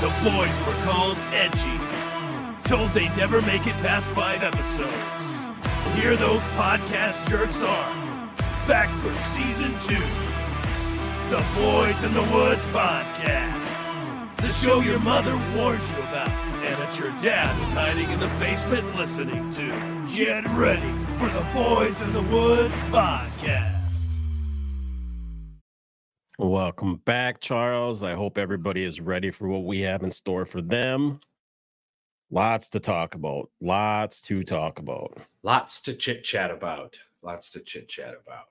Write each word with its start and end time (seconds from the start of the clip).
The 0.00 0.08
boys 0.24 0.58
were 0.66 0.82
called 0.84 1.18
edgy. 1.32 1.78
Told 2.64 2.90
they'd 2.90 3.14
never 3.18 3.42
make 3.42 3.66
it 3.66 3.74
past 3.84 4.06
five 4.08 4.42
episodes. 4.42 4.94
Here 5.94 6.16
those 6.16 6.40
podcast 6.56 7.28
jerks 7.28 7.58
are. 7.58 8.36
Back 8.66 8.88
for 9.00 9.12
season 9.36 9.72
two. 9.80 10.02
The 11.28 11.44
Boys 11.54 12.02
in 12.02 12.14
the 12.14 12.22
Woods 12.32 12.64
podcast. 12.72 14.36
The 14.36 14.48
show 14.48 14.80
your 14.80 15.00
mother 15.00 15.36
warned 15.54 15.82
you 15.82 16.02
about 16.04 16.30
and 16.64 16.78
that 16.78 16.98
your 16.98 17.10
dad 17.22 17.58
was 17.62 17.72
hiding 17.74 18.10
in 18.10 18.20
the 18.20 18.28
basement 18.38 18.96
listening 18.96 19.52
to. 19.52 19.66
Get 20.14 20.46
ready 20.52 20.92
for 21.18 21.28
the 21.28 21.46
Boys 21.52 22.00
in 22.02 22.12
the 22.14 22.22
Woods 22.22 22.80
podcast. 22.90 23.79
Welcome 26.40 26.96
back, 27.04 27.42
Charles. 27.42 28.02
I 28.02 28.14
hope 28.14 28.38
everybody 28.38 28.82
is 28.82 28.98
ready 28.98 29.30
for 29.30 29.46
what 29.46 29.64
we 29.64 29.80
have 29.82 30.02
in 30.02 30.10
store 30.10 30.46
for 30.46 30.62
them. 30.62 31.20
Lots 32.30 32.70
to 32.70 32.80
talk 32.80 33.14
about. 33.14 33.50
Lots 33.60 34.22
to 34.22 34.42
talk 34.42 34.78
about. 34.78 35.18
Lots 35.42 35.82
to 35.82 35.92
chit 35.92 36.24
chat 36.24 36.50
about. 36.50 36.96
Lots 37.22 37.50
to 37.50 37.60
chit 37.60 37.90
chat 37.90 38.14
about. 38.26 38.46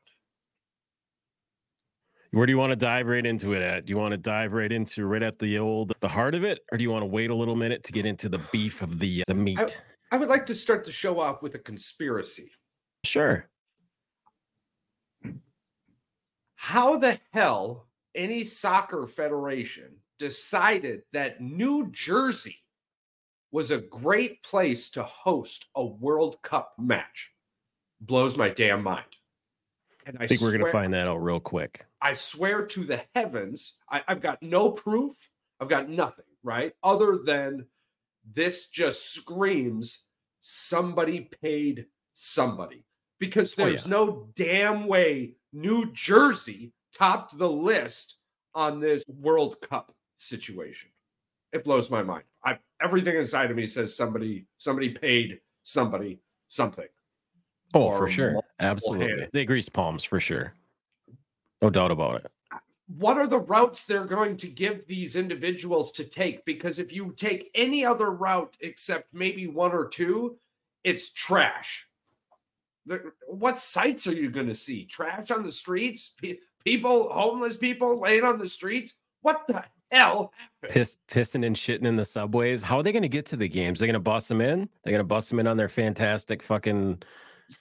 Where 2.30 2.46
do 2.46 2.52
you 2.52 2.60
want 2.60 2.70
to 2.70 2.76
dive 2.76 3.08
right 3.08 3.26
into 3.26 3.54
it 3.54 3.64
at? 3.64 3.88
Do 3.88 3.90
you 3.90 3.98
want 3.98 4.12
to 4.12 4.20
dive 4.20 4.54
right 4.54 4.72
into 4.72 5.08
right 5.08 5.24
at 5.24 5.40
the 5.40 5.58
old 5.58 5.92
the 6.00 6.08
heart 6.08 6.36
of 6.36 6.44
it, 6.44 6.60
or 6.72 6.78
do 6.78 6.84
you 6.84 6.92
want 6.92 7.02
to 7.02 7.08
wait 7.08 7.32
a 7.32 7.36
little 7.36 7.56
minute 7.56 7.84
to 7.86 7.92
get 7.92 8.06
into 8.06 8.30
the 8.30 8.40
beef 8.52 8.84
of 8.84 9.00
the 9.00 9.22
uh, 9.22 9.24
the 9.28 9.34
meat? 9.34 9.82
I, 10.12 10.16
I 10.16 10.20
would 10.20 10.30
like 10.30 10.46
to 10.46 10.54
start 10.54 10.84
the 10.84 10.92
show 10.92 11.20
off 11.20 11.42
with 11.42 11.56
a 11.56 11.60
conspiracy. 11.60 12.52
Sure. 13.04 13.50
How 16.54 16.98
the 16.98 17.18
hell 17.32 17.89
any 18.16 18.44
soccer 18.44 19.06
federation 19.06 19.96
decided 20.18 21.02
that 21.14 21.42
New 21.42 21.90
Jersey 21.92 22.58
was 23.52 23.72
a 23.72 23.80
great 23.80 24.44
place 24.44 24.90
to 24.92 25.04
host 25.04 25.68
a 25.76 25.86
World 25.86 26.42
Cup 26.42 26.74
match 26.78 27.32
blows 28.02 28.38
my 28.38 28.50
damn 28.50 28.84
mind. 28.84 29.06
And 30.06 30.18
I, 30.20 30.24
I 30.24 30.28
think 30.28 30.42
we're 30.42 30.52
going 30.52 30.66
to 30.66 30.72
find 30.72 30.94
that 30.94 31.08
out 31.08 31.18
real 31.18 31.40
quick. 31.40 31.86
I 32.02 32.14
swear 32.14 32.66
to 32.68 32.84
the 32.84 33.04
heavens, 33.16 33.76
I, 33.90 34.04
I've 34.08 34.22
got 34.22 34.42
no 34.42 34.72
proof. 34.72 35.30
I've 35.60 35.70
got 35.70 35.90
nothing, 35.90 36.26
right? 36.44 36.74
Other 36.84 37.20
than 37.24 37.66
this 38.34 38.68
just 38.68 39.14
screams 39.14 40.06
somebody 40.42 41.30
paid 41.42 41.88
somebody 42.14 42.86
because 43.20 43.58
oh, 43.58 43.66
there's 43.66 43.86
oh, 43.86 43.90
yeah. 43.90 43.96
no 43.96 44.30
damn 44.36 44.88
way 44.88 45.36
New 45.52 45.92
Jersey 45.92 46.74
topped 46.98 47.38
the 47.38 47.50
list 47.50 48.18
on 48.56 48.80
this 48.80 49.04
World 49.08 49.60
Cup 49.62 49.94
situation. 50.18 50.90
It 51.52 51.64
blows 51.64 51.90
my 51.90 52.04
mind. 52.04 52.24
I 52.44 52.58
everything 52.82 53.16
inside 53.16 53.52
of 53.52 53.58
me 53.58 53.66
says 53.66 53.96
somebody 53.96 54.46
somebody 54.58 54.90
paid 54.90 55.40
somebody 55.64 56.20
something. 56.48 56.88
Oh, 57.74 57.92
for 57.92 58.10
sure. 58.10 58.42
Absolutely. 58.60 59.28
They 59.32 59.46
grease 59.46 59.70
palms 59.70 60.04
for 60.04 60.20
sure. 60.20 60.54
No 61.62 61.70
doubt 61.70 61.92
about 61.92 62.26
it. 62.26 62.32
What 62.98 63.18
are 63.18 63.28
the 63.28 63.40
routes 63.40 63.86
they're 63.86 64.06
going 64.06 64.38
to 64.38 64.48
give 64.48 64.88
these 64.88 65.16
individuals 65.16 65.92
to 65.94 66.04
take? 66.04 66.44
Because 66.46 66.80
if 66.80 66.92
you 66.92 67.14
take 67.16 67.52
any 67.54 67.86
other 67.86 68.10
route 68.12 68.58
except 68.62 69.14
maybe 69.14 69.46
one 69.46 69.72
or 69.72 69.88
two, 69.88 70.38
it's 70.84 71.14
trash. 71.14 71.88
What 73.28 73.60
sights 73.60 74.08
are 74.08 74.14
you 74.14 74.32
going 74.32 74.48
to 74.48 74.56
see? 74.56 74.86
Trash 74.86 75.30
on 75.30 75.44
the 75.44 75.52
streets? 75.52 76.16
People, 76.66 77.10
homeless 77.12 77.58
people 77.58 78.00
laying 78.00 78.24
on 78.24 78.38
the 78.38 78.48
streets? 78.48 78.96
What 79.22 79.48
the 79.48 79.64
hell 79.92 80.34
Piss, 80.68 80.98
pissing 81.10 81.46
and 81.46 81.56
shitting 81.56 81.86
in 81.86 81.96
the 81.96 82.06
subways. 82.06 82.62
How 82.62 82.78
are 82.78 82.84
they 82.84 82.92
going 82.92 83.04
to 83.04 83.10
get 83.10 83.26
to 83.28 83.38
the 83.38 83.48
games? 83.48 83.80
They're 83.80 83.88
going 83.88 83.94
to 83.94 84.00
bust 84.00 84.28
them 84.28 84.42
in? 84.42 84.70
They're 84.84 84.92
going 84.92 85.00
to 85.00 85.06
bust 85.06 85.30
them 85.30 85.40
in 85.40 85.48
on 85.48 85.58
their 85.58 85.70
fantastic 85.70 86.44
fucking 86.44 87.02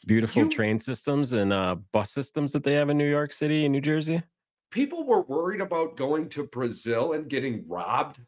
beautiful 0.06 0.42
you, 0.44 0.50
train 0.50 0.78
systems 0.78 1.32
and 1.32 1.52
uh, 1.52 1.76
bus 1.92 2.10
systems 2.10 2.52
that 2.52 2.64
they 2.64 2.74
have 2.74 2.90
in 2.90 2.98
New 2.98 3.08
York 3.08 3.32
City 3.32 3.64
and 3.64 3.72
New 3.72 3.80
Jersey? 3.80 4.22
People 4.70 5.06
were 5.06 5.22
worried 5.22 5.60
about 5.60 5.96
going 5.96 6.28
to 6.30 6.44
Brazil 6.44 7.12
and 7.12 7.28
getting 7.28 7.64
robbed. 7.68 8.20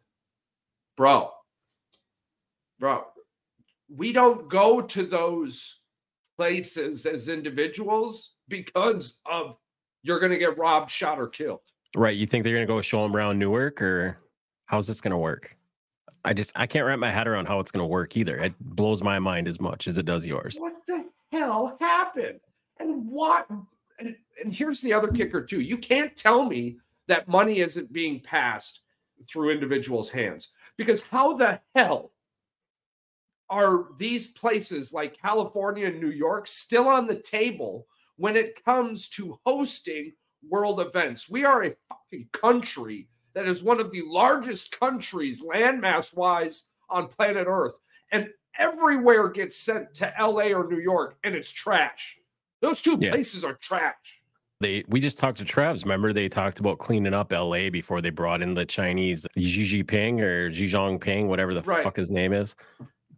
Bro, 0.97 1.33
bro, 2.79 3.05
we 3.95 4.13
don't 4.13 4.49
go 4.49 4.81
to 4.81 5.03
those 5.03 5.81
places 6.39 7.07
as 7.07 7.29
individuals 7.29 8.35
because 8.49 9.21
of 9.27 9.57
you're 10.03 10.19
going 10.19 10.33
to 10.33 10.39
get 10.39 10.57
robbed, 10.59 10.91
shot, 10.91 11.19
or 11.19 11.29
killed. 11.29 11.61
Right. 11.97 12.17
You 12.17 12.27
think 12.27 12.45
they're 12.45 12.55
going 12.55 12.67
to 12.67 12.73
go 12.73 12.81
show 12.81 13.03
them 13.03 13.17
around 13.17 13.39
Newark 13.39 13.83
or 13.83 14.19
how's 14.67 14.87
this 14.87 15.01
going 15.01 15.11
to 15.13 15.19
work? 15.19 15.57
I 16.25 16.35
just, 16.35 16.53
I 16.55 16.67
can't 16.67 16.87
wrap 16.87 16.99
my 16.99 17.11
head 17.11 17.27
around 17.27 17.49
how 17.49 17.61
it's 17.61 17.71
going 17.71 17.83
to 17.83 17.87
work 17.87 18.17
either. 18.17 18.37
It 18.37 18.55
blows 18.61 19.03
my 19.03 19.19
mind 19.19 19.49
as 19.49 19.61
much 19.61 19.89
as 19.89 19.99
it 19.99 20.05
does 20.05 20.27
yours. 20.27 20.57
What 20.59 20.75
the 20.87 21.07
hell 21.33 21.77
happened? 21.81 22.41
And 22.79 23.07
what? 23.09 23.49
And, 23.99 24.15
and 24.43 24.55
here's 24.55 24.81
the 24.81 24.93
other 24.93 25.09
kicker, 25.09 25.43
too. 25.43 25.61
You 25.61 25.79
can't 25.79 26.15
tell 26.17 26.45
me 26.45 26.79
that 27.09 27.29
money 27.29 27.59
isn't 27.59 27.93
being 27.93 28.21
passed 28.21 28.83
through 29.29 29.51
individuals' 29.51 30.11
hands 30.11 30.53
because 30.77 31.07
how 31.07 31.37
the 31.37 31.61
hell 31.75 32.13
are 33.49 33.89
these 33.99 34.29
places 34.29 34.93
like 34.93 35.21
California 35.21 35.87
and 35.87 36.01
New 36.01 36.11
York 36.11 36.47
still 36.47 36.87
on 36.87 37.07
the 37.07 37.17
table 37.17 37.87
when 38.21 38.37
it 38.37 38.63
comes 38.67 39.09
to 39.09 39.41
hosting 39.47 40.13
world 40.47 40.79
events? 40.79 41.31
We 41.31 41.47
are 41.47 41.65
a 41.65 41.75
fucking 41.89 42.29
country 42.33 43.09
that 43.33 43.47
is 43.47 43.63
one 43.63 43.81
of 43.81 43.91
the 43.91 44.03
largest 44.05 44.79
countries 44.79 45.43
landmass 45.43 46.15
wise 46.15 46.65
on 46.91 47.09
planet 47.09 47.47
Earth. 47.49 47.75
And 48.13 48.29
everywhere 48.59 49.31
gets 49.31 49.57
sent 49.57 49.95
to 49.95 50.13
LA 50.21 50.49
or 50.49 50.69
New 50.69 50.81
York 50.81 51.17
and 51.25 51.35
it's 51.35 51.51
trash. 51.51 52.19
Those 52.61 52.83
two 52.83 52.99
yeah. 53.01 53.11
places 53.11 53.43
are 53.43 53.55
trash. 53.55 54.23
They 54.61 54.85
we 54.89 55.01
just 55.01 55.17
talked 55.17 55.39
to 55.39 55.45
Travs. 55.45 55.85
Remember 55.85 56.13
they 56.13 56.29
talked 56.29 56.61
about 56.61 56.79
cleaning 56.79 57.15
up 57.15 57.33
LA 57.33 57.71
before 57.71 58.03
they 58.03 58.11
brought 58.11 58.43
in 58.43 58.53
the 58.53 58.67
Chinese 58.67 59.27
Xi 59.39 59.83
Jinping 59.83 60.21
or 60.21 60.53
Xi 60.53 60.67
Jinping, 60.67 61.29
whatever 61.29 61.55
the 61.55 61.63
right. 61.63 61.83
fuck 61.83 61.97
his 61.97 62.11
name 62.11 62.35
is. 62.35 62.55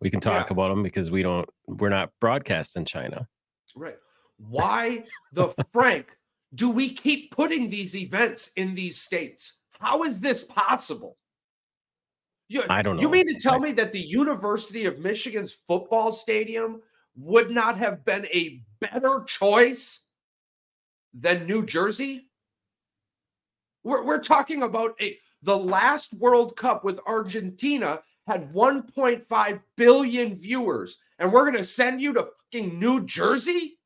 We 0.01 0.09
can 0.09 0.21
talk 0.21 0.47
yeah. 0.47 0.53
about 0.53 0.71
him 0.71 0.85
because 0.85 1.11
we 1.11 1.25
don't 1.25 1.49
we're 1.67 1.89
not 1.89 2.11
broadcast 2.21 2.77
in 2.77 2.85
China. 2.85 3.27
Right. 3.75 3.97
Why 4.39 5.05
the 5.33 5.55
Frank 5.73 6.17
do 6.55 6.71
we 6.71 6.93
keep 6.93 7.31
putting 7.31 7.71
these 7.71 7.97
events 7.97 8.53
in 8.57 8.75
these 8.75 9.01
states? 9.01 9.61
How 9.79 10.03
is 10.03 10.21
this 10.21 10.45
possible? 10.45 11.17
You, 12.49 12.65
I 12.69 12.83
don't 12.83 12.97
know. 12.97 13.03
You 13.03 13.09
mean 13.09 13.27
to 13.33 13.41
tell 13.41 13.55
I, 13.55 13.59
me 13.59 13.73
that 13.73 13.93
the 13.93 14.01
University 14.01 14.85
of 14.85 14.99
Michigan's 14.99 15.53
football 15.53 16.13
stadium 16.13 16.83
would 17.17 17.51
not 17.51 17.79
have 17.79 18.05
been 18.05 18.27
a 18.27 18.63
better 18.81 19.25
choice 19.27 20.07
than 21.15 21.47
New 21.47 21.65
Jersey? 21.65 22.29
We're, 23.85 24.05
we're 24.05 24.23
talking 24.23 24.63
about 24.63 24.95
a 25.01 25.19
the 25.43 25.57
last 25.57 26.15
World 26.15 26.57
Cup 26.57 26.85
with 26.85 27.01
Argentina 27.07 28.01
had 28.29 28.53
1.5 28.53 29.61
billion 29.77 30.35
viewers, 30.35 30.99
and 31.19 31.33
we're 31.33 31.51
going 31.51 31.57
to 31.57 31.65
send 31.65 32.01
you 32.01 32.13
to 32.13 32.29
fucking 32.53 32.79
New 32.79 33.05
Jersey? 33.07 33.79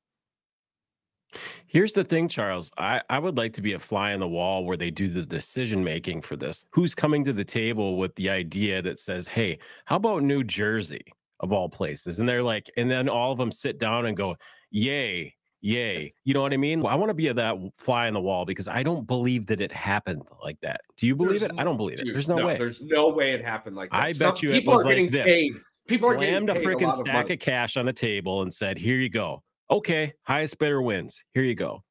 Here's 1.77 1.93
the 1.93 2.05
thing, 2.05 2.27
Charles. 2.27 2.73
I, 2.79 3.03
I 3.11 3.19
would 3.19 3.37
like 3.37 3.53
to 3.53 3.61
be 3.61 3.75
a 3.75 3.79
fly 3.79 4.15
on 4.15 4.21
the 4.21 4.27
wall 4.27 4.65
where 4.65 4.79
they 4.79 4.91
do 4.91 5.09
the 5.09 5.27
decision 5.27 5.85
making 5.85 6.23
for 6.23 6.35
this. 6.35 6.65
Who's 6.71 6.95
coming 6.95 7.23
to 7.25 7.35
the 7.35 7.45
table 7.45 7.99
with 7.99 8.15
the 8.15 8.31
idea 8.31 8.81
that 8.81 8.99
says, 8.99 9.29
hey, 9.29 9.59
how 9.85 9.97
about 9.97 10.23
New 10.23 10.43
Jersey 10.43 11.05
of 11.41 11.53
all 11.53 11.69
places? 11.69 12.19
And 12.19 12.27
they're 12.27 12.43
like, 12.43 12.71
and 12.79 12.91
then 12.91 13.11
all 13.11 13.31
of 13.31 13.37
them 13.37 13.53
sit 13.53 13.79
down 13.79 14.07
and 14.07 14.17
go, 14.17 14.37
yay, 14.71 15.35
yay. 15.61 16.15
You 16.25 16.33
know 16.33 16.41
what 16.41 16.55
I 16.55 16.57
mean? 16.57 16.79
I 16.87 16.95
want 16.95 17.11
to 17.11 17.15
be 17.15 17.31
that 17.31 17.59
fly 17.77 18.07
on 18.07 18.15
the 18.15 18.23
wall 18.23 18.47
because 18.47 18.69
I 18.69 18.83
don't 18.83 19.07
believe 19.07 19.45
that 19.49 19.61
it 19.61 19.71
happened 19.71 20.23
like 20.43 20.59
that. 20.63 20.81
Do 20.97 21.07
you 21.07 21.15
believe 21.15 21.41
there's 21.41 21.53
it? 21.53 21.59
I 21.59 21.65
don't 21.65 21.77
believe 21.77 21.99
dude, 21.99 22.09
it. 22.09 22.13
There's 22.15 22.27
no, 22.27 22.37
no, 22.37 22.47
way. 22.47 22.57
There's 22.57 22.81
no 22.81 23.11
way 23.11 23.33
it 23.33 23.45
happened 23.45 23.77
like 23.77 23.91
that. 23.91 24.03
I 24.03 24.13
Some 24.13 24.31
bet 24.31 24.43
you 24.43 24.55
it 24.55 24.67
was 24.67 24.87
like 24.87 25.11
this. 25.11 25.27
Paid. 25.27 25.53
People 25.89 26.15
Slammed 26.15 26.49
a 26.49 26.55
freaking 26.55 26.91
stack 26.91 27.27
of, 27.27 27.33
of 27.33 27.39
cash 27.39 27.77
on 27.77 27.85
the 27.85 27.93
table 27.93 28.41
and 28.41 28.55
said, 28.55 28.79
here 28.79 28.97
you 28.97 29.11
go 29.11 29.43
okay, 29.71 30.15
highest 30.23 30.59
bidder 30.59 30.83
wins. 30.83 31.25
Here 31.35 31.43
you 31.43 31.55
go. 31.55 31.83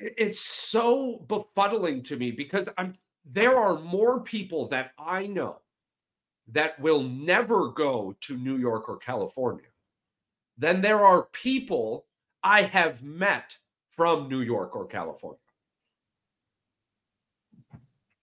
It's 0.00 0.40
so 0.40 1.24
befuddling 1.26 2.04
to 2.04 2.16
me 2.16 2.30
because 2.30 2.68
I'm 2.76 2.94
there 3.24 3.58
are 3.58 3.78
more 3.80 4.20
people 4.20 4.68
that 4.68 4.92
I 4.98 5.26
know 5.26 5.60
that 6.52 6.78
will 6.78 7.02
never 7.02 7.70
go 7.70 8.14
to 8.20 8.36
New 8.36 8.56
York 8.56 8.88
or 8.88 8.98
California 8.98 9.66
than 10.56 10.80
there 10.80 11.00
are 11.00 11.24
people 11.32 12.06
I 12.42 12.62
have 12.62 13.02
met 13.02 13.56
from 13.90 14.28
New 14.28 14.42
York 14.42 14.76
or 14.76 14.86
California. 14.86 15.40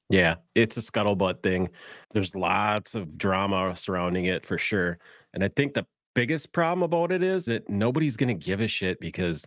Yeah, 0.09 0.35
it's 0.55 0.77
a 0.77 0.81
scuttlebutt 0.81 1.41
thing. 1.41 1.69
There's 2.11 2.35
lots 2.35 2.93
of 2.95 3.17
drama 3.17 3.75
surrounding 3.75 4.25
it 4.25 4.45
for 4.45 4.57
sure. 4.57 4.99
And 5.33 5.43
I 5.43 5.47
think 5.47 5.73
the 5.73 5.85
biggest 6.13 6.51
problem 6.51 6.83
about 6.83 7.11
it 7.11 7.23
is 7.23 7.45
that 7.45 7.69
nobody's 7.69 8.17
going 8.17 8.37
to 8.37 8.45
give 8.45 8.61
a 8.61 8.67
shit 8.67 8.99
because 8.99 9.45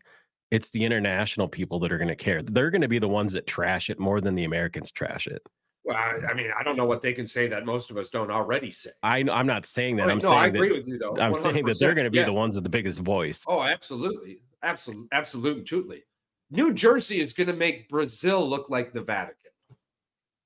it's 0.50 0.70
the 0.70 0.84
international 0.84 1.48
people 1.48 1.78
that 1.80 1.92
are 1.92 1.98
going 1.98 2.08
to 2.08 2.16
care. 2.16 2.42
They're 2.42 2.70
going 2.70 2.82
to 2.82 2.88
be 2.88 2.98
the 2.98 3.08
ones 3.08 3.32
that 3.32 3.46
trash 3.46 3.90
it 3.90 3.98
more 3.98 4.20
than 4.20 4.34
the 4.34 4.44
Americans 4.44 4.90
trash 4.90 5.26
it. 5.26 5.42
Well, 5.84 5.96
I, 5.96 6.18
I 6.30 6.34
mean, 6.34 6.50
I 6.58 6.64
don't 6.64 6.76
know 6.76 6.84
what 6.84 7.00
they 7.00 7.12
can 7.12 7.26
say 7.26 7.46
that 7.48 7.64
most 7.64 7.90
of 7.90 7.96
us 7.96 8.08
don't 8.08 8.30
already 8.30 8.72
say. 8.72 8.90
I 9.04 9.18
I'm 9.30 9.46
not 9.46 9.66
saying 9.66 9.96
that. 9.96 10.08
Oh, 10.08 10.10
I'm 10.10 10.18
no, 10.18 10.30
I 10.32 10.44
saying 10.44 10.56
agree 10.56 10.68
that 10.70 10.74
with 10.78 10.88
you 10.88 10.98
though. 10.98 11.16
I'm 11.20 11.34
saying 11.34 11.64
that 11.64 11.78
they're 11.78 11.94
going 11.94 12.06
to 12.06 12.10
be 12.10 12.18
Yeah. 12.18 12.24
the 12.24 12.32
ones 12.32 12.56
with 12.56 12.64
the 12.64 12.70
biggest 12.70 12.98
voice. 13.00 13.44
Oh, 13.46 13.62
absolutely. 13.62 14.40
Absolutely. 14.62 15.08
Absolutely. 15.12 16.02
New 16.50 16.72
Jersey 16.72 17.20
is 17.20 17.32
going 17.32 17.46
to 17.48 17.52
make 17.52 17.88
Brazil 17.88 18.48
look 18.48 18.68
like 18.68 18.92
the 18.92 19.00
Vatican. 19.02 19.50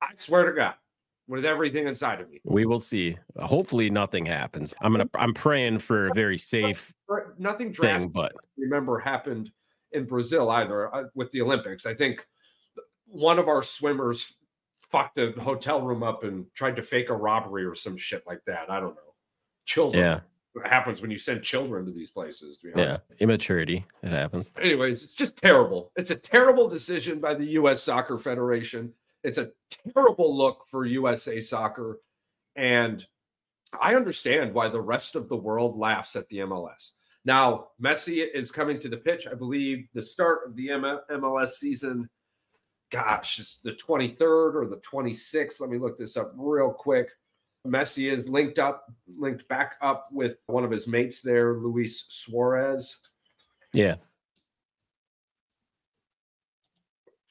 I 0.02 0.08
swear 0.16 0.44
to 0.44 0.52
God, 0.52 0.74
with 1.30 1.46
everything 1.46 1.86
inside 1.86 2.20
of 2.20 2.28
me. 2.28 2.40
We 2.44 2.66
will 2.66 2.80
see. 2.80 3.16
Hopefully, 3.38 3.88
nothing 3.88 4.26
happens. 4.26 4.74
I'm 4.82 4.92
gonna. 4.92 5.08
I'm 5.14 5.32
praying 5.32 5.78
for 5.78 6.08
a 6.08 6.12
very 6.12 6.36
safe 6.36 6.92
Nothing 7.38 7.68
thing, 7.68 7.72
drastic, 7.72 8.12
but 8.12 8.32
remember, 8.58 8.98
happened 8.98 9.50
in 9.92 10.04
Brazil 10.04 10.50
either 10.50 10.94
uh, 10.94 11.04
with 11.14 11.30
the 11.30 11.40
Olympics. 11.40 11.86
I 11.86 11.94
think 11.94 12.26
one 13.06 13.38
of 13.38 13.48
our 13.48 13.62
swimmers 13.62 14.34
fucked 14.76 15.18
a 15.18 15.32
hotel 15.40 15.80
room 15.80 16.02
up 16.02 16.24
and 16.24 16.46
tried 16.54 16.76
to 16.76 16.82
fake 16.82 17.10
a 17.10 17.14
robbery 17.14 17.64
or 17.64 17.74
some 17.74 17.96
shit 17.96 18.24
like 18.26 18.40
that. 18.46 18.70
I 18.70 18.80
don't 18.80 18.94
know. 18.94 19.14
Children. 19.66 20.02
yeah, 20.02 20.68
happens 20.68 21.00
when 21.00 21.12
you 21.12 21.18
send 21.18 21.42
children 21.42 21.86
to 21.86 21.92
these 21.92 22.10
places? 22.10 22.58
To 22.58 22.72
be 22.72 22.80
yeah, 22.80 22.98
immaturity. 23.20 23.84
It 24.02 24.10
happens. 24.10 24.50
anyways, 24.60 25.02
it's 25.04 25.14
just 25.14 25.36
terrible. 25.36 25.92
It's 25.96 26.10
a 26.10 26.16
terrible 26.16 26.68
decision 26.68 27.20
by 27.20 27.34
the 27.34 27.46
U.S. 27.46 27.82
Soccer 27.82 28.18
Federation. 28.18 28.92
It's 29.22 29.38
a 29.38 29.50
terrible 29.94 30.36
look 30.36 30.64
for 30.70 30.84
USA 30.84 31.40
Soccer. 31.40 32.00
And 32.56 33.04
I 33.80 33.94
understand 33.94 34.54
why 34.54 34.68
the 34.68 34.80
rest 34.80 35.14
of 35.14 35.28
the 35.28 35.36
world 35.36 35.78
laughs 35.78 36.16
at 36.16 36.28
the 36.28 36.38
MLS. 36.38 36.92
Now, 37.24 37.68
Messi 37.82 38.26
is 38.32 38.50
coming 38.50 38.80
to 38.80 38.88
the 38.88 38.96
pitch. 38.96 39.26
I 39.30 39.34
believe 39.34 39.88
the 39.92 40.02
start 40.02 40.40
of 40.46 40.56
the 40.56 40.70
M- 40.70 41.00
MLS 41.10 41.48
season, 41.48 42.08
gosh, 42.90 43.38
it's 43.38 43.60
the 43.60 43.72
23rd 43.72 44.54
or 44.54 44.66
the 44.68 44.80
26th. 44.80 45.60
Let 45.60 45.70
me 45.70 45.78
look 45.78 45.98
this 45.98 46.16
up 46.16 46.32
real 46.36 46.72
quick. 46.72 47.10
Messi 47.66 48.10
is 48.10 48.26
linked 48.26 48.58
up, 48.58 48.86
linked 49.18 49.46
back 49.48 49.74
up 49.82 50.08
with 50.10 50.38
one 50.46 50.64
of 50.64 50.70
his 50.70 50.88
mates 50.88 51.20
there, 51.20 51.54
Luis 51.54 52.06
Suarez. 52.08 52.98
Yeah, 53.74 53.96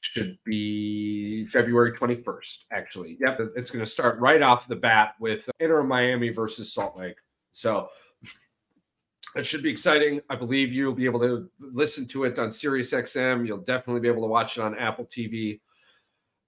should 0.00 0.38
be 0.44 1.46
February 1.46 1.92
21st, 1.92 2.64
actually. 2.72 3.18
Yep, 3.20 3.40
it's 3.56 3.70
going 3.70 3.84
to 3.84 3.90
start 3.90 4.18
right 4.18 4.42
off 4.42 4.66
the 4.66 4.76
bat 4.76 5.14
with 5.20 5.48
Inter 5.60 5.82
Miami 5.82 6.30
versus 6.30 6.72
Salt 6.72 6.96
Lake. 6.96 7.16
So 7.52 7.88
it 9.36 9.44
should 9.44 9.62
be 9.62 9.70
exciting. 9.70 10.20
I 10.30 10.36
believe 10.36 10.72
you'll 10.72 10.94
be 10.94 11.04
able 11.04 11.20
to 11.20 11.48
listen 11.58 12.06
to 12.08 12.24
it 12.24 12.38
on 12.38 12.50
Sirius 12.50 12.92
XM. 12.92 13.46
You'll 13.46 13.58
definitely 13.58 14.00
be 14.00 14.08
able 14.08 14.22
to 14.22 14.28
watch 14.28 14.56
it 14.56 14.62
on 14.62 14.76
Apple 14.76 15.04
TV. 15.04 15.60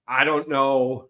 I 0.07 0.23
don't 0.23 0.49
know 0.49 1.09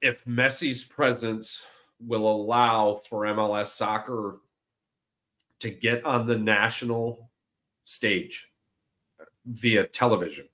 if 0.00 0.24
Messi's 0.24 0.84
presence 0.84 1.64
will 2.00 2.30
allow 2.30 3.00
for 3.08 3.22
MLS 3.22 3.68
soccer 3.68 4.40
to 5.60 5.70
get 5.70 6.04
on 6.04 6.26
the 6.26 6.36
national 6.36 7.30
stage 7.84 8.48
via 9.46 9.86
television. 9.86 10.46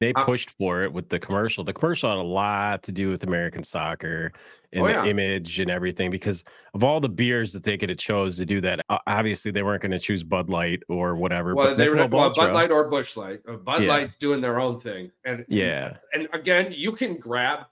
they 0.00 0.12
pushed 0.12 0.50
for 0.50 0.82
it 0.82 0.92
with 0.92 1.08
the 1.08 1.18
commercial. 1.18 1.64
The 1.64 1.72
commercial 1.72 2.08
had 2.08 2.18
a 2.18 2.22
lot 2.22 2.84
to 2.84 2.92
do 2.92 3.10
with 3.10 3.24
American 3.24 3.64
soccer 3.64 4.32
and 4.72 4.84
Oh, 4.84 4.86
the 4.86 5.08
image 5.08 5.58
and 5.58 5.70
everything 5.70 6.10
because 6.10 6.44
of 6.74 6.84
all 6.84 7.00
the 7.00 7.08
beers 7.08 7.52
that 7.54 7.62
they 7.64 7.76
could 7.76 7.88
have 7.88 7.98
chose 7.98 8.36
to 8.36 8.46
do 8.46 8.60
that. 8.60 8.80
Obviously, 9.06 9.50
they 9.50 9.62
weren't 9.62 9.82
going 9.82 9.92
to 9.92 9.98
choose 9.98 10.22
Bud 10.22 10.50
Light 10.50 10.82
or 10.88 11.16
whatever. 11.16 11.54
Well, 11.54 11.68
but 11.68 11.78
they 11.78 11.88
were 11.88 11.96
well, 12.06 12.32
Bud 12.32 12.52
Light 12.52 12.70
or 12.70 12.88
Busch 12.88 13.16
Light. 13.16 13.40
Uh, 13.48 13.54
Bud 13.56 13.82
Yeah. 13.82 13.88
Light's 13.88 14.16
doing 14.16 14.40
their 14.40 14.60
own 14.60 14.78
thing, 14.78 15.10
and 15.24 15.44
Yeah, 15.48 15.96
and 16.12 16.28
again, 16.32 16.72
you 16.76 16.92
can 16.92 17.16
grab 17.16 17.66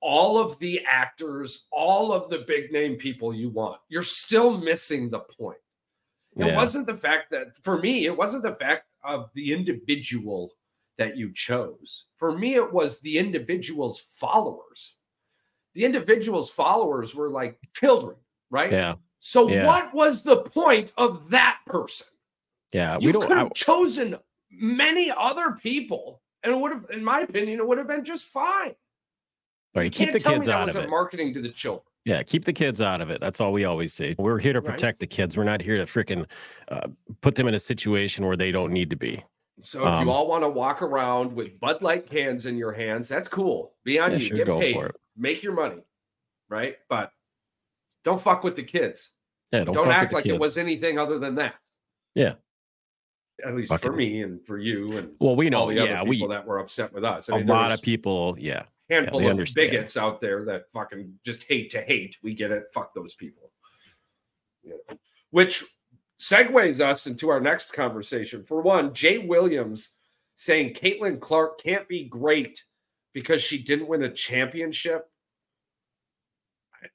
all 0.00 0.38
of 0.38 0.58
the 0.58 0.82
actors, 0.86 1.66
all 1.72 2.12
of 2.12 2.28
the 2.28 2.44
big 2.46 2.70
name 2.70 2.96
people 2.96 3.34
you 3.34 3.48
want. 3.48 3.80
You're 3.88 4.02
still 4.02 4.60
missing 4.60 5.08
the 5.10 5.20
point. 5.20 5.56
It 6.36 6.46
yeah. 6.46 6.56
wasn't 6.56 6.86
the 6.86 6.94
fact 6.96 7.30
that 7.30 7.56
for 7.62 7.78
me, 7.78 8.06
it 8.06 8.16
wasn't 8.16 8.42
the 8.42 8.54
fact 8.56 8.86
of 9.04 9.30
the 9.34 9.52
individual 9.52 10.52
that 10.98 11.16
you 11.16 11.32
chose. 11.32 12.06
For 12.16 12.36
me, 12.36 12.54
it 12.54 12.72
was 12.72 13.00
the 13.00 13.18
individual's 13.18 14.00
followers. 14.00 14.96
The 15.74 15.84
individual's 15.84 16.50
followers 16.50 17.14
were 17.14 17.28
like 17.30 17.58
children, 17.72 18.16
right? 18.50 18.70
Yeah, 18.72 18.94
So 19.18 19.48
Yeah. 19.48 19.66
what 19.66 19.92
was 19.94 20.22
the 20.22 20.38
point 20.42 20.92
of 20.96 21.30
that 21.30 21.58
person? 21.66 22.08
yeah. 22.72 22.98
you 23.00 23.12
we 23.12 23.20
could 23.20 23.32
I- 23.32 23.38
have 23.44 23.54
chosen 23.54 24.16
many 24.50 25.10
other 25.16 25.52
people, 25.52 26.22
and 26.42 26.52
it 26.52 26.58
would 26.58 26.72
have, 26.72 26.86
in 26.90 27.02
my 27.04 27.20
opinion, 27.20 27.58
it 27.60 27.66
would 27.66 27.78
have 27.78 27.88
been 27.88 28.04
just 28.04 28.24
fine. 28.32 28.74
Right, 29.74 29.84
You 29.84 29.90
keep 29.90 30.12
the 30.12 30.20
kids 30.20 30.46
that 30.46 30.54
out 30.54 30.60
of 30.62 30.66
wasn't 30.68 30.84
it. 30.84 30.90
marking 30.90 31.34
to 31.34 31.42
the 31.42 31.48
children. 31.48 31.82
Yeah, 32.04 32.22
keep 32.22 32.44
the 32.44 32.52
kids 32.52 32.80
out 32.82 33.00
of 33.00 33.10
it. 33.10 33.20
That's 33.20 33.40
all 33.40 33.52
we 33.52 33.64
always 33.64 33.92
say. 33.92 34.14
We're 34.18 34.38
here 34.38 34.52
to 34.52 34.60
Right. 34.60 34.70
protect 34.72 35.00
the 35.00 35.06
kids. 35.06 35.36
We're 35.36 35.44
not 35.44 35.60
here 35.60 35.78
to 35.78 35.84
freaking 35.84 36.26
uh, 36.68 36.88
put 37.22 37.34
them 37.34 37.48
in 37.48 37.54
a 37.54 37.58
situation 37.58 38.24
where 38.26 38.36
they 38.36 38.52
don't 38.52 38.72
need 38.72 38.90
to 38.90 38.96
be. 38.96 39.24
So 39.60 39.80
if 39.82 39.86
Um, 39.86 40.06
you 40.06 40.12
all 40.12 40.28
want 40.28 40.44
to 40.44 40.48
walk 40.48 40.82
around 40.82 41.34
with 41.34 41.58
Bud 41.60 41.82
Light 41.82 42.06
cans 42.06 42.46
in 42.46 42.56
your 42.56 42.72
hands, 42.72 43.08
that's 43.08 43.26
cool. 43.28 43.74
Be 43.84 43.98
on 43.98 44.10
Yeah, 44.12 44.16
you. 44.18 44.24
sure, 44.24 44.36
Get 44.36 44.46
paid. 44.60 44.74
for 44.74 44.86
it. 44.86 44.96
Make 45.16 45.42
your 45.42 45.54
money, 45.54 45.82
right? 46.48 46.76
But 46.88 47.10
don't 48.04 48.20
fuck 48.20 48.44
with 48.44 48.56
the 48.56 48.64
kids. 48.64 49.12
Yeah, 49.52 49.64
Don't, 49.64 49.74
don't, 49.74 49.86
fuck 49.86 49.94
act 49.94 50.12
like 50.12 50.26
it 50.26 50.38
was 50.38 50.58
anything 50.58 50.98
other 50.98 51.18
than 51.18 51.36
that. 51.36 51.54
Yeah. 52.14 52.34
At 53.44 53.54
least 53.56 53.72
for 53.72 53.78
Fucking- 53.78 53.96
me 53.96 54.22
and 54.22 54.44
for 54.44 54.58
you 54.58 54.96
and 54.98 55.16
Well, 55.20 55.36
we 55.36 55.48
know. 55.50 55.60
all 55.60 55.66
the 55.68 55.74
Yeah, 55.74 56.00
other 56.02 56.08
we 56.10 56.16
people 56.16 56.28
that 56.28 56.46
were 56.46 56.58
upset 56.58 56.92
with 56.92 57.04
us. 57.04 57.28
a 57.28 57.34
I 57.34 57.38
mean, 57.38 57.46
there 57.46 57.56
lot 57.56 57.70
was- 57.70 57.78
of 57.78 57.84
people. 57.84 58.36
Yeah, 58.38 58.64
handful 58.90 59.20
they 59.20 59.26
of 59.26 59.30
understand. 59.30 59.70
bigots 59.70 59.96
out 59.96 60.20
there 60.20 60.44
that 60.44 60.64
fucking 60.72 61.12
just 61.24 61.44
hate 61.44 61.70
to 61.70 61.80
hate. 61.80 62.16
We 62.22 62.34
get 62.34 62.50
it. 62.50 62.64
Fuck 62.72 62.94
those 62.94 63.14
people. 63.14 63.50
Yeah. 64.62 64.74
Which 65.30 65.64
segues 66.18 66.80
us 66.80 67.06
into 67.06 67.28
our 67.28 67.40
next 67.40 67.72
conversation. 67.72 68.44
For 68.44 68.62
one, 68.62 68.94
Jay 68.94 69.18
Williams 69.18 69.98
saying 70.34 70.74
Caitlin 70.74 71.20
Clark 71.20 71.60
can't 71.60 71.88
be 71.88 72.04
great 72.04 72.64
because 73.12 73.42
she 73.42 73.58
didn't 73.58 73.88
win 73.88 74.02
a 74.02 74.08
championship. 74.08 75.08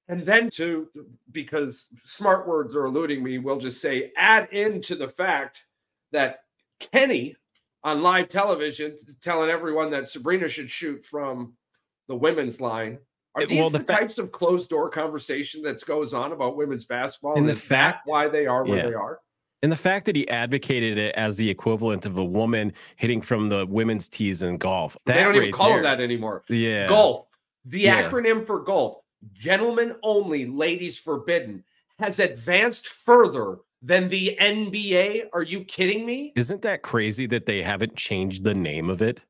And 0.08 0.24
then 0.24 0.50
to 0.52 0.90
because 1.32 1.88
smart 2.04 2.48
words 2.48 2.76
are 2.76 2.86
eluding 2.86 3.24
me, 3.24 3.40
we'll 3.40 3.60
just 3.60 3.82
say 3.82 4.12
add 4.16 4.50
into 4.52 4.96
the 4.96 5.08
fact 5.08 5.66
that 6.12 6.42
Kenny 6.80 7.36
on 7.84 8.02
live 8.02 8.30
television 8.30 8.96
telling 9.22 9.50
everyone 9.50 9.90
that 9.92 10.08
Sabrina 10.08 10.50
should 10.50 10.70
shoot 10.70 11.04
from 11.04 11.54
the 12.10 12.16
women's 12.16 12.60
line. 12.60 12.98
Are 13.36 13.46
these 13.46 13.60
well, 13.62 13.70
the, 13.70 13.78
the 13.78 13.84
fa- 13.86 13.94
types 13.94 14.18
of 14.18 14.32
closed 14.34 14.70
door 14.70 14.90
conversation 14.90 15.62
that 15.62 15.86
goes 15.86 16.14
on 16.14 16.34
about 16.34 16.58
women's 16.58 16.84
basketball? 16.86 17.38
And 17.38 17.48
the 17.48 17.56
fact- 17.56 18.02
why 18.06 18.28
they 18.28 18.46
are 18.48 18.66
where 18.66 18.80
Yeah. 18.80 18.88
they 18.88 18.94
are? 18.96 19.20
and 19.62 19.70
the 19.70 19.76
fact 19.78 20.06
that 20.06 20.16
he 20.16 20.26
advocated 20.30 20.98
it 20.98 21.14
as 21.16 21.36
the 21.36 21.50
equivalent 21.50 22.06
of 22.06 22.18
a 22.18 22.24
woman 22.24 22.72
hitting 22.96 23.22
from 23.22 23.50
the 23.50 23.66
women's 23.66 24.08
tees 24.08 24.42
in 24.42 24.58
golf. 24.58 24.98
That 25.06 25.16
they 25.16 25.20
don't 25.22 25.36
even 25.36 25.48
right 25.50 25.54
call 25.54 25.70
there- 25.74 25.82
that 25.84 26.00
anymore. 26.00 26.44
Yeah, 26.48 26.88
Golf. 26.88 27.28
The 27.66 27.82
Yeah. 27.82 28.10
acronym 28.10 28.46
for 28.46 28.60
golf, 28.62 29.04
gentlemen 29.34 29.96
only, 30.02 30.46
ladies 30.46 30.98
forbidden, 30.98 31.66
has 32.00 32.20
advanced 32.20 32.88
further 32.88 33.58
than 33.82 34.08
the 34.08 34.38
NBA. 34.40 35.26
Are 35.34 35.44
you 35.44 35.66
kidding 35.66 36.06
me? 36.06 36.32
Isn't 36.38 36.62
that 36.62 36.82
crazy 36.82 37.26
that 37.28 37.46
they 37.46 37.62
haven't 37.62 37.98
changed 37.98 38.46
the 38.46 38.54
name 38.54 38.90
of 38.90 39.02
it? 39.02 39.26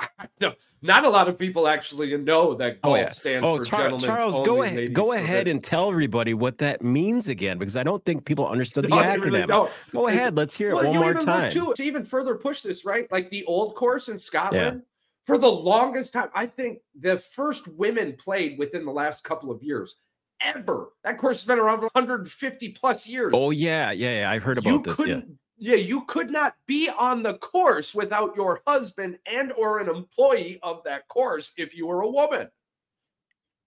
No, 0.40 0.54
not 0.80 1.04
a 1.04 1.08
lot 1.08 1.28
of 1.28 1.38
people 1.38 1.68
actually 1.68 2.16
know 2.16 2.54
that 2.54 2.78
oh, 2.82 2.88
golf 2.88 2.96
Oh, 2.96 3.00
yeah. 3.00 3.10
stands 3.10 3.46
Oh, 3.46 3.58
for 3.58 3.64
Char- 3.64 3.80
gentlemen's 3.80 4.04
Charles, 4.04 4.34
only, 4.36 4.46
go 4.46 4.62
ahead, 4.62 4.94
go 4.94 5.12
ahead 5.12 5.48
and 5.48 5.62
tell 5.62 5.90
everybody 5.90 6.32
what 6.34 6.58
that 6.58 6.80
means 6.82 7.28
again, 7.28 7.58
because 7.58 7.76
I 7.76 7.82
don't 7.82 8.02
think 8.04 8.24
people 8.24 8.48
understood 8.48 8.84
the 8.84 8.88
No, 8.88 8.96
acronym. 8.96 9.24
really. 9.24 9.46
Go 9.46 9.66
It's- 9.66 10.16
ahead, 10.18 10.36
let's 10.36 10.54
hear 10.54 10.70
it 10.70 10.74
one 10.76 10.96
more 10.96 11.14
time. 11.14 11.50
Too, 11.50 11.74
to 11.76 11.82
even 11.82 12.04
further 12.04 12.34
push 12.34 12.62
this, 12.62 12.84
right? 12.84 13.10
Like 13.12 13.28
the 13.30 13.44
old 13.44 13.74
course 13.74 14.08
in 14.08 14.18
Scotland, 14.18 14.82
for 15.24 15.36
the 15.36 15.48
longest 15.48 16.14
time, 16.14 16.28
I 16.34 16.46
think 16.46 16.78
the 16.98 17.18
first 17.18 17.68
women 17.68 18.16
played 18.18 18.58
within 18.58 18.84
the 18.86 18.92
last 18.92 19.22
couple 19.24 19.50
of 19.50 19.62
years 19.62 19.96
ever. 20.40 20.92
That 21.04 21.18
course 21.18 21.40
has 21.42 21.46
been 21.46 21.58
around 21.58 21.82
150 21.82 22.68
plus 22.72 23.06
years. 23.06 23.32
Oh 23.36 23.50
yeah, 23.50 23.90
yeah, 23.90 24.20
yeah. 24.20 24.30
I 24.30 24.38
heard 24.38 24.64
you 24.64 24.70
about 24.70 24.84
this. 24.84 24.96
Couldn't, 24.96 25.18
yeah, 25.28 25.34
you 25.60 26.04
could 26.06 26.30
not 26.30 26.54
be 26.66 26.88
on 26.88 27.22
the 27.22 27.34
course 27.34 27.94
without 27.94 28.34
your 28.34 28.62
husband 28.66 29.18
and 29.26 29.52
or 29.52 29.78
an 29.78 29.88
employee 29.88 30.58
of 30.62 30.82
that 30.84 31.06
course 31.08 31.52
if 31.56 31.76
you 31.76 31.86
were 31.86 32.00
a 32.00 32.08
woman. 32.08 32.48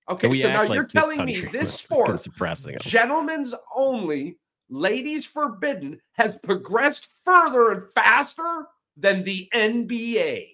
Okay, 0.09 0.33
so 0.41 0.49
now 0.49 0.63
like 0.63 0.73
you're 0.73 0.83
telling 0.83 1.23
me 1.23 1.41
this 1.41 1.73
sport 1.79 2.07
fucking 2.07 2.17
suppressing 2.17 2.73
them. 2.73 2.81
gentlemen's 2.81 3.55
only, 3.75 4.37
ladies 4.69 5.25
forbidden, 5.25 6.01
has 6.13 6.37
progressed 6.43 7.07
further 7.23 7.71
and 7.71 7.83
faster 7.93 8.65
than 8.97 9.23
the 9.23 9.47
NBA. 9.53 10.47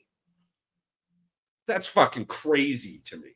That's 1.68 1.88
fucking 1.88 2.26
crazy 2.26 3.02
to 3.06 3.18
me. 3.18 3.36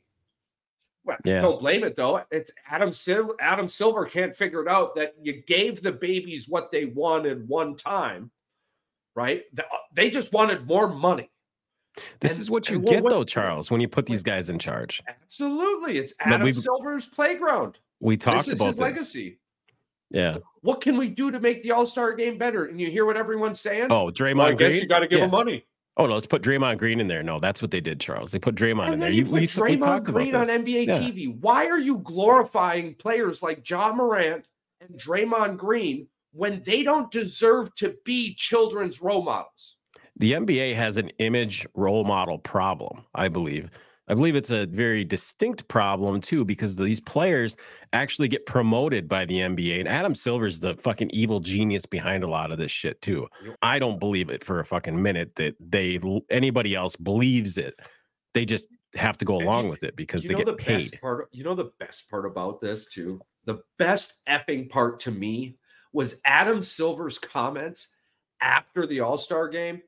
Well, 1.06 1.18
Yeah. 1.26 1.42
don't 1.42 1.60
blame 1.60 1.84
it 1.84 1.96
though. 1.96 2.24
It's 2.32 2.52
Adam 2.70 2.92
Silver. 2.92 3.36
Adam 3.40 3.68
Silver 3.68 4.06
can't 4.06 4.36
figure 4.36 4.62
it 4.62 4.70
out 4.70 4.96
that 4.96 5.16
you 5.22 5.42
gave 5.42 5.82
the 5.82 5.92
babies 5.92 6.48
what 6.48 6.72
they 6.72 6.86
wanted 6.86 7.48
one 7.48 7.76
time, 7.76 8.32
right? 9.16 9.44
Uh, 9.58 9.64
They 9.94 10.10
just 10.10 10.32
wanted 10.34 10.66
more 10.68 10.88
money. 10.88 11.30
This 12.20 12.34
And- 12.34 12.42
is 12.42 12.50
what 12.50 12.70
you 12.70 12.80
get 12.80 13.04
what- 13.04 13.10
though, 13.12 13.24
Charles, 13.24 13.70
when 13.70 13.80
you 13.82 13.88
put 13.88 14.06
these 14.06 14.24
guys 14.24 14.50
in 14.50 14.58
charge. 14.60 15.02
Absolutely. 15.08 15.98
It's 15.98 16.14
Adam 16.20 16.52
Silver's 16.54 17.08
playground. 17.08 17.78
We 18.00 18.18
talked 18.18 18.40
this 18.46 18.48
is 18.48 18.60
about 18.60 18.68
his 18.68 18.76
this. 18.78 18.82
legacy. 18.82 19.40
Yeah. 20.10 20.38
What 20.62 20.82
can 20.82 20.98
we 20.98 21.10
do 21.10 21.32
to 21.32 21.40
make 21.40 21.64
the 21.64 21.72
All 21.72 21.86
Star 21.86 22.14
game 22.14 22.38
better? 22.38 22.66
And 22.66 22.80
you 22.80 22.90
hear 22.90 23.06
what 23.06 23.18
everyone's 23.18 23.60
saying? 23.60 23.88
Oh, 23.92 24.06
Well, 24.18 24.42
I 24.42 24.52
guess 24.52 24.58
Green. 24.72 24.82
you 24.82 24.88
got 24.88 25.00
to 25.00 25.08
give 25.08 25.20
Yeah. 25.20 25.26
him 25.26 25.32
money. 25.32 25.66
Oh 25.98 26.08
no, 26.08 26.14
let's 26.16 26.26
put 26.26 26.42
Draymond 26.42 26.80
Green 26.80 27.00
in 27.00 27.08
there. 27.08 27.22
No, 27.22 27.40
that's 27.40 27.62
what 27.62 27.70
they 27.72 27.80
did, 27.82 28.00
Charles. 28.00 28.32
They 28.32 28.40
put 28.40 28.56
Draymond 28.56 28.88
in 28.88 28.94
And 28.94 29.02
there. 29.02 29.10
then 29.10 29.18
you, 29.18 29.24
put 29.26 29.34
we, 29.34 29.40
we 29.42 29.48
Draymond 29.48 29.78
about 29.78 30.04
Green 30.04 30.34
on. 30.36 30.46
NBA 30.48 30.88
Yeah. 30.88 31.00
TV. 31.00 31.40
Why 31.40 31.68
are 31.68 31.80
you 31.80 32.00
glorifying 32.00 32.96
players 32.96 33.44
like 33.44 33.68
Ja 33.70 33.94
Morant 33.94 34.48
and 34.82 35.00
Draymond 35.00 35.58
Green 35.58 36.08
when 36.32 36.62
they 36.66 36.82
don't 36.82 37.12
deserve 37.12 37.76
to 37.76 37.96
be 38.06 38.34
children's 38.36 39.02
role 39.02 39.24
models? 39.24 39.78
the 40.18 40.34
NBA 40.34 40.76
has 40.76 40.98
an 40.98 41.10
image 41.18 41.66
role 41.74 42.04
model 42.04 42.38
problem, 42.38 43.04
I 43.16 43.30
believe. 43.30 43.72
I 44.10 44.14
believe 44.16 44.36
it's 44.36 44.50
a 44.52 44.66
very 44.66 45.06
distinct 45.06 45.68
problem 45.70 46.20
too, 46.20 46.44
because 46.44 46.76
these 46.76 47.00
players 47.00 47.56
actually 47.94 48.28
get 48.28 48.46
promoted 48.46 49.08
by 49.08 49.24
the 49.26 49.36
NBA. 49.40 49.80
And 49.80 49.88
Adam 49.88 50.14
Silver's 50.14 50.60
the 50.60 50.76
fucking 50.76 51.10
evil 51.14 51.40
genius 51.40 51.86
behind 51.86 52.24
a 52.24 52.28
lot 52.28 52.52
of 52.52 52.58
this 52.58 52.72
shit 52.72 53.02
too. 53.02 53.28
I 53.62 53.80
don't 53.80 54.00
believe 54.00 54.30
it 54.30 54.44
for 54.44 54.60
a 54.60 54.66
fucking 54.66 55.02
minute 55.02 55.36
that 55.36 55.56
they 55.60 56.00
anybody 56.30 56.76
else 56.76 56.96
believes 56.98 57.58
it. 57.58 57.80
They 58.34 58.44
just 58.46 58.68
have 58.96 59.18
to 59.20 59.26
go 59.26 59.38
along 59.38 59.66
you- 59.66 59.70
with 59.72 59.84
it 59.84 59.96
because 59.96 60.24
you 60.24 60.30
they 60.30 60.34
know 60.34 60.40
get 60.40 60.46
the 60.48 60.54
paid. 60.64 60.78
best 60.92 61.02
part. 61.02 61.30
You 61.32 61.44
know 61.46 61.56
the 61.56 61.72
best 61.80 62.10
part 62.10 62.26
about 62.26 62.60
this 62.60 62.90
too. 62.90 63.22
The 63.46 63.60
best 63.78 64.26
effing 64.28 64.70
part 64.70 65.00
to 65.02 65.12
me 65.12 65.58
was 65.94 66.20
Adam 66.26 66.62
Silver's 66.62 67.20
comments 67.20 67.96
after 68.42 68.86
the 68.86 69.00
All 69.00 69.18
Star 69.18 69.48
game 69.48 69.82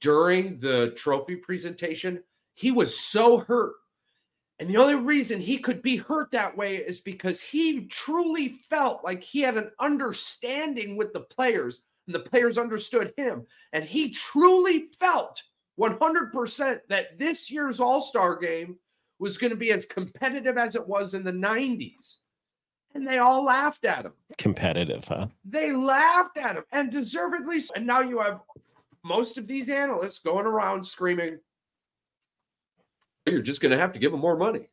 during 0.00 0.58
the 0.58 0.92
trophy 0.96 1.36
presentation. 1.36 2.22
He 2.56 2.72
was 2.72 2.98
so 2.98 3.38
hurt. 3.38 3.74
And 4.58 4.70
the 4.70 4.78
only 4.78 4.94
reason 4.94 5.38
he 5.38 5.58
could 5.58 5.82
be 5.82 5.98
hurt 5.98 6.30
that 6.30 6.56
way 6.56 6.76
is 6.76 7.00
because 7.00 7.42
he 7.42 7.86
truly 7.86 8.48
felt 8.48 9.04
like 9.04 9.22
he 9.22 9.42
had 9.42 9.58
an 9.58 9.70
understanding 9.78 10.96
with 10.96 11.12
the 11.12 11.20
players 11.20 11.82
and 12.06 12.14
the 12.14 12.20
players 12.20 12.56
understood 12.56 13.12
him. 13.16 13.46
And 13.74 13.84
he 13.84 14.10
truly 14.10 14.86
felt 14.98 15.42
100% 15.78 16.80
that 16.88 17.18
this 17.18 17.50
year's 17.50 17.80
All 17.80 18.00
Star 18.00 18.36
game 18.36 18.78
was 19.18 19.36
going 19.36 19.50
to 19.50 19.56
be 19.56 19.72
as 19.72 19.84
competitive 19.84 20.56
as 20.56 20.74
it 20.74 20.88
was 20.88 21.12
in 21.12 21.24
the 21.24 21.32
90s. 21.32 22.20
And 22.94 23.06
they 23.06 23.18
all 23.18 23.44
laughed 23.44 23.84
at 23.84 24.06
him. 24.06 24.12
Competitive, 24.38 25.04
huh? 25.04 25.26
They 25.44 25.72
laughed 25.72 26.38
at 26.38 26.56
him 26.56 26.64
and 26.72 26.90
deservedly. 26.90 27.60
so. 27.60 27.74
And 27.76 27.86
now 27.86 28.00
you 28.00 28.20
have 28.20 28.40
most 29.04 29.36
of 29.36 29.46
these 29.46 29.68
analysts 29.68 30.20
going 30.20 30.46
around 30.46 30.84
screaming, 30.84 31.38
you're 33.26 33.42
just 33.42 33.60
going 33.60 33.72
to 33.72 33.78
have 33.78 33.92
to 33.92 33.98
give 33.98 34.12
them 34.12 34.20
more 34.20 34.36
money. 34.36 34.68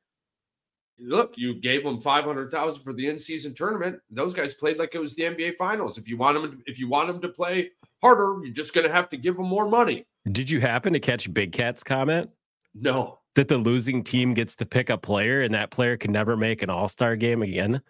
Look, 1.00 1.34
you 1.38 1.56
gave 1.60 1.84
them 1.84 2.00
500,000 2.00 2.84
for 2.84 2.94
the 2.94 3.08
in-season 3.08 3.56
tournament. 3.56 4.00
Those 4.12 4.34
guys 4.34 4.54
played 4.54 4.78
like 4.78 4.94
it 4.94 5.00
was 5.02 5.16
the 5.16 5.24
NBA 5.24 5.58
finals. 5.58 5.98
If 5.98 6.08
you 6.08 6.18
want 6.18 6.40
them 6.40 6.62
if 6.68 6.78
you 6.80 6.88
want 6.88 7.08
them 7.08 7.20
to 7.22 7.30
play 7.30 7.72
harder, 8.02 8.40
you're 8.44 8.54
just 8.54 8.74
going 8.76 8.86
to 8.88 8.94
have 8.94 9.10
to 9.10 9.18
give 9.18 9.36
them 9.36 9.48
more 9.48 9.68
money. 9.68 10.06
Did 10.32 10.50
you 10.50 10.62
happen 10.62 10.94
to 10.94 11.00
catch 11.00 11.34
Big 11.34 11.52
Cat's 11.52 11.84
comment? 11.84 12.30
No. 12.76 13.20
that 13.36 13.48
the 13.48 13.58
losing 13.58 14.04
team 14.04 14.34
gets 14.34 14.56
to 14.58 14.66
pick 14.66 14.90
a 14.90 14.98
player 14.98 15.42
and 15.42 15.54
that 15.56 15.72
player 15.72 15.98
can 15.98 16.12
never 16.12 16.38
make 16.38 16.62
an 16.62 16.70
all-star 16.70 17.16
game 17.16 17.42
again 17.42 17.82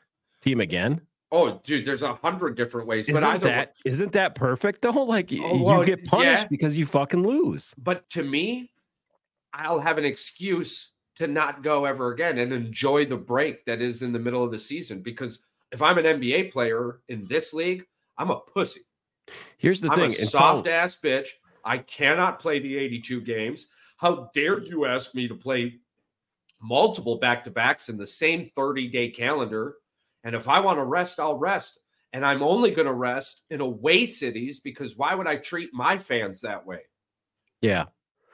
team 0.41 0.59
again 0.59 0.99
Oh, 1.31 1.59
dude, 1.63 1.83
there's 1.85 2.03
a 2.03 2.13
hundred 2.15 2.55
different 2.57 2.85
ways. 2.87 3.07
isn't 3.09 3.21
but 3.21 3.41
that 3.41 3.73
isn't 3.85 4.11
that 4.11 4.35
perfect 4.35 4.81
though 4.81 4.91
like 4.91 5.29
Oh, 5.33 5.63
well, 5.63 5.79
you 5.79 5.85
get 5.85 6.03
punished 6.05 6.43
yeah. 6.43 6.47
because 6.49 6.77
you 6.77 6.85
fucking 6.85 7.23
lose 7.25 7.73
but 7.77 8.09
to 8.11 8.23
me, 8.23 8.71
I'll 9.53 9.79
have 9.79 9.97
an 9.97 10.05
excuse 10.05 10.91
to 11.15 11.27
not 11.27 11.61
go 11.61 11.85
ever 11.85 12.11
again 12.11 12.39
and 12.39 12.51
enjoy 12.51 13.05
the 13.05 13.17
break 13.17 13.65
that 13.65 13.81
is 13.81 14.01
in 14.01 14.11
the 14.11 14.19
middle 14.19 14.43
of 14.43 14.51
the 14.51 14.59
season. 14.59 15.01
Because 15.01 15.43
if 15.71 15.81
I'm 15.81 15.97
an 15.97 16.05
NBA 16.05 16.51
player 16.51 17.01
in 17.07 17.25
this 17.25 17.53
league, 17.53 17.85
I'm 18.17 18.31
a 18.31 18.39
pussy. 18.39 18.81
here's 19.57 19.81
the 19.81 19.91
I'm 19.91 19.99
thing 19.99 20.11
a 20.11 20.13
soft 20.13 20.67
ass 20.67 20.97
bitch. 21.01 21.27
I 21.63 21.77
cannot 21.77 22.39
play 22.39 22.59
the 22.59 22.77
82 22.77 23.21
games. 23.21 23.67
How 23.97 24.31
dare 24.33 24.61
you 24.61 24.85
ask 24.85 25.15
me 25.15 25.27
to 25.27 25.35
play 25.35 25.79
multiple 26.61 27.17
back 27.17 27.43
to 27.43 27.51
backs 27.51 27.89
in 27.89 27.97
the 27.97 28.07
same 28.07 28.43
30 28.43 28.87
day 28.89 29.09
calendar? 29.09 29.75
And 30.23 30.35
if 30.35 30.47
I 30.49 30.59
want 30.59 30.79
to 30.79 30.83
rest, 30.83 31.19
I'll 31.19 31.37
rest. 31.37 31.79
And 32.11 32.25
I'm 32.25 32.43
only 32.43 32.71
going 32.71 32.87
to 32.87 32.93
rest 32.93 33.45
in 33.49 33.59
away 33.61 34.05
cities 34.05 34.59
because 34.59 34.97
why 34.97 35.15
would 35.15 35.27
I 35.27 35.37
treat 35.37 35.73
my 35.73 35.97
fans 35.97 36.41
that 36.41 36.65
way? 36.65 36.81
yeah 37.63 37.85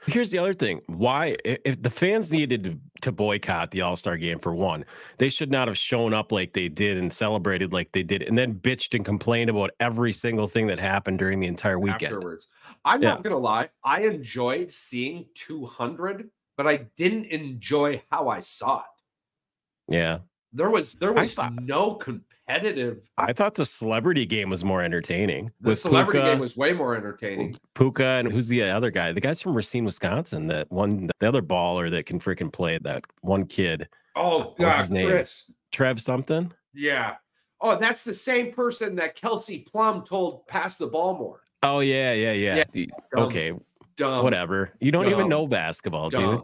here's 0.06 0.30
the 0.30 0.38
other 0.38 0.54
thing 0.54 0.80
why 0.86 1.36
if 1.44 1.82
the 1.82 1.90
fans 1.90 2.32
needed 2.32 2.64
to, 2.64 2.78
to 3.02 3.12
boycott 3.12 3.70
the 3.70 3.80
all-star 3.82 4.16
game 4.16 4.38
for 4.38 4.54
one 4.54 4.84
they 5.18 5.28
should 5.28 5.50
not 5.50 5.68
have 5.68 5.76
shown 5.76 6.14
up 6.14 6.32
like 6.32 6.52
they 6.52 6.68
did 6.68 6.96
and 6.96 7.12
celebrated 7.12 7.72
like 7.72 7.90
they 7.92 8.02
did 8.02 8.22
and 8.22 8.36
then 8.38 8.54
bitched 8.54 8.94
and 8.94 9.04
complained 9.04 9.50
about 9.50 9.70
every 9.80 10.12
single 10.12 10.46
thing 10.46 10.66
that 10.66 10.78
happened 10.78 11.18
during 11.18 11.38
the 11.40 11.46
entire 11.46 11.78
weekend 11.78 12.14
afterwards. 12.14 12.48
I'm 12.84 13.02
Yeah. 13.02 13.10
not 13.10 13.22
gonna 13.22 13.38
lie, 13.38 13.68
I 13.84 14.02
enjoyed 14.02 14.70
seeing 14.70 15.26
200, 15.34 16.30
but 16.56 16.66
I 16.66 16.86
didn't 16.96 17.26
enjoy 17.26 18.02
how 18.10 18.28
I 18.28 18.40
saw 18.40 18.78
it. 18.80 19.94
yeah 19.94 20.18
There 20.52 20.70
was 20.70 20.94
there 20.94 21.12
was 21.12 21.34
thought- 21.34 21.54
no 21.62 21.94
competitive. 21.94 22.98
i 23.18 23.32
thought 23.32 23.54
the 23.54 23.64
celebrity 23.64 24.26
game 24.26 24.50
was 24.50 24.64
more 24.64 24.82
entertaining 24.82 25.52
The 25.60 25.76
celebrity 25.76 26.18
Puka- 26.18 26.32
game 26.32 26.40
was 26.40 26.56
way 26.56 26.72
more 26.72 26.96
entertaining. 26.96 27.54
Puka 27.74 28.02
and 28.04 28.30
who's 28.32 28.48
the 28.48 28.62
other 28.62 28.90
guy? 28.90 29.12
The 29.12 29.20
guy's 29.20 29.40
from 29.40 29.54
Racine, 29.54 29.84
Wisconsin. 29.84 30.48
That 30.48 30.70
one, 30.72 31.08
the 31.20 31.28
other 31.28 31.42
baller 31.42 31.88
that 31.90 32.06
can 32.06 32.18
freaking 32.18 32.52
play. 32.52 32.78
That 32.78 33.04
one 33.20 33.46
kid, 33.46 33.88
Oh 34.16 34.54
What 34.56 34.58
God, 34.58 34.80
his 34.80 34.90
name? 34.90 35.08
Chris. 35.08 35.48
Trev 35.70 36.02
something. 36.02 36.52
Yeah. 36.74 37.14
Oh, 37.60 37.76
that's 37.78 38.02
the 38.02 38.14
same 38.14 38.52
person 38.52 38.96
that 38.96 39.14
Kelsey 39.14 39.60
Plum 39.70 40.02
told 40.02 40.46
pass 40.48 40.76
the 40.76 40.86
ball 40.88 41.16
more. 41.16 41.42
Oh 41.62 41.78
yeah, 41.80 42.12
yeah, 42.14 42.32
yeah. 42.32 42.56
Yeah, 42.56 42.64
The- 42.72 42.90
Dumb, 43.14 43.24
okay, 43.26 43.52
dumb, 43.96 44.24
whatever. 44.24 44.72
You 44.80 44.90
don't 44.90 45.06
even 45.08 45.28
know 45.28 45.46
basketball, 45.46 46.10
dude. 46.10 46.20
dumb, 46.20 46.42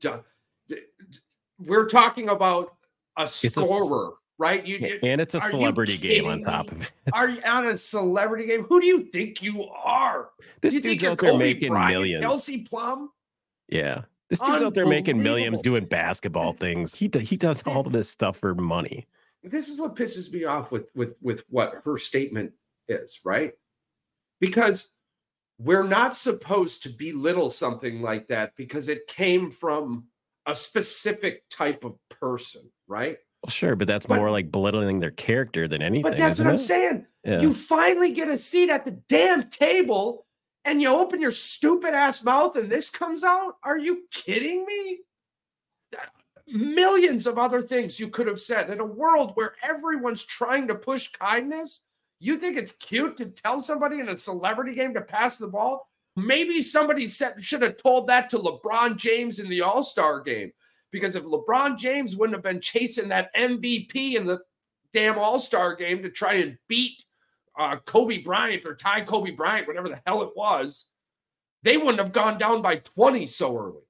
dumb. 0.00 0.20
D- 0.68 0.76
d- 1.10 1.18
We're 1.60 1.86
talking 1.86 2.30
about 2.30 2.74
a 3.18 3.24
a 3.24 3.28
scorer, 3.28 4.12
right? 4.38 4.64
You, 4.66 4.98
And 5.02 5.20
it's 5.20 5.34
a 5.34 5.40
celebrity 5.40 5.98
game 5.98 6.26
on 6.26 6.40
top 6.40 6.70
of 6.70 6.82
it. 6.82 6.92
Are 7.12 7.28
you 7.28 7.42
on 7.44 7.66
a 7.66 7.76
celebrity 7.76 8.46
game? 8.46 8.64
Who 8.64 8.80
do 8.80 8.86
you 8.86 9.02
think 9.02 9.42
you 9.42 9.64
are? 9.64 10.30
This 10.60 10.74
you 10.74 10.80
dude's 10.80 11.04
out 11.04 11.18
there 11.18 11.32
Kobe 11.32 11.38
making 11.38 11.70
Bryant, 11.70 11.92
millions. 11.92 12.20
Kelsey 12.20 12.62
Plum? 12.62 13.10
Yeah, 13.68 14.02
this 14.30 14.40
dude's 14.40 14.62
out 14.62 14.74
there 14.74 14.86
making 14.86 15.22
millions 15.22 15.60
doing 15.62 15.84
basketball 15.84 16.52
things. 16.52 16.94
He 16.94 17.10
he 17.20 17.36
does 17.36 17.62
all 17.66 17.86
of 17.86 17.92
this 17.92 18.08
stuff 18.08 18.38
for 18.38 18.54
money. 18.54 19.06
This 19.42 19.68
is 19.68 19.78
what 19.78 19.96
pisses 19.96 20.32
me 20.32 20.44
off 20.44 20.70
with 20.70 20.90
with 20.94 21.18
with 21.20 21.42
what 21.50 21.74
her 21.84 21.98
statement 21.98 22.52
is, 22.88 23.20
right? 23.24 23.52
Because 24.40 24.90
we're 25.58 25.86
not 25.86 26.14
supposed 26.14 26.84
to 26.84 26.88
belittle 26.88 27.50
something 27.50 28.00
like 28.00 28.28
that 28.28 28.54
because 28.56 28.88
it 28.88 29.06
came 29.08 29.50
from 29.50 30.04
a 30.46 30.54
specific 30.54 31.42
type 31.50 31.84
of 31.84 31.96
person, 32.08 32.70
right? 32.88 33.18
Well, 33.42 33.50
sure, 33.50 33.76
but 33.76 33.86
that's 33.86 34.06
But- 34.06 34.16
more 34.16 34.30
like 34.30 34.50
belittling 34.50 34.98
their 34.98 35.12
character 35.12 35.68
than 35.68 35.80
anything. 35.82 36.02
But 36.02 36.16
that's 36.16 36.38
what 36.40 36.48
I'm 36.48 36.56
it? 36.56 36.58
saying. 36.58 37.06
Yeah. 37.24 37.40
You 37.40 37.54
finally 37.54 38.10
get 38.10 38.28
a 38.28 38.38
seat 38.38 38.70
at 38.70 38.84
the 38.84 38.92
damn 39.08 39.48
table 39.48 40.26
and 40.64 40.82
you 40.82 40.88
open 40.88 41.20
your 41.20 41.30
stupid 41.32 41.94
ass 41.94 42.24
mouth 42.24 42.56
and 42.56 42.70
this 42.70 42.90
comes 42.90 43.22
out? 43.22 43.56
Are 43.62 43.78
you 43.78 44.04
kidding 44.12 44.64
me? 44.66 45.00
Millions 46.46 47.26
of 47.26 47.38
other 47.38 47.60
things 47.60 48.00
you 48.00 48.08
could 48.08 48.26
have 48.26 48.40
said 48.40 48.70
in 48.70 48.80
a 48.80 48.84
world 48.84 49.32
where 49.34 49.54
everyone's 49.62 50.24
trying 50.24 50.66
to 50.68 50.74
push 50.74 51.08
kindness. 51.12 51.84
You 52.20 52.38
think 52.38 52.56
it's 52.56 52.72
cute 52.72 53.18
to 53.18 53.26
tell 53.26 53.60
somebody 53.60 54.00
in 54.00 54.08
a 54.08 54.16
celebrity 54.16 54.74
game 54.74 54.94
to 54.94 55.02
pass 55.02 55.36
the 55.36 55.46
ball? 55.48 55.86
Maybe 56.16 56.60
somebody 56.62 57.06
said, 57.06 57.42
should 57.42 57.62
have 57.62 57.76
told 57.76 58.06
that 58.08 58.30
to 58.30 58.38
LeBron 58.38 58.96
James 58.96 59.38
in 59.38 59.48
the 59.48 59.60
All 59.60 59.82
Star 59.82 60.20
game. 60.20 60.52
Because 60.90 61.16
if 61.16 61.24
LeBron 61.24 61.78
James 61.78 62.16
wouldn't 62.16 62.36
have 62.36 62.42
been 62.42 62.60
chasing 62.60 63.08
that 63.08 63.34
MVP 63.34 64.14
in 64.14 64.24
the 64.24 64.40
damn 64.92 65.18
All 65.18 65.38
Star 65.38 65.74
game 65.74 66.02
to 66.02 66.10
try 66.10 66.34
and 66.34 66.56
beat 66.68 67.02
uh, 67.58 67.76
Kobe 67.84 68.22
Bryant 68.22 68.64
or 68.64 68.74
tie 68.74 69.02
Kobe 69.02 69.32
Bryant, 69.32 69.66
whatever 69.66 69.88
the 69.88 70.00
hell 70.06 70.22
it 70.22 70.30
was, 70.36 70.90
they 71.62 71.76
wouldn't 71.76 71.98
have 71.98 72.12
gone 72.12 72.38
down 72.38 72.62
by 72.62 72.76
20 72.76 73.26
so 73.26 73.56
early. 73.58 73.82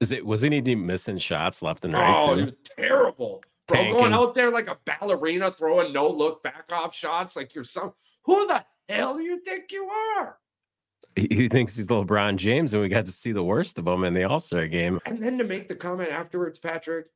Is 0.00 0.12
it 0.12 0.24
wasn't 0.24 0.66
he 0.66 0.74
missing 0.74 1.18
shots 1.18 1.62
left 1.62 1.84
and 1.84 1.92
right? 1.92 2.22
oh, 2.22 2.34
too? 2.34 2.40
it 2.40 2.44
was 2.44 2.54
terrible. 2.76 3.42
Bro, 3.66 3.76
Tanking. 3.76 3.98
going 3.98 4.12
out 4.12 4.34
there 4.34 4.50
like 4.50 4.68
a 4.68 4.78
ballerina, 4.84 5.50
throwing 5.50 5.92
no 5.92 6.08
look 6.08 6.42
back 6.42 6.70
off 6.72 6.94
shots 6.94 7.36
like 7.36 7.54
you're 7.54 7.64
some. 7.64 7.92
Who 8.22 8.46
the 8.46 8.64
hell 8.88 9.16
do 9.16 9.22
you 9.22 9.40
think 9.40 9.70
you 9.70 9.84
are? 9.84 10.38
He, 11.16 11.48
thinks 11.48 11.76
he's 11.76 11.88
LeBron 11.88 12.36
James, 12.36 12.72
and 12.72 12.82
we 12.82 12.88
got 12.88 13.04
to 13.06 13.12
see 13.12 13.32
the 13.32 13.42
worst 13.42 13.78
of 13.78 13.86
him 13.86 14.04
in 14.04 14.14
the 14.14 14.24
All 14.24 14.40
Star 14.40 14.66
game. 14.66 15.00
And 15.06 15.22
then 15.22 15.38
to 15.38 15.44
make 15.44 15.68
the 15.68 15.74
comment 15.74 16.10
afterwards, 16.10 16.58
Patrick. 16.58 17.06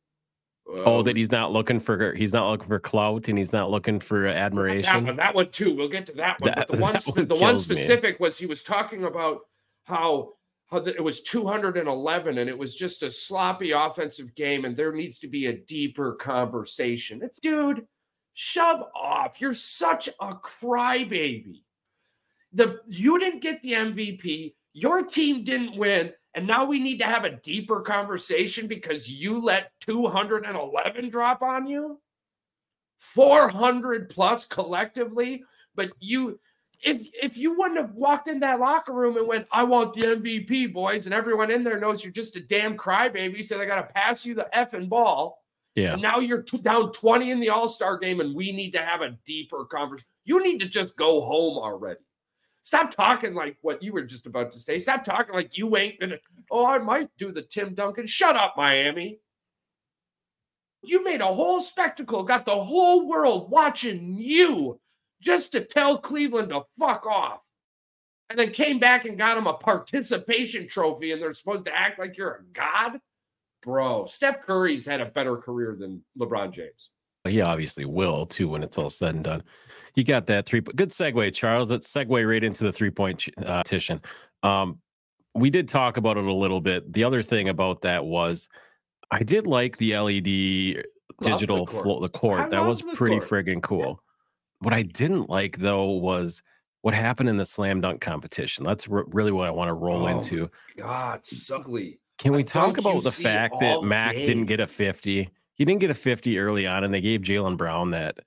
Oh, 0.66 1.00
um, 1.00 1.04
that 1.04 1.16
he's 1.16 1.30
not 1.30 1.52
looking 1.52 1.78
for 1.78 2.14
he's 2.14 2.32
not 2.32 2.50
looking 2.50 2.68
for 2.68 2.80
clout 2.80 3.28
and 3.28 3.36
he's 3.36 3.52
not 3.52 3.70
looking 3.70 4.00
for 4.00 4.26
admiration. 4.26 5.04
That 5.04 5.04
one, 5.04 5.16
that 5.16 5.34
one 5.34 5.50
too. 5.50 5.76
We'll 5.76 5.88
get 5.90 6.06
to 6.06 6.12
that 6.14 6.40
one. 6.40 6.52
That- 6.54 6.68
but 6.68 6.76
the 6.76 6.82
one, 6.82 6.94
one 7.14 7.28
the 7.28 7.34
one 7.34 7.38
kills 7.54 7.68
me. 7.68 7.76
specific 7.76 8.18
was 8.18 8.38
he 8.38 8.46
was 8.46 8.62
talking 8.62 9.04
about 9.04 9.40
how 9.84 10.32
how 10.68 10.80
the, 10.80 10.94
it 10.94 11.04
was 11.04 11.22
211 11.22 12.38
and 12.38 12.48
it 12.48 12.58
was 12.58 12.74
just 12.74 13.02
a 13.02 13.10
sloppy 13.10 13.72
offensive 13.72 14.34
game 14.34 14.64
and 14.64 14.74
there 14.74 14.92
needs 14.92 15.18
to 15.18 15.28
be 15.28 15.46
a 15.46 15.52
deeper 15.52 16.14
conversation. 16.14 17.20
It's 17.22 17.38
dude, 17.38 17.86
shove 18.32 18.82
off. 18.96 19.42
You're 19.42 19.52
such 19.52 20.08
a 20.18 20.34
crybaby. 20.34 21.60
The 22.54 22.80
you 22.86 23.18
didn't 23.18 23.42
get 23.42 23.62
the 23.62 23.72
MVP, 23.72 24.54
your 24.72 25.02
team 25.02 25.44
didn't 25.44 25.76
win, 25.76 26.12
and 26.34 26.46
now 26.46 26.64
we 26.64 26.78
need 26.78 26.98
to 26.98 27.04
have 27.04 27.24
a 27.24 27.36
deeper 27.42 27.80
conversation 27.80 28.66
because 28.66 29.08
you 29.08 29.42
let 29.42 29.72
211 29.80 31.08
drop 31.08 31.42
on 31.42 31.66
you. 31.66 32.00
400 32.98 34.08
plus 34.08 34.44
collectively, 34.44 35.42
but 35.74 35.90
you 35.98 36.38
if 36.82 37.06
if 37.20 37.36
you 37.36 37.58
wouldn't 37.58 37.80
have 37.80 37.94
walked 37.94 38.28
in 38.28 38.40
that 38.40 38.60
locker 38.60 38.92
room 38.92 39.16
and 39.16 39.26
went, 39.26 39.46
I 39.50 39.64
want 39.64 39.94
the 39.94 40.02
MVP, 40.02 40.72
boys, 40.72 41.06
and 41.06 41.14
everyone 41.14 41.50
in 41.50 41.64
there 41.64 41.80
knows 41.80 42.04
you're 42.04 42.12
just 42.12 42.36
a 42.36 42.40
damn 42.40 42.76
crybaby, 42.76 43.44
so 43.44 43.58
they 43.58 43.66
got 43.66 43.86
to 43.86 43.94
pass 43.94 44.24
you 44.24 44.34
the 44.34 44.48
effing 44.54 44.88
ball. 44.88 45.42
Yeah. 45.74 45.94
And 45.94 46.02
now 46.02 46.18
you're 46.18 46.42
t- 46.42 46.58
down 46.58 46.92
20 46.92 47.30
in 47.30 47.40
the 47.40 47.50
All 47.50 47.68
Star 47.68 47.98
game, 47.98 48.20
and 48.20 48.34
we 48.34 48.52
need 48.52 48.72
to 48.72 48.78
have 48.78 49.00
a 49.00 49.16
deeper 49.24 49.64
conversation. 49.64 50.06
You 50.24 50.42
need 50.42 50.60
to 50.60 50.68
just 50.68 50.96
go 50.96 51.22
home 51.22 51.58
already. 51.58 52.00
Stop 52.64 52.90
talking 52.90 53.34
like 53.34 53.58
what 53.60 53.82
you 53.82 53.92
were 53.92 54.02
just 54.02 54.26
about 54.26 54.50
to 54.50 54.58
say. 54.58 54.78
Stop 54.78 55.04
talking 55.04 55.34
like 55.34 55.58
you 55.58 55.76
ain't 55.76 56.00
gonna. 56.00 56.16
Oh, 56.50 56.64
I 56.64 56.78
might 56.78 57.10
do 57.18 57.30
the 57.30 57.42
Tim 57.42 57.74
Duncan. 57.74 58.06
Shut 58.06 58.36
up, 58.36 58.54
Miami. 58.56 59.20
You 60.82 61.04
made 61.04 61.20
a 61.20 61.26
whole 61.26 61.60
spectacle, 61.60 62.24
got 62.24 62.46
the 62.46 62.56
whole 62.56 63.06
world 63.06 63.50
watching 63.50 64.16
you 64.18 64.80
just 65.20 65.52
to 65.52 65.60
tell 65.60 65.98
Cleveland 65.98 66.48
to 66.48 66.62
fuck 66.78 67.04
off. 67.06 67.40
And 68.30 68.38
then 68.38 68.50
came 68.50 68.78
back 68.78 69.04
and 69.04 69.18
got 69.18 69.36
him 69.36 69.46
a 69.46 69.52
participation 69.52 70.66
trophy, 70.66 71.12
and 71.12 71.20
they're 71.20 71.34
supposed 71.34 71.66
to 71.66 71.76
act 71.76 71.98
like 71.98 72.16
you're 72.16 72.36
a 72.36 72.44
god? 72.54 72.98
Bro, 73.62 74.06
Steph 74.06 74.40
Curry's 74.40 74.86
had 74.86 75.02
a 75.02 75.06
better 75.06 75.36
career 75.36 75.76
than 75.78 76.02
LeBron 76.18 76.50
James. 76.50 76.92
He 77.28 77.42
obviously 77.42 77.84
will 77.84 78.24
too 78.24 78.48
when 78.48 78.62
it's 78.62 78.78
all 78.78 78.90
said 78.90 79.14
and 79.14 79.24
done. 79.24 79.42
You 79.94 80.04
got 80.04 80.26
that 80.26 80.46
three. 80.46 80.60
Good 80.60 80.90
segue, 80.90 81.32
Charles. 81.34 81.70
Let's 81.70 81.92
segue 81.92 82.28
right 82.28 82.42
into 82.42 82.64
the 82.64 82.72
three 82.72 82.90
point 82.90 83.28
uh, 83.44 83.62
petition. 83.62 84.00
Um, 84.42 84.80
we 85.34 85.50
did 85.50 85.68
talk 85.68 85.96
about 85.96 86.16
it 86.16 86.24
a 86.24 86.32
little 86.32 86.60
bit. 86.60 86.92
The 86.92 87.04
other 87.04 87.22
thing 87.22 87.48
about 87.48 87.82
that 87.82 88.04
was 88.04 88.48
I 89.10 89.22
did 89.22 89.46
like 89.46 89.76
the 89.78 89.96
LED 89.96 90.84
digital 91.22 91.64
the 91.64 91.70
court. 91.72 91.82
flo- 91.84 92.00
the 92.00 92.08
court. 92.08 92.50
That 92.50 92.64
was 92.66 92.82
pretty 92.82 93.20
court. 93.20 93.46
friggin' 93.46 93.62
cool. 93.62 94.00
What 94.60 94.74
I 94.74 94.82
didn't 94.82 95.28
like 95.30 95.58
though 95.58 95.90
was 95.90 96.42
what 96.82 96.94
happened 96.94 97.28
in 97.28 97.36
the 97.36 97.46
slam 97.46 97.80
dunk 97.80 98.00
competition. 98.00 98.64
That's 98.64 98.88
r- 98.88 99.04
really 99.08 99.32
what 99.32 99.46
I 99.46 99.50
want 99.50 99.68
to 99.70 99.74
roll 99.74 100.02
Oh, 100.04 100.06
into. 100.08 100.50
God, 100.76 101.20
it's 101.20 101.50
ugly. 101.50 101.98
Can 102.18 102.32
we 102.32 102.44
talk 102.44 102.78
about 102.78 103.02
the 103.02 103.10
fact 103.10 103.56
that 103.60 103.82
Mac 103.82 104.14
didn't 104.14 104.46
get 104.46 104.60
a 104.60 104.66
50? 104.66 105.28
He 105.54 105.64
didn't 105.64 105.80
get 105.80 105.90
a 105.90 105.94
50 105.94 106.38
early 106.38 106.66
on, 106.66 106.84
and 106.84 106.92
they 106.94 107.00
gave 107.00 107.22
Jaylen 107.22 107.56
Brown 107.56 107.90
that. 107.90 108.20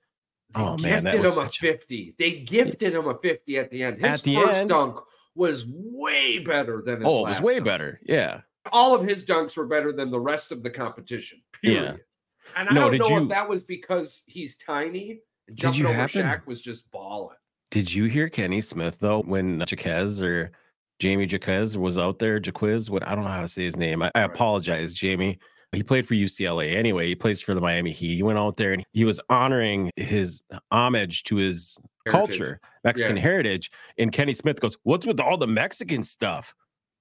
They 0.54 0.60
Oh, 0.60 0.76
man, 0.78 1.04
that 1.04 1.18
was 1.18 1.36
him 1.36 1.42
a 1.44 1.46
such 1.46 1.58
a- 1.58 1.60
50. 1.60 2.14
They 2.18 2.30
gifted 2.40 2.94
him 2.94 3.06
a 3.06 3.18
50 3.18 3.58
at 3.58 3.70
the 3.70 3.82
end. 3.82 4.00
His 4.00 4.22
the 4.22 4.36
first 4.36 4.60
end? 4.60 4.68
dunk 4.70 4.98
was 5.34 5.66
way 5.68 6.38
better 6.38 6.82
than 6.84 6.96
his 7.00 7.04
Oh, 7.06 7.26
it 7.26 7.28
was 7.28 7.40
way 7.40 7.54
dunk. 7.54 7.66
better. 7.66 8.00
Yeah. 8.04 8.40
All 8.72 8.94
of 8.94 9.06
his 9.06 9.24
dunks 9.24 9.56
were 9.56 9.66
better 9.66 9.92
than 9.92 10.10
the 10.10 10.20
rest 10.20 10.50
of 10.52 10.62
the 10.62 10.70
competition. 10.70 11.40
Yeah. 11.62 11.72
Period. 11.72 12.00
And 12.56 12.68
I 12.68 12.72
No, 12.74 12.90
don't 12.90 12.98
know 12.98 13.08
you- 13.08 13.22
if 13.24 13.28
that 13.28 13.48
was 13.48 13.62
because 13.62 14.22
he's 14.26 14.56
tiny 14.56 15.10
and 15.48 15.56
Did 15.56 15.56
jumping 15.58 15.80
you 15.82 15.86
over 15.88 15.96
happen- 15.96 16.22
Shaq 16.22 16.46
was 16.46 16.60
just 16.60 16.90
balling. 16.90 17.36
Did 17.70 17.92
you 17.92 18.04
hear 18.04 18.30
Kenny 18.30 18.62
Smith 18.62 18.98
though 19.00 19.20
when 19.22 19.60
Jaquez 19.60 20.22
or 20.22 20.52
Jamie 20.98 21.26
Jaquez 21.26 21.76
was 21.76 21.98
out 21.98 22.18
there? 22.18 22.40
Jaquez, 22.42 22.88
what 22.90 23.06
I 23.06 23.14
don't 23.14 23.24
know 23.24 23.30
how 23.30 23.42
to 23.42 23.48
say 23.48 23.64
his 23.64 23.76
name. 23.76 24.02
I, 24.02 24.10
I 24.14 24.22
apologize, 24.22 24.94
Jamie. 24.94 25.38
He 25.72 25.82
played 25.82 26.06
for 26.06 26.14
UCLA 26.14 26.74
anyway. 26.76 27.08
He 27.08 27.14
plays 27.14 27.40
for 27.42 27.54
the 27.54 27.60
Miami 27.60 27.92
Heat. 27.92 28.16
He 28.16 28.22
went 28.22 28.38
out 28.38 28.56
there 28.56 28.72
and 28.72 28.84
he 28.92 29.04
was 29.04 29.20
honoring 29.28 29.90
his 29.96 30.42
homage 30.70 31.24
to 31.24 31.36
his 31.36 31.78
Heritage. 32.06 32.28
culture, 32.38 32.60
Mexican 32.84 33.16
Yeah. 33.16 33.22
heritage. 33.22 33.70
And 33.98 34.10
Kenny 34.10 34.32
Smith 34.32 34.60
goes, 34.60 34.78
"What's 34.84 35.06
with 35.06 35.20
all 35.20 35.36
the 35.36 35.46
Mexican 35.46 36.02
stuff?" 36.02 36.54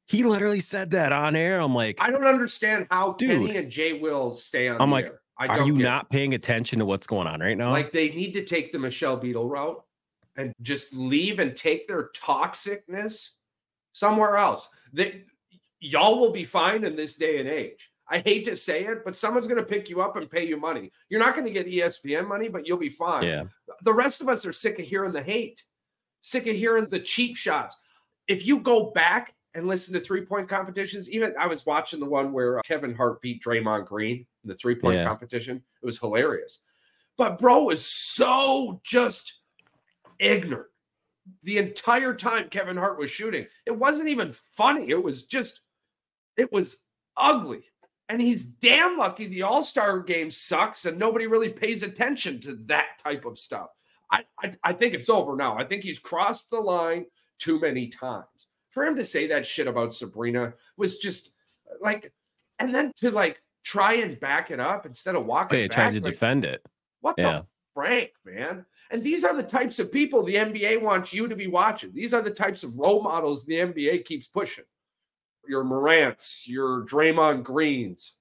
He 0.08 0.23
literally 0.23 0.60
said 0.60 0.91
that 0.91 1.12
on 1.13 1.36
air. 1.36 1.60
I'm 1.60 1.75
like, 1.75 1.97
I 2.01 2.12
don't 2.12 2.25
understand 2.25 2.88
how 2.91 3.13
Dude. 3.13 3.30
Kenny 3.47 3.58
and 3.58 3.71
Jay 3.71 3.93
Will 3.93 4.36
stay 4.36 4.67
on 4.67 4.82
I'm 4.82 4.91
like, 4.91 5.08
air. 5.08 5.21
Are 5.39 5.65
you 5.65 5.75
it. 5.75 5.84
not 5.84 6.10
paying 6.10 6.34
attention 6.34 6.80
to 6.80 6.86
what's 6.86 7.06
going 7.06 7.27
on 7.27 7.39
right 7.41 7.58
now? 7.58 7.71
Like 7.71 7.91
they 7.91 8.10
need 8.10 8.34
to 8.34 8.43
take 8.43 8.71
the 8.71 8.80
Michelle 8.80 9.17
Beadle 9.17 9.47
route 9.47 9.84
and 10.36 10.51
just 10.62 10.93
leave 10.93 11.39
and 11.39 11.56
take 11.56 11.88
their 11.88 12.10
toxicness 12.15 13.34
somewhere 13.93 14.38
else. 14.38 14.69
They, 14.93 15.25
y'all 15.80 16.19
will 16.19 16.32
be 16.32 16.43
fine 16.43 16.84
in 16.84 16.95
this 16.95 17.15
day 17.15 17.39
and 17.39 17.47
age. 17.47 17.91
I 18.10 18.20
hate 18.20 18.46
to 18.46 18.56
say 18.56 18.86
it, 18.86 19.04
but 19.04 19.15
someone's 19.15 19.48
going 19.48 19.60
to 19.60 19.65
pick 19.65 19.89
you 19.89 20.02
up 20.02 20.15
and 20.15 20.30
pay 20.30 20.46
you 20.48 20.58
money. 20.58 20.91
You're 21.10 21.20
not 21.20 21.36
going 21.36 21.46
to 21.48 21.52
get 21.54 21.67
ESPN 21.67 22.28
money, 22.28 22.48
but 22.48 22.65
you'll 22.65 22.78
be 22.78 22.89
fine. 22.89 23.24
yeah, 23.24 23.43
The 23.84 23.93
rest 23.93 24.22
of 24.22 24.30
us 24.30 24.46
are 24.46 24.54
sick 24.54 24.80
of 24.80 24.86
hearing 24.86 25.12
the 25.12 25.22
hate, 25.22 25.63
sick 26.22 26.48
of 26.48 26.56
hearing 26.56 26.86
the 26.88 27.00
cheap 27.00 27.36
shots. 27.36 27.78
If 28.28 28.46
you 28.46 28.60
go 28.62 28.91
back 28.91 29.34
and 29.54 29.67
listen 29.67 29.93
to 29.93 30.00
three 30.00 30.26
point 30.26 30.48
competitions, 30.48 31.10
even 31.12 31.34
I 31.39 31.48
was 31.48 31.65
watching 31.65 32.00
the 32.00 32.06
one 32.06 32.32
where 32.32 32.60
uh, 32.60 32.62
Kevin 32.63 32.96
Hart 32.96 33.22
beat 33.22 33.43
Draymond 33.43 33.86
Green 33.88 34.26
in 34.43 34.50
the 34.50 34.56
three 34.56 34.76
point 34.76 34.96
Yeah. 34.98 35.06
competition. 35.06 35.58
It 35.58 35.86
was 35.86 36.00
hilarious. 36.00 36.62
But 37.17 37.39
bro 37.39 37.63
was 37.63 37.86
so 37.86 38.80
just 38.84 39.41
ignorant 40.20 40.67
the 41.43 41.58
entire 41.58 42.13
time 42.13 42.48
Kevin 42.50 42.78
Hart 42.78 42.98
was 43.00 43.12
shooting. 43.12 43.48
It 43.65 43.78
wasn't 43.78 44.10
even 44.10 44.32
funny. 44.32 44.89
It 44.89 45.04
was 45.04 45.26
just, 45.26 45.62
it 46.38 46.52
was 46.54 46.86
ugly. 47.17 47.63
And 48.10 48.22
he's 48.22 48.46
damn 48.46 48.98
lucky 48.98 49.28
the 49.28 49.41
All 49.43 49.62
Star 49.63 50.00
game 50.00 50.32
sucks 50.32 50.86
and 50.86 50.98
nobody 50.98 51.28
really 51.28 51.50
pays 51.50 51.84
attention 51.84 52.39
to 52.41 52.56
that 52.67 53.00
type 53.04 53.26
of 53.26 53.38
stuff. 53.38 53.67
I, 54.12 54.24
I, 54.41 54.52
I 54.63 54.74
think 54.74 54.93
it's 54.93 55.10
over 55.10 55.36
now. 55.36 55.58
I 55.58 55.65
think 55.65 55.84
he's 55.84 56.00
crossed 56.00 56.50
the 56.50 56.60
line 56.60 57.06
too 57.39 57.60
many 57.60 57.89
times. 57.89 58.26
For 58.70 58.86
him 58.86 58.96
to 58.96 59.04
say 59.04 59.28
that 59.28 59.46
shit 59.46 59.67
about 59.67 59.93
Sabrina 59.93 60.54
was 60.78 60.98
just 61.00 61.32
uh, 61.70 61.76
like, 61.82 62.13
and 62.60 62.74
then 62.74 62.91
to 62.98 63.12
like 63.12 63.41
try 63.63 63.96
and 63.96 64.20
back 64.20 64.52
it 64.52 64.60
up 64.60 64.86
instead 64.86 65.15
of 65.15 65.26
walking 65.26 65.58
they 65.60 65.67
back. 65.67 65.76
tried 65.76 65.93
to 65.93 66.02
like, 66.02 66.13
defend 66.13 66.46
it. 66.46 66.65
what 67.02 67.15
Yeah. 67.17 67.39
the 67.39 67.46
Frank, 67.74 68.12
man? 68.26 68.65
And 68.89 69.04
these 69.04 69.26
are 69.26 69.36
the 69.36 69.43
types 69.43 69.80
of 69.80 69.91
people 69.91 70.24
the 70.24 70.36
NBA 70.36 70.82
wants 70.82 71.12
you 71.12 71.28
to 71.28 71.36
be 71.36 71.48
watching. 71.48 71.91
These 71.93 72.13
are 72.13 72.22
the 72.22 72.32
types 72.32 72.63
of 72.63 72.78
role 72.78 73.04
models 73.04 73.46
the 73.46 73.56
NBA 73.56 74.06
keeps 74.06 74.28
pushing. 74.28 74.63
Your 75.47 75.63
Morants, 75.63 76.47
your 76.47 76.86
Draymond 76.86 77.43
Greens. 77.43 78.13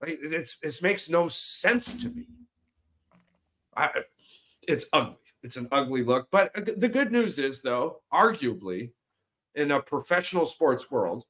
Like, 0.00 0.18
it's 0.22 0.58
it 0.62 0.82
makes 0.82 1.08
no 1.08 1.28
sense 1.28 2.00
to 2.02 2.08
me. 2.10 2.26
I, 3.76 3.90
it's 4.66 4.86
ugly. 4.92 5.16
It's 5.42 5.56
an 5.56 5.68
ugly 5.72 6.02
look. 6.02 6.28
But 6.30 6.56
uh, 6.56 6.72
the 6.76 6.88
good 6.88 7.12
news 7.12 7.38
is, 7.38 7.62
though, 7.62 8.00
arguably, 8.12 8.90
in 9.54 9.72
a 9.72 9.80
professional 9.80 10.44
sports 10.44 10.90
world, 10.90 11.24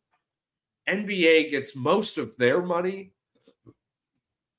NBA 0.88 1.51
gets 1.51 1.77
most 1.77 2.18
of 2.18 2.37
their 2.37 2.62
money 2.62 3.12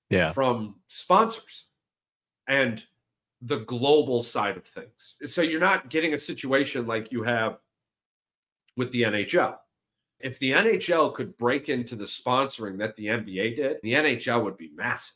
Yeah, 0.09 0.31
from 0.31 0.75
sponsors 0.87 1.67
and 2.47 2.83
the 3.41 3.59
global 3.59 4.21
side 4.21 4.57
of 4.57 4.65
things. 4.65 5.15
So 5.25 5.41
you're 5.41 5.59
not 5.59 5.89
getting 5.89 6.13
a 6.13 6.19
situation 6.19 6.87
like 6.87 7.11
you 7.11 7.23
have 7.23 7.57
with 8.75 8.91
the 8.91 9.03
NHL. 9.03 9.55
If 10.19 10.37
the 10.39 10.51
NHL 10.51 11.13
could 11.13 11.37
break 11.37 11.69
into 11.69 11.95
the 11.95 12.03
sponsoring 12.05 12.77
that 12.79 12.95
the 12.95 13.07
NBA 13.07 13.55
did, 13.55 13.77
the 13.83 13.93
NHL 13.93 14.43
would 14.43 14.57
be 14.57 14.69
massive. 14.75 15.15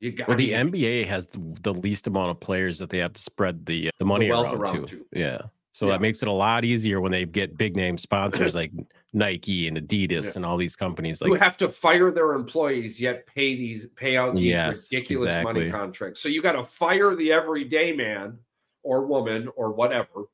You 0.00 0.12
got 0.12 0.28
well, 0.28 0.36
the 0.36 0.52
NBA 0.52 1.06
has 1.06 1.26
the, 1.28 1.40
the 1.62 1.72
least 1.72 2.06
amount 2.06 2.30
of 2.30 2.38
players 2.38 2.78
that 2.78 2.90
they 2.90 2.98
have 2.98 3.14
to 3.14 3.20
spread 3.20 3.64
the 3.66 3.90
the 3.98 4.04
money 4.04 4.28
wealth 4.30 4.52
around, 4.52 4.62
around 4.76 4.88
to. 4.88 4.96
to. 4.98 5.06
Yeah, 5.12 5.38
so 5.72 5.86
Yeah. 5.86 5.92
that 5.92 6.02
makes 6.02 6.22
it 6.22 6.28
a 6.28 6.32
lot 6.32 6.64
easier 6.64 7.00
when 7.00 7.10
they 7.10 7.24
get 7.24 7.56
big 7.56 7.76
name 7.76 7.96
sponsors 7.96 8.54
like 8.54 8.72
Nike 9.14 9.66
and 9.68 9.78
Adidas 9.78 10.24
Yeah. 10.24 10.32
and 10.36 10.44
all 10.44 10.58
these 10.58 10.76
companies. 10.76 11.20
who 11.24 11.32
Like, 11.32 11.40
have 11.40 11.56
to 11.58 11.70
fire 11.70 12.10
their 12.10 12.34
employees 12.34 13.00
yet 13.00 13.26
pay 13.26 13.56
these 13.56 13.86
pay 13.96 14.18
out 14.18 14.34
these 14.36 14.44
Yes, 14.44 14.92
ridiculous 14.92 15.42
money 15.42 15.70
contracts. 15.70 16.20
So 16.20 16.28
you 16.28 16.42
got 16.42 16.52
to 16.52 16.64
fire 16.64 17.16
the 17.16 17.32
everyday 17.32 17.92
man 17.92 18.38
or 18.82 19.06
woman 19.06 19.48
or 19.56 19.72
whatever. 19.72 20.26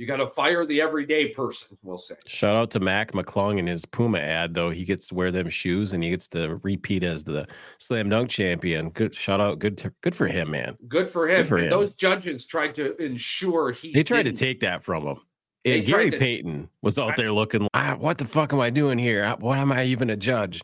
You 0.00 0.06
got 0.06 0.16
to 0.16 0.28
fire 0.28 0.64
the 0.64 0.80
everyday 0.80 1.28
person, 1.28 1.76
we'll 1.82 1.98
say. 1.98 2.14
shout 2.26 2.56
out 2.56 2.70
to 2.70 2.80
Mac 2.80 3.12
McClung 3.12 3.58
and 3.58 3.68
his 3.68 3.84
Puma 3.84 4.16
ad 4.18 4.54
though. 4.54 4.70
He 4.70 4.86
gets 4.86 5.08
to 5.08 5.14
wear 5.14 5.30
them 5.30 5.50
shoes 5.50 5.92
and 5.92 6.02
he 6.02 6.08
gets 6.08 6.26
to 6.28 6.58
repeat 6.62 7.04
as 7.04 7.22
the 7.22 7.46
slam 7.76 8.08
dunk 8.08 8.30
champion. 8.30 8.88
Good 8.88 9.14
shout 9.14 9.42
out. 9.42 9.58
Good 9.58 9.76
to, 9.76 9.92
good 10.00 10.16
for 10.16 10.26
him, 10.26 10.52
man. 10.52 10.78
Good 10.88 11.10
for 11.10 11.28
him. 11.28 11.44
for 11.44 11.56
And 11.58 11.64
him. 11.66 11.70
Those 11.70 11.92
judges 11.92 12.46
tried 12.46 12.74
to 12.76 12.96
ensure 12.96 13.72
he 13.72 13.92
They 13.92 14.02
tried 14.02 14.22
to 14.22 14.30
didn't. 14.30 14.38
take 14.38 14.60
that 14.60 14.82
from 14.82 15.06
him. 15.06 15.16
And 15.66 15.84
Gary 15.84 16.08
to- 16.08 16.18
Payton 16.18 16.70
was 16.80 16.98
out 16.98 17.10
I- 17.10 17.16
there 17.16 17.32
looking, 17.32 17.68
ah, 17.74 17.94
what 17.98 18.16
the 18.16 18.24
fuck 18.24 18.54
am 18.54 18.60
I 18.60 18.70
doing 18.70 18.96
here? 18.98 19.22
Ah, 19.22 19.36
What 19.38 19.58
am 19.58 19.70
I 19.70 19.84
even 19.84 20.08
a 20.08 20.16
judge? 20.16 20.62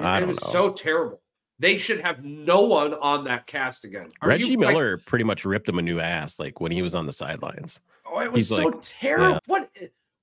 I 0.00 0.22
it 0.22 0.26
was 0.26 0.42
know. 0.42 0.48
so 0.48 0.72
terrible. 0.72 1.20
They 1.58 1.76
should 1.76 2.00
have 2.00 2.24
no 2.24 2.62
one 2.62 2.94
on 2.94 3.24
that 3.24 3.46
cast 3.46 3.84
again. 3.84 4.08
Are 4.22 4.30
Reggie 4.30 4.46
you, 4.52 4.56
like- 4.56 4.70
Miller 4.70 4.96
pretty 4.96 5.24
much 5.24 5.44
ripped 5.44 5.68
him 5.68 5.78
a 5.78 5.82
new 5.82 6.00
ass 6.00 6.38
like 6.38 6.58
when 6.58 6.72
he 6.72 6.80
was 6.80 6.94
on 6.94 7.04
the 7.04 7.12
sidelines. 7.12 7.82
Oh, 8.12 8.20
it 8.20 8.32
was 8.32 8.48
He's 8.48 8.56
so 8.58 8.64
like- 8.66 8.74
terrible. 8.82 9.32
yeah. 9.34 9.38
What 9.46 9.70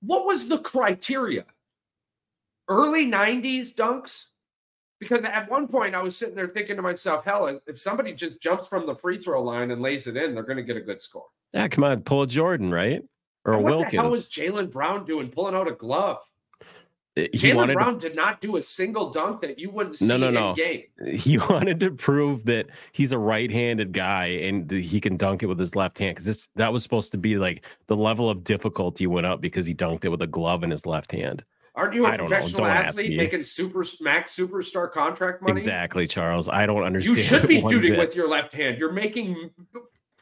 what 0.00 0.26
was 0.26 0.48
the 0.48 0.58
criteria? 0.58 1.44
Early 2.68 3.06
90s 3.10 3.74
dunks? 3.74 4.26
Because 5.00 5.24
at 5.24 5.48
one 5.50 5.68
point 5.68 5.94
I 5.94 6.02
was 6.02 6.16
sitting 6.16 6.34
there 6.34 6.48
thinking 6.48 6.76
to 6.76 6.82
myself, 6.82 7.24
hell, 7.24 7.60
if 7.66 7.78
somebody 7.80 8.12
just 8.12 8.40
jumps 8.42 8.68
from 8.68 8.84
the 8.86 8.94
free 8.94 9.16
throw 9.16 9.42
line 9.42 9.70
and 9.70 9.80
lays 9.80 10.06
it 10.06 10.16
in, 10.16 10.34
they're 10.34 10.42
going 10.42 10.56
to 10.56 10.62
get 10.64 10.76
a 10.76 10.80
good 10.80 11.00
score. 11.00 11.26
Yeah, 11.52 11.68
come 11.68 11.84
on, 11.84 12.02
pull 12.02 12.22
a 12.22 12.26
Jordan, 12.26 12.70
right? 12.72 13.02
Or 13.44 13.54
what 13.58 13.64
Wilkins. 13.64 13.92
the 13.92 13.96
hell 13.98 14.10
was 14.10 14.28
Jaylen 14.28 14.70
Brown 14.70 15.04
doing 15.06 15.28
pulling 15.30 15.54
out 15.54 15.68
a 15.68 15.72
glove? 15.72 16.18
Uh, 17.18 17.22
he 17.32 17.38
Jaylen 17.50 17.56
wanted 17.56 17.74
Brown 17.74 17.98
did 17.98 18.14
not 18.14 18.40
do 18.40 18.56
a 18.56 18.62
single 18.62 19.10
dunk 19.10 19.40
that 19.40 19.58
you 19.58 19.70
wouldn't 19.70 19.98
see 19.98 20.06
No, 20.06 20.16
no, 20.16 20.28
in 20.28 20.34
no. 20.34 20.54
game. 20.54 20.84
he 21.06 21.38
wanted 21.50 21.80
to 21.80 21.90
prove 21.90 22.44
that 22.44 22.66
he's 22.92 23.12
a 23.12 23.18
right-handed 23.18 23.92
guy 23.92 24.26
and 24.26 24.70
he 24.70 25.00
can 25.00 25.16
dunk 25.16 25.42
it 25.42 25.46
with 25.46 25.58
his 25.58 25.74
left 25.74 25.98
hand 25.98 26.16
because 26.16 26.48
that 26.56 26.72
was 26.72 26.82
supposed 26.82 27.12
to 27.12 27.18
be 27.18 27.36
like 27.38 27.64
the 27.88 27.96
level 27.96 28.30
of 28.30 28.44
difficulty 28.44 29.06
went 29.06 29.26
up 29.26 29.40
because 29.40 29.66
he 29.66 29.74
dunked 29.74 30.04
it 30.04 30.10
with 30.10 30.22
a 30.22 30.26
glove 30.26 30.62
in 30.62 30.70
his 30.70 30.86
left 30.86 31.10
hand. 31.12 31.44
Aren't 31.74 31.94
you 31.94 32.06
a 32.06 32.10
I 32.10 32.16
professional 32.16 32.66
athlete 32.66 33.16
making 33.16 33.44
super 33.44 33.84
max 34.00 34.36
superstar 34.36 34.90
contract 34.90 35.42
money? 35.42 35.52
Exactly, 35.52 36.08
Charles. 36.08 36.48
I 36.48 36.66
don't 36.66 36.82
understand. 36.82 37.16
You 37.18 37.22
should 37.22 37.46
be 37.46 37.60
shooting 37.70 37.92
bit. 37.92 37.98
with 37.98 38.16
your 38.16 38.28
left 38.28 38.52
hand. 38.52 38.78
You're 38.78 38.90
making 38.92 39.50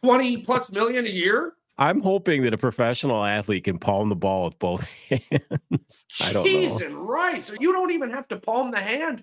20 0.03 0.39
plus 0.39 0.71
million 0.71 1.07
a 1.07 1.11
year. 1.11 1.55
I'm 1.79 2.01
hoping 2.01 2.43
that 2.45 2.55
a 2.55 2.59
professional 2.59 3.23
athlete 3.25 3.65
can 3.65 3.79
palm 3.79 4.09
the 4.09 4.17
ball 4.17 4.45
with 4.47 4.59
both 4.59 4.83
hands. 5.09 6.07
I 6.23 6.33
don't 6.33 6.45
Cheese 6.47 6.81
know. 6.81 6.87
and 6.87 6.97
rice. 7.09 7.55
You 7.61 7.73
don't 7.73 7.91
even 7.91 8.11
have 8.11 8.27
to 8.29 8.37
palm 8.37 8.71
the 8.71 8.81
hand. 8.81 9.23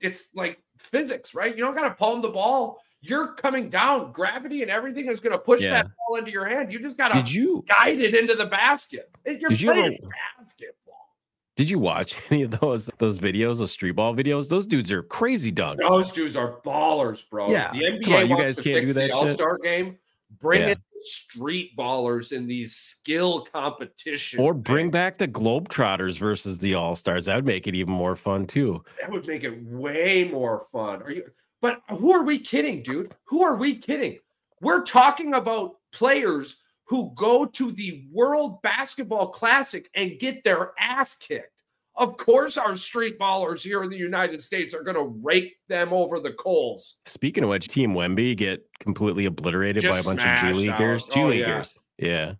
It's 0.00 0.30
like 0.34 0.58
physics, 0.78 1.34
right? 1.34 1.56
You 1.56 1.62
don't 1.64 1.76
got 1.76 1.88
to 1.88 1.94
palm 1.94 2.20
the 2.22 2.28
ball. 2.28 2.80
You're 3.00 3.34
coming 3.34 3.68
down. 3.68 4.10
Gravity 4.12 4.62
and 4.62 4.70
everything 4.70 5.06
is 5.08 5.20
going 5.20 5.32
to 5.32 5.38
push 5.38 5.62
Yeah. 5.62 5.70
that 5.82 5.86
ball 5.96 6.16
into 6.18 6.30
your 6.32 6.44
hand. 6.46 6.72
You 6.72 6.80
just 6.80 6.98
got 6.98 7.08
to 7.08 7.32
you 7.32 7.64
guide 7.68 8.00
it 8.00 8.14
into 8.14 8.34
the 8.34 8.46
basket. 8.46 9.10
You're 9.24 9.50
Did 9.50 9.60
you 9.60 9.72
playing 9.72 9.98
basketball. 10.38 11.14
did 11.56 11.70
you 11.70 11.78
watch 11.78 12.16
any 12.32 12.42
of 12.42 12.58
those 12.60 12.90
those 12.98 13.18
videos, 13.20 13.58
those 13.58 13.70
street 13.72 13.92
ball 13.92 14.14
videos? 14.14 14.48
Those 14.48 14.66
dudes 14.66 14.90
are 14.90 15.02
crazy 15.04 15.52
dunks. 15.52 15.78
Those 15.86 16.10
dudes 16.10 16.34
are 16.36 16.60
ballers, 16.64 17.28
bro. 17.30 17.48
Yeah. 17.48 17.70
The 17.72 17.82
NBA 17.82 18.22
on, 18.22 18.28
you 18.28 18.34
wants 18.34 18.54
guys 18.54 18.56
to 18.56 18.62
can't 18.62 18.74
fix 18.80 18.88
do 18.92 18.94
that 19.00 19.10
the. 19.10 19.16
All 19.16 19.32
Star 19.32 19.58
game. 19.58 19.98
Bring 20.40 20.62
Yeah. 20.62 20.68
in 20.70 20.76
street 21.04 21.76
ballers 21.76 22.32
in 22.32 22.46
these 22.46 22.74
skill 22.74 23.42
competitions. 23.52 24.40
or 24.40 24.54
bring 24.54 24.90
back 24.90 25.18
the 25.18 25.28
Globetrotters 25.28 26.18
versus 26.18 26.58
the 26.58 26.74
All 26.74 26.96
Stars. 26.96 27.26
That 27.26 27.36
would 27.36 27.46
make 27.46 27.66
it 27.66 27.74
even 27.74 27.92
more 27.92 28.16
fun 28.16 28.46
too. 28.46 28.82
that 29.00 29.10
would 29.10 29.26
make 29.26 29.44
it 29.44 29.62
way 29.64 30.24
more 30.24 30.66
fun. 30.72 31.02
Are 31.02 31.10
you? 31.10 31.24
But 31.60 31.80
who 31.88 32.12
are 32.12 32.24
we 32.24 32.38
kidding, 32.38 32.82
dude? 32.82 33.12
Who 33.26 33.42
are 33.42 33.56
we 33.56 33.76
kidding? 33.76 34.18
We're 34.60 34.82
talking 34.82 35.34
about 35.34 35.76
players 35.92 36.62
who 36.84 37.12
go 37.14 37.46
to 37.46 37.70
the 37.72 38.04
World 38.12 38.60
Basketball 38.62 39.28
Classic 39.28 39.88
and 39.94 40.18
get 40.18 40.44
their 40.44 40.72
ass 40.78 41.16
kicked. 41.16 41.61
Of 41.96 42.16
course, 42.16 42.56
our 42.56 42.74
street 42.74 43.18
ballers 43.18 43.62
here 43.62 43.82
in 43.82 43.90
the 43.90 43.96
United 43.96 44.40
States 44.40 44.74
are 44.74 44.82
going 44.82 44.96
to 44.96 45.14
rake 45.22 45.56
them 45.68 45.92
over 45.92 46.20
the 46.20 46.32
coals. 46.32 46.98
Speaking 47.04 47.44
of 47.44 47.50
which, 47.50 47.68
Team 47.68 47.92
Wemby 47.92 48.34
get 48.36 48.64
completely 48.80 49.26
obliterated 49.26 49.82
Just 49.82 50.04
by 50.06 50.12
a 50.12 50.16
bunch 50.16 50.26
of 50.26 50.38
G 50.56 50.58
leaguers. 50.70 51.08
G 51.08 51.20
Oh, 51.20 51.24
yeah. 51.24 51.30
leaguers. 51.30 51.78
Yeah. 51.98 52.34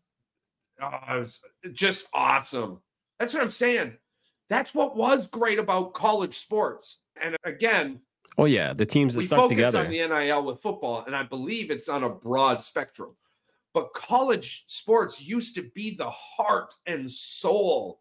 Oh, 0.81 1.15
it 1.15 1.19
was 1.19 1.41
just 1.73 2.07
awesome. 2.15 2.81
That's 3.19 3.35
what 3.35 3.43
I'm 3.43 3.51
saying. 3.51 3.97
That's 4.49 4.75
what 4.75 4.97
was 4.97 5.27
great 5.29 5.59
about 5.59 5.95
college 5.95 6.35
sports. 6.35 6.99
And 7.21 7.37
again, 7.45 8.01
Oh 8.39 8.47
yeah. 8.47 8.73
The 8.73 8.87
teams 8.87 9.13
that 9.15 9.21
we 9.21 9.27
stuck 9.27 9.39
focus 9.41 9.57
together. 9.57 9.81
on 9.85 9.91
the 9.91 10.09
NIL 10.09 10.45
with 10.45 10.61
football, 10.61 11.05
and 11.07 11.15
I 11.15 11.23
believe 11.23 11.71
it's 11.71 11.89
on 11.91 12.03
a 12.05 12.09
broad 12.09 12.63
spectrum. 12.63 13.15
But 13.75 13.93
college 13.95 14.65
sports 14.67 15.23
used 15.23 15.55
to 15.57 15.71
be 15.75 15.95
the 15.95 16.11
heart 16.11 16.73
and 16.87 17.11
soul 17.11 18.01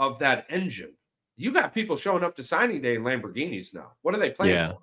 of 0.00 0.18
that 0.18 0.46
engine. 0.50 0.94
You 1.36 1.52
got 1.52 1.72
people 1.72 1.96
showing 1.96 2.24
up 2.24 2.34
to 2.36 2.42
signing 2.42 2.82
day 2.82 2.96
in 2.96 3.02
Lamborghinis 3.02 3.72
now. 3.74 3.92
What 4.02 4.14
are 4.14 4.18
they 4.18 4.30
playing 4.30 4.54
Yeah. 4.54 4.72
for? 4.72 4.78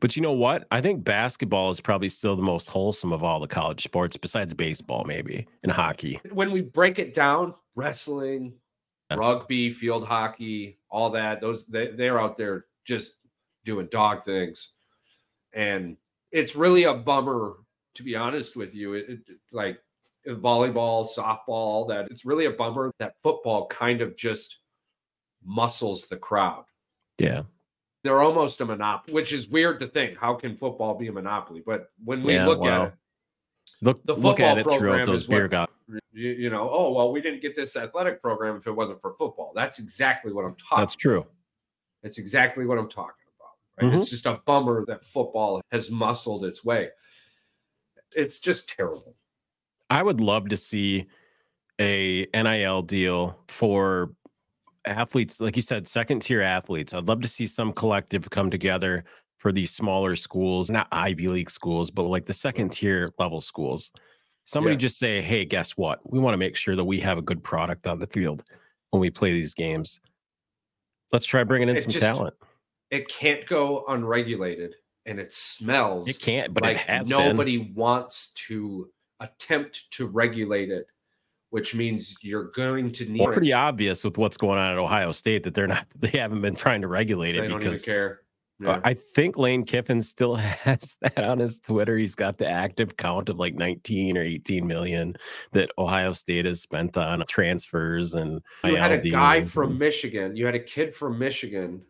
But 0.00 0.16
you 0.16 0.22
know 0.22 0.32
what? 0.32 0.66
I 0.70 0.80
think 0.80 1.04
basketball 1.04 1.70
is 1.70 1.80
probably 1.80 2.08
still 2.08 2.34
the 2.36 2.42
most 2.42 2.68
wholesome 2.68 3.12
of 3.12 3.22
all 3.22 3.40
the 3.40 3.46
college 3.48 3.82
sports, 3.82 4.16
besides 4.16 4.54
baseball, 4.54 5.04
maybe, 5.04 5.46
and 5.62 5.70
hockey. 5.72 6.20
When 6.32 6.50
we 6.50 6.62
break 6.62 6.98
it 6.98 7.14
down, 7.14 7.54
wrestling, 7.74 8.54
Yeah. 9.10 9.18
rugby, 9.18 9.70
field 9.70 10.06
hockey, 10.06 10.78
all 10.90 11.10
that, 11.10 11.40
those 11.40 11.66
they, 11.66 11.88
they're 11.88 12.18
out 12.20 12.36
there 12.36 12.66
just 12.86 13.16
doing 13.64 13.86
dog 13.92 14.24
things. 14.24 14.72
And 15.52 15.96
it's 16.32 16.56
really 16.56 16.84
a 16.84 16.94
bummer, 16.94 17.56
to 17.94 18.02
be 18.02 18.16
honest 18.16 18.56
with 18.56 18.74
you. 18.74 18.94
It, 18.94 19.08
it- 19.10 19.20
like 19.52 19.78
volleyball, 20.28 21.06
softball, 21.06 21.88
that 21.88 22.08
It's 22.10 22.24
really 22.24 22.46
a 22.46 22.50
bummer 22.50 22.92
that 22.98 23.14
football 23.22 23.66
kind 23.68 24.00
of 24.00 24.16
just 24.16 24.58
muscles 25.44 26.08
the 26.08 26.16
crowd. 26.16 26.64
Yeah. 27.18 27.42
They're 28.04 28.20
almost 28.20 28.60
a 28.60 28.64
monopoly, 28.64 29.14
which 29.14 29.32
is 29.32 29.48
weird 29.48 29.80
to 29.80 29.86
think. 29.88 30.16
How 30.18 30.34
can 30.34 30.54
football 30.56 30.94
be 30.94 31.08
a 31.08 31.12
monopoly? 31.12 31.62
But 31.64 31.90
when 32.04 32.22
we 32.22 32.34
Yeah, 32.34 32.46
look 32.46 32.60
well, 32.60 32.82
at 32.82 32.88
it, 32.88 32.94
Look, 33.82 34.02
The 34.04 34.14
look 34.14 34.38
at 34.40 34.56
football 34.58 34.74
it 34.74 34.78
program 34.78 35.06
those 35.06 35.22
is 35.22 35.28
what- 35.28 35.34
beer 35.36 35.48
goggles. 35.48 35.76
you, 36.12 36.30
you 36.30 36.50
know, 36.50 36.68
oh 36.70 36.92
well, 36.92 37.10
we 37.12 37.20
didn't 37.20 37.42
get 37.42 37.54
this 37.56 37.76
athletic 37.76 38.22
program 38.22 38.56
if 38.56 38.66
it 38.66 38.72
wasn't 38.72 39.00
for 39.00 39.14
football. 39.18 39.52
That's 39.54 39.78
exactly 39.80 40.32
what 40.32 40.44
I'm 40.44 40.54
talking. 40.54 40.82
That's 40.82 40.94
true. 40.94 41.26
That's 42.02 42.18
exactly 42.18 42.64
what 42.64 42.78
I'm 42.78 42.88
talking 42.88 43.24
about. 43.38 43.50
Right? 43.82 43.90
Mm-hmm. 43.90 44.00
It's 44.00 44.10
just 44.10 44.24
a 44.26 44.40
bummer 44.46 44.84
that 44.86 45.04
football 45.04 45.60
has 45.72 45.90
muscled 45.90 46.44
its 46.44 46.64
way. 46.64 46.90
It's 48.14 48.38
just 48.38 48.68
terrible. 48.68 49.16
I 49.90 50.02
would 50.02 50.20
love 50.20 50.48
to 50.48 50.56
see 50.56 51.06
a 51.80 52.26
NIL 52.34 52.82
deal 52.82 53.38
for 53.48 54.12
athletes, 54.86 55.40
like 55.40 55.56
you 55.56 55.62
said, 55.62 55.86
second 55.86 56.20
tier 56.20 56.40
athletes. 56.42 56.94
I'd 56.94 57.08
love 57.08 57.20
to 57.22 57.28
see 57.28 57.46
some 57.46 57.72
collective 57.72 58.28
come 58.30 58.50
together 58.50 59.04
for 59.38 59.52
these 59.52 59.70
smaller 59.70 60.16
schools, 60.16 60.70
not 60.70 60.88
Ivy 60.92 61.28
League 61.28 61.50
schools, 61.50 61.90
but 61.90 62.04
like 62.04 62.24
the 62.26 62.32
second 62.32 62.70
tier 62.70 63.10
level 63.18 63.40
schools. 63.40 63.92
Somebody 64.44 64.74
Yeah. 64.74 64.78
just 64.80 64.98
say, 64.98 65.20
hey, 65.20 65.44
guess 65.44 65.72
what? 65.76 66.00
We 66.10 66.18
want 66.18 66.34
to 66.34 66.38
make 66.38 66.56
sure 66.56 66.76
that 66.76 66.84
we 66.84 66.98
have 67.00 67.18
a 67.18 67.22
good 67.22 67.42
product 67.42 67.86
on 67.86 67.98
the 67.98 68.06
field 68.06 68.44
when 68.90 69.00
we 69.00 69.10
play 69.10 69.32
these 69.32 69.54
games. 69.54 70.00
Let's 71.12 71.26
try 71.26 71.44
bringing 71.44 71.68
in 71.68 71.76
It 71.76 71.82
some 71.82 71.90
just- 71.92 72.04
talent. 72.04 72.34
It 72.90 73.08
can't 73.08 73.44
go 73.46 73.84
unregulated, 73.88 74.76
and 75.06 75.18
it 75.18 75.32
smells. 75.32 76.06
It 76.08 76.20
can't, 76.20 76.54
but 76.54 76.62
like 76.62 76.76
it 76.76 76.82
has 76.82 77.08
been. 77.08 77.18
nobody 77.18 77.58
wants 77.58 78.32
to 78.46 78.88
attempt 79.20 79.90
to 79.92 80.06
regulate 80.06 80.70
it, 80.70 80.86
which 81.50 81.74
means 81.74 82.16
you're 82.22 82.50
going 82.54 82.92
to 82.92 83.10
need. 83.10 83.20
Well, 83.20 83.32
pretty 83.32 83.52
obvious 83.52 84.04
with 84.04 84.18
what's 84.18 84.36
going 84.36 84.58
on 84.58 84.72
at 84.72 84.78
Ohio 84.78 85.12
State 85.12 85.42
that 85.44 85.54
they're 85.54 85.66
not, 85.66 85.86
they 85.98 86.18
haven't 86.18 86.40
been 86.40 86.56
trying 86.56 86.82
to 86.82 86.88
regulate 86.88 87.32
They 87.32 87.46
it 87.46 87.48
don't 87.48 87.58
because 87.58 87.82
even 87.82 87.94
care. 87.94 88.20
Yeah. 88.58 88.80
I 88.84 88.94
think 88.94 89.36
Lane 89.36 89.64
Kiffin 89.64 90.00
still 90.00 90.34
has 90.64 90.96
that 91.02 91.22
on 91.22 91.38
his 91.38 91.58
Twitter. 91.58 91.98
He's 91.98 92.14
got 92.14 92.38
the 92.38 92.48
active 92.48 92.96
count 92.96 93.28
of 93.28 93.38
like 93.38 93.54
19 93.54 94.16
or 94.16 94.22
18 94.22 94.66
million 94.66 95.14
that 95.52 95.70
Ohio 95.76 96.14
State 96.14 96.46
has 96.46 96.62
spent 96.62 96.96
on 96.96 97.22
transfers 97.28 98.14
and 98.14 98.40
you 98.64 98.76
had 98.76 98.92
a 98.92 99.10
guy 99.10 99.44
from 99.44 99.70
and- 99.70 99.78
Michigan. 99.78 100.36
You 100.36 100.46
had 100.46 100.54
a 100.54 100.60
kid 100.60 100.94
from 100.94 101.18
Michigan 101.18 101.82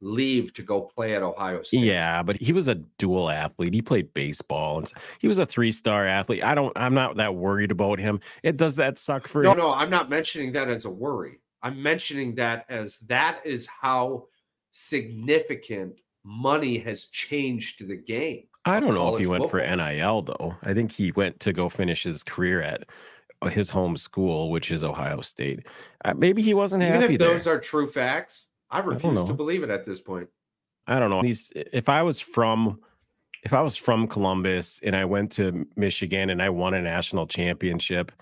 leave 0.00 0.52
to 0.54 0.62
go 0.62 0.80
play 0.82 1.14
at 1.14 1.22
Ohio 1.22 1.62
State. 1.62 1.80
yeah, 1.80 2.22
but 2.22 2.40
he 2.40 2.52
was 2.52 2.68
a 2.68 2.76
dual 2.76 3.28
athlete. 3.30 3.74
He 3.74 3.82
played 3.82 4.12
baseball 4.14 4.78
and 4.78 4.92
he 5.18 5.28
was 5.28 5.38
a 5.38 5.44
three-star 5.46 6.06
athlete. 6.06 6.42
I 6.42 6.54
don't 6.54 6.72
I'm 6.76 6.94
not 6.94 7.16
that 7.16 7.34
worried 7.34 7.70
about 7.70 7.98
him. 7.98 8.20
It 8.42 8.56
does 8.56 8.76
that 8.76 8.98
suck 8.98 9.28
for 9.28 9.42
No, 9.42 9.52
him? 9.52 9.58
no, 9.58 9.72
I'm 9.74 9.90
not 9.90 10.08
mentioning 10.08 10.52
that 10.52 10.68
as 10.68 10.84
a 10.86 10.90
worry. 10.90 11.40
I'm 11.62 11.82
mentioning 11.82 12.34
that 12.36 12.64
as 12.70 12.98
that 13.00 13.40
is 13.44 13.66
how 13.66 14.24
significant 14.72 15.94
money 16.24 16.78
has 16.78 17.06
changed 17.06 17.86
the 17.86 17.96
game. 17.96 18.44
I 18.64 18.78
don't 18.80 18.94
know 18.94 19.14
if 19.14 19.20
he 19.20 19.26
went 19.26 19.44
for 19.50 19.60
football. 19.60 19.76
NIL 19.76 20.22
though. 20.22 20.54
I 20.62 20.74
think 20.74 20.92
he 20.92 21.12
went 21.12 21.40
to 21.40 21.52
go 21.52 21.68
finish 21.68 22.02
his 22.02 22.22
career 22.22 22.60
at 22.60 22.84
uh, 23.42 23.48
his 23.48 23.70
home 23.70 23.96
school, 23.96 24.50
which 24.50 24.70
is 24.70 24.84
Ohio 24.84 25.22
State. 25.22 25.66
Uh, 26.04 26.12
maybe 26.14 26.42
he 26.42 26.52
wasn't 26.52 26.82
Even 26.82 27.00
happy 27.00 27.14
if 27.14 27.18
there. 27.20 27.28
those 27.32 27.46
are 27.46 27.58
true 27.58 27.86
facts, 27.86 28.48
I 28.70 28.80
refuse 28.80 29.24
to 29.24 29.34
believe 29.34 29.62
it 29.62 29.70
at 29.70 29.84
this 29.84 30.00
point. 30.00 30.28
I 30.86 30.98
don't 30.98 31.10
know. 31.10 31.22
These 31.22 31.52
if 31.54 31.88
I 31.88 32.02
was 32.02 32.20
from 32.20 32.80
if 33.42 33.52
I 33.52 33.60
was 33.60 33.76
from 33.76 34.06
Columbus 34.06 34.80
and 34.82 34.94
I 34.94 35.04
went 35.04 35.32
to 35.32 35.66
Michigan 35.76 36.30
and 36.30 36.42
I 36.42 36.50
won 36.50 36.74
a 36.74 36.82
national 36.82 37.26
championship 37.26 38.12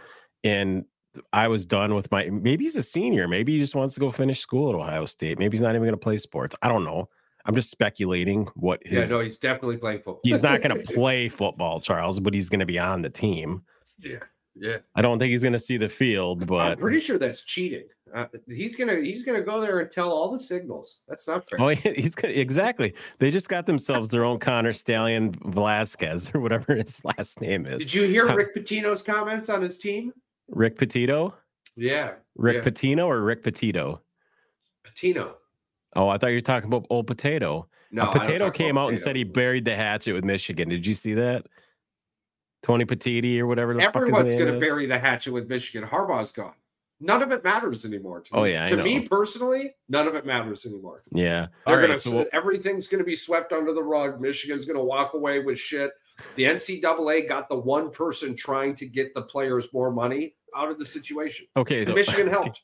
and 0.44 0.84
I 1.32 1.48
was 1.48 1.66
done 1.66 1.94
with 1.94 2.10
my 2.10 2.28
maybe 2.30 2.64
he's 2.64 2.76
a 2.76 2.82
senior, 2.82 3.26
maybe 3.26 3.52
he 3.52 3.58
just 3.58 3.74
wants 3.74 3.94
to 3.94 4.00
go 4.00 4.10
finish 4.10 4.40
school 4.40 4.68
at 4.68 4.74
Ohio 4.74 5.04
State. 5.06 5.38
Maybe 5.38 5.56
he's 5.56 5.62
not 5.62 5.70
even 5.70 5.82
going 5.82 5.92
to 5.92 5.96
play 5.96 6.16
sports. 6.16 6.54
I 6.62 6.68
don't 6.68 6.84
know. 6.84 7.08
I'm 7.44 7.54
just 7.54 7.70
speculating 7.70 8.46
what 8.54 8.82
his 8.84 9.10
yeah, 9.10 9.16
no, 9.16 9.22
he's 9.22 9.38
definitely 9.38 9.78
playing 9.78 9.98
football. 9.98 10.20
he's 10.22 10.42
not 10.42 10.60
going 10.60 10.76
to 10.84 10.92
play 10.92 11.28
football, 11.28 11.80
Charles, 11.80 12.20
but 12.20 12.34
he's 12.34 12.48
going 12.48 12.60
to 12.60 12.66
be 12.66 12.78
on 12.78 13.02
the 13.02 13.10
team. 13.10 13.62
yeah, 13.98 14.18
yeah. 14.60 14.78
I 14.94 15.02
don't 15.02 15.18
think 15.18 15.30
he's 15.30 15.42
going 15.42 15.52
to 15.52 15.58
see 15.58 15.76
the 15.76 15.88
field, 15.88 16.46
but 16.46 16.72
I'm 16.72 16.78
pretty 16.78 17.00
sure 17.00 17.18
that's 17.18 17.42
cheating. 17.42 17.84
Uh, 18.14 18.26
he's 18.46 18.74
gonna 18.74 18.94
he's 18.94 19.22
gonna 19.22 19.42
go 19.42 19.60
there 19.60 19.80
and 19.80 19.90
tell 19.90 20.10
all 20.10 20.30
the 20.30 20.40
signals. 20.40 21.00
That's 21.08 21.28
not 21.28 21.48
fair. 21.48 21.60
oh, 21.60 21.68
he's 21.96 22.14
gonna, 22.14 22.32
exactly. 22.32 22.94
They 23.18 23.30
just 23.30 23.48
got 23.48 23.66
themselves 23.66 24.08
their 24.08 24.24
own 24.24 24.38
Connor 24.38 24.72
Stallion 24.72 25.32
Velasquez 25.44 26.30
or 26.34 26.40
whatever 26.40 26.74
his 26.74 27.04
last 27.04 27.40
name 27.40 27.66
is. 27.66 27.82
Did 27.82 27.94
you 27.94 28.04
hear 28.04 28.34
Rick 28.34 28.54
Pitino's 28.54 29.02
comments 29.02 29.48
on 29.48 29.62
his 29.62 29.78
team? 29.78 30.12
Rick 30.48 30.78
Petito? 30.78 31.34
Yeah. 31.76 32.14
Rick 32.36 32.64
yeah. 32.64 32.70
Pitino 32.70 33.06
or 33.06 33.22
Rick 33.22 33.42
Petito? 33.42 34.00
Patino. 34.84 35.36
Oh, 35.94 36.08
I 36.08 36.18
thought 36.18 36.28
you 36.28 36.36
were 36.36 36.40
talking 36.40 36.68
about 36.68 36.86
old 36.90 37.06
potato. 37.06 37.68
No, 37.90 38.04
A 38.04 38.12
potato 38.12 38.50
came 38.50 38.76
out 38.76 38.90
and 38.90 38.98
said 38.98 39.16
he 39.16 39.24
buried 39.24 39.64
the 39.64 39.74
hatchet 39.74 40.12
with 40.12 40.24
Michigan. 40.24 40.68
Did 40.68 40.86
you 40.86 40.94
see 40.94 41.14
that? 41.14 41.46
Tony 42.62 42.84
Petiti 42.84 43.38
or 43.38 43.46
whatever 43.46 43.74
the 43.74 43.82
Everyone's 43.82 44.16
fuck 44.16 44.24
his 44.26 44.34
going 44.34 44.48
to 44.48 44.54
is. 44.58 44.60
bury 44.60 44.86
the 44.86 44.98
hatchet 44.98 45.32
with 45.32 45.48
Michigan. 45.48 45.88
Harbaugh's 45.88 46.32
gone. 46.32 46.54
None 47.00 47.22
of 47.22 47.30
it 47.30 47.44
matters 47.44 47.84
anymore. 47.84 48.22
To 48.22 48.30
Oh, 48.34 48.42
me. 48.42 48.52
yeah, 48.52 48.64
I 48.64 48.68
to 48.68 48.82
me 48.82 49.06
personally, 49.06 49.76
none 49.88 50.08
of 50.08 50.16
it 50.16 50.26
matters 50.26 50.66
anymore. 50.66 51.02
Yeah. 51.12 51.46
They're 51.64 51.76
All 51.76 51.80
gonna 51.80 51.92
right. 51.92 52.00
So 52.00 52.16
we'll- 52.16 52.26
everything's 52.32 52.88
gonna 52.88 53.04
be 53.04 53.14
swept 53.14 53.52
under 53.52 53.72
the 53.72 53.82
rug. 53.82 54.20
Michigan's 54.20 54.64
gonna 54.64 54.82
walk 54.82 55.14
away 55.14 55.38
with 55.38 55.58
shit. 55.60 55.92
The 56.34 56.46
NCAA 56.46 57.28
got 57.28 57.48
the 57.48 57.54
one 57.56 57.90
person 57.92 58.34
trying 58.34 58.74
to 58.76 58.86
get 58.86 59.14
the 59.14 59.22
players 59.22 59.72
more 59.72 59.92
money 59.92 60.34
out 60.56 60.70
of 60.72 60.78
the 60.80 60.84
situation. 60.84 61.46
okay. 61.56 61.84
So, 61.84 61.94
Michigan 61.94 62.26
helped. 62.30 62.62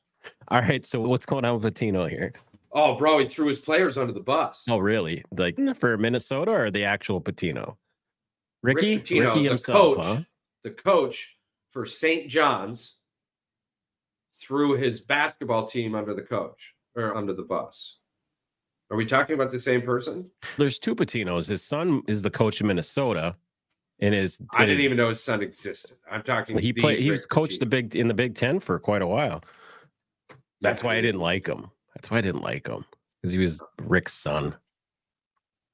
all 0.48 0.60
right. 0.60 0.84
So 0.84 1.00
what's 1.02 1.26
going 1.26 1.44
on 1.44 1.54
with 1.54 1.62
Patino 1.62 2.06
here? 2.06 2.32
Oh, 2.72 2.96
bro, 2.96 3.18
he 3.20 3.28
threw 3.28 3.46
his 3.46 3.60
players 3.60 3.96
under 3.96 4.12
the 4.12 4.18
bus. 4.18 4.64
Oh, 4.68 4.78
really? 4.78 5.22
Like 5.30 5.56
for 5.76 5.96
Minnesota 5.96 6.50
or 6.50 6.70
the 6.72 6.82
actual 6.82 7.20
Patino? 7.20 7.78
Ricky, 8.64 8.96
Rick 8.96 9.04
Pitino, 9.04 9.26
Ricky 9.26 9.42
the 9.42 9.48
himself, 9.50 9.96
coach. 9.96 10.04
huh? 10.04 10.20
The 10.62 10.70
coach 10.70 11.36
for 11.70 11.84
St. 11.84 12.28
John's 12.30 13.00
threw 14.34 14.76
his 14.76 15.00
basketball 15.02 15.66
team 15.66 15.94
under 15.94 16.14
the 16.14 16.22
coach 16.22 16.74
or 16.96 17.14
under 17.16 17.32
the 17.34 17.42
bus. 17.42 17.98
Are 18.90 18.96
we 18.96 19.04
talking 19.06 19.34
about 19.34 19.50
the 19.50 19.60
same 19.60 19.82
person? 19.82 20.30
There's 20.56 20.78
two 20.78 20.94
Patinos. 20.94 21.48
His 21.48 21.62
son 21.62 22.02
is 22.08 22.22
the 22.22 22.30
coach 22.30 22.60
in 22.60 22.66
Minnesota, 22.66 23.36
and 24.00 24.14
his 24.14 24.40
I 24.54 24.62
and 24.62 24.68
didn't 24.68 24.78
his- 24.78 24.84
even 24.86 24.96
know 24.96 25.08
his 25.10 25.22
son 25.22 25.42
existed. 25.42 25.96
I'm 26.10 26.22
talking. 26.22 26.58
he 26.58 26.72
played. 26.72 27.00
He 27.00 27.10
was 27.10 27.26
coached 27.26 27.60
the 27.60 27.66
big 27.66 27.94
in 27.96 28.08
the 28.08 28.14
Big 28.14 28.34
Ten 28.34 28.60
for 28.60 28.78
quite 28.78 29.02
a 29.02 29.06
while. 29.06 29.42
That's 30.60 30.82
why 30.82 30.96
I 30.96 31.00
didn't 31.02 31.20
like 31.20 31.46
him. 31.46 31.70
That's 31.94 32.10
why 32.10 32.18
I 32.18 32.20
didn't 32.22 32.40
like 32.42 32.66
him 32.66 32.84
because 33.20 33.32
he 33.32 33.38
was 33.38 33.60
Rick's 33.82 34.14
son. 34.14 34.54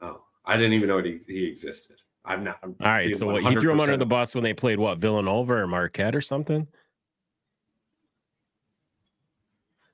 Oh, 0.00 0.22
I 0.44 0.56
didn't 0.56 0.72
even 0.72 0.88
know 0.88 1.02
he, 1.02 1.20
he 1.26 1.44
existed. 1.46 1.99
I'm 2.24 2.44
not. 2.44 2.58
I'm 2.62 2.76
All 2.80 2.86
right, 2.86 3.14
so 3.16 3.26
what, 3.26 3.42
he 3.42 3.54
threw 3.56 3.72
him 3.72 3.80
under 3.80 3.96
the 3.96 4.06
bus 4.06 4.34
when 4.34 4.44
they 4.44 4.52
played 4.54 4.78
what 4.78 4.98
Villanova 4.98 5.54
or 5.54 5.66
Marquette 5.66 6.14
or 6.14 6.20
something. 6.20 6.66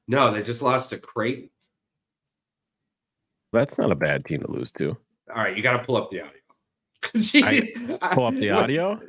No, 0.09 0.31
they 0.33 0.43
just 0.43 0.63
lost 0.63 0.91
to 0.91 0.99
Creighton. 0.99 1.51
That's 3.53 3.79
not 3.79 3.91
a 3.91 3.95
bad 3.97 4.25
team 4.25 4.41
to 4.43 4.51
lose 4.51 4.71
to. 4.73 4.97
All 5.35 5.43
right, 5.43 5.57
you 5.57 5.63
got 5.63 5.77
to 5.79 5.85
pull 5.85 5.97
up 5.97 6.11
the 6.11 6.21
audio. 6.21 6.33
Gee, 7.17 7.73
Pull 8.13 8.27
up 8.27 8.35
the 8.35 8.51
I- 8.51 8.57
audio. 8.63 9.01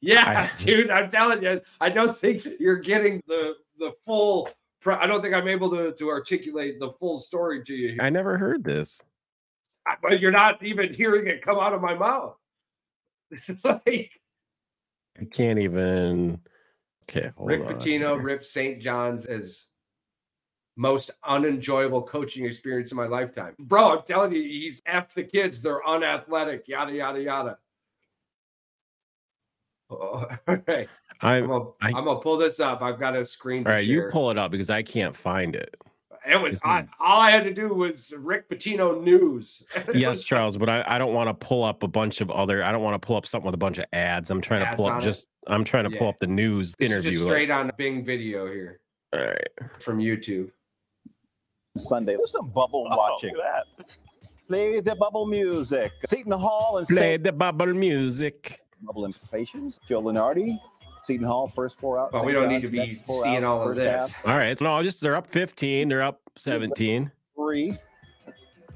yeah, 0.00 0.48
I- 0.50 0.50
dude, 0.58 0.90
I'm 0.90 1.08
telling 1.08 1.42
you, 1.42 1.60
I 1.80 1.88
don't 1.88 2.16
think 2.16 2.46
you're 2.58 2.76
getting 2.76 3.22
the 3.26 3.54
the 3.78 3.92
full. 4.06 4.48
I 4.86 5.06
don't 5.06 5.22
think 5.22 5.34
I'm 5.34 5.48
able 5.48 5.70
to 5.70 5.92
to 5.92 6.08
articulate 6.08 6.78
the 6.80 6.92
full 6.98 7.16
story 7.16 7.62
to 7.64 7.74
you. 7.74 7.88
Here. 7.90 7.98
I 8.00 8.10
never 8.10 8.36
heard 8.36 8.64
this. 8.64 9.00
But 10.00 10.20
you're 10.20 10.30
not 10.30 10.62
even 10.62 10.92
hearing 10.92 11.26
it 11.26 11.42
come 11.42 11.58
out 11.58 11.72
of 11.72 11.80
my 11.80 11.94
mouth. 11.94 12.36
like 13.64 14.10
I 15.20 15.24
can't 15.30 15.58
even. 15.58 16.40
Okay, 17.04 17.30
hold 17.36 17.48
Rick 17.48 17.62
on 17.62 17.74
Pitino 17.74 18.22
ripped 18.22 18.44
St. 18.44 18.80
John's 18.80 19.26
as 19.26 19.72
most 20.76 21.10
unenjoyable 21.24 22.02
coaching 22.02 22.46
experience 22.46 22.92
in 22.92 22.96
my 22.96 23.06
lifetime. 23.06 23.54
Bro, 23.58 23.98
I'm 23.98 24.02
telling 24.06 24.32
you, 24.32 24.42
he's 24.42 24.80
F 24.86 25.14
the 25.14 25.24
kids. 25.24 25.60
They're 25.60 25.86
unathletic, 25.86 26.66
yada, 26.68 26.92
yada, 26.92 27.20
yada. 27.20 27.58
Oh, 29.90 30.26
all 30.48 30.58
right. 30.66 30.88
I'm 31.20 31.50
I'm 31.80 32.04
gonna 32.04 32.20
pull 32.20 32.36
this 32.36 32.58
up. 32.58 32.82
I've 32.82 32.98
got 32.98 33.14
a 33.14 33.24
screen. 33.24 33.64
to 33.64 33.70
right, 33.70 33.86
you 33.86 34.08
pull 34.10 34.30
it 34.30 34.38
up 34.38 34.50
because 34.50 34.70
I 34.70 34.82
can't 34.82 35.14
find 35.14 35.54
it. 35.54 35.76
It 36.28 36.40
was 36.40 36.60
I, 36.64 36.86
all 37.00 37.20
I 37.20 37.30
had 37.30 37.44
to 37.44 37.52
do 37.52 37.74
was 37.74 38.14
Rick 38.16 38.48
Pitino 38.48 39.02
news. 39.02 39.64
Yes, 39.94 40.22
Charles, 40.22 40.56
but 40.56 40.68
I, 40.68 40.84
I 40.86 40.98
don't 40.98 41.12
want 41.14 41.28
to 41.28 41.34
pull 41.34 41.64
up 41.64 41.82
a 41.82 41.88
bunch 41.88 42.20
of 42.20 42.30
other. 42.30 42.62
I 42.62 42.70
don't 42.72 42.82
want 42.82 43.00
to 43.00 43.04
pull 43.06 43.16
up 43.16 43.26
something 43.26 43.46
with 43.46 43.54
a 43.54 43.58
bunch 43.58 43.78
of 43.78 43.84
ads. 43.92 44.30
I'm 44.30 44.40
trying 44.40 44.64
to 44.70 44.76
pull 44.76 44.86
on 44.86 44.92
up 44.92 45.02
it? 45.02 45.04
just. 45.04 45.28
I'm 45.48 45.64
trying 45.64 45.90
to 45.90 45.96
pull 45.98 46.06
up 46.08 46.18
the 46.20 46.26
news 46.28 46.74
This 46.78 46.90
interview. 46.90 47.10
just 47.12 47.24
like- 47.24 47.32
straight 47.32 47.50
on 47.50 47.70
Bing 47.76 48.04
video 48.04 48.46
here 48.46 48.80
all 49.12 49.20
right. 49.20 49.48
from 49.80 49.98
YouTube. 49.98 50.50
Sunday. 51.76 52.16
There's 52.16 52.32
some 52.32 52.50
bubble 52.50 52.84
watching. 52.90 53.34
Play 54.48 54.80
the 54.80 54.94
bubble 54.94 55.26
music. 55.26 55.92
Seton 56.04 56.32
Hall 56.32 56.78
and 56.78 56.86
Play 56.86 56.96
St. 57.14 57.24
the 57.24 57.32
bubble 57.32 57.66
music. 57.74 58.60
Bubble 58.82 59.04
implications. 59.06 59.80
Joe 59.88 60.02
Lunardi. 60.02 60.58
Seton 61.04 61.26
Hall 61.26 61.46
first 61.46 61.78
four 61.78 61.98
out. 61.98 62.12
But 62.12 62.24
we 62.24 62.32
don't 62.32 62.48
need 62.48 62.62
to 62.64 62.70
be 62.70 62.94
seeing 62.94 63.38
out, 63.38 63.44
all 63.44 63.62
of 63.62 63.68
first 63.68 63.78
this. 63.78 64.10
half, 64.12 64.26
All 64.26 64.36
right. 64.36 64.58
So 64.58 64.64
no, 64.66 64.82
just 64.82 65.00
they're 65.00 65.16
up 65.16 65.26
15. 65.26 65.88
They're 65.88 66.02
up 66.02 66.20
17. 66.36 67.10
three. 67.36 67.74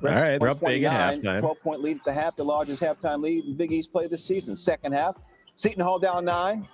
All 0.04 0.10
right, 0.12 0.38
they're 0.38 0.50
up 0.50 0.60
big 0.60 0.82
at 0.82 1.22
halftime. 1.22 1.40
12 1.40 1.60
point 1.62 1.82
lead 1.82 1.96
at 1.98 2.04
the 2.04 2.12
half, 2.12 2.36
the 2.36 2.44
largest 2.44 2.82
halftime 2.82 3.22
lead 3.22 3.44
in 3.46 3.56
Big 3.56 3.72
East 3.72 3.90
play 3.92 4.06
this 4.06 4.24
season. 4.24 4.54
Second 4.54 4.92
half, 4.92 5.14
Seton 5.54 5.82
Hall 5.82 5.98
down 5.98 6.24
nine. 6.26 6.68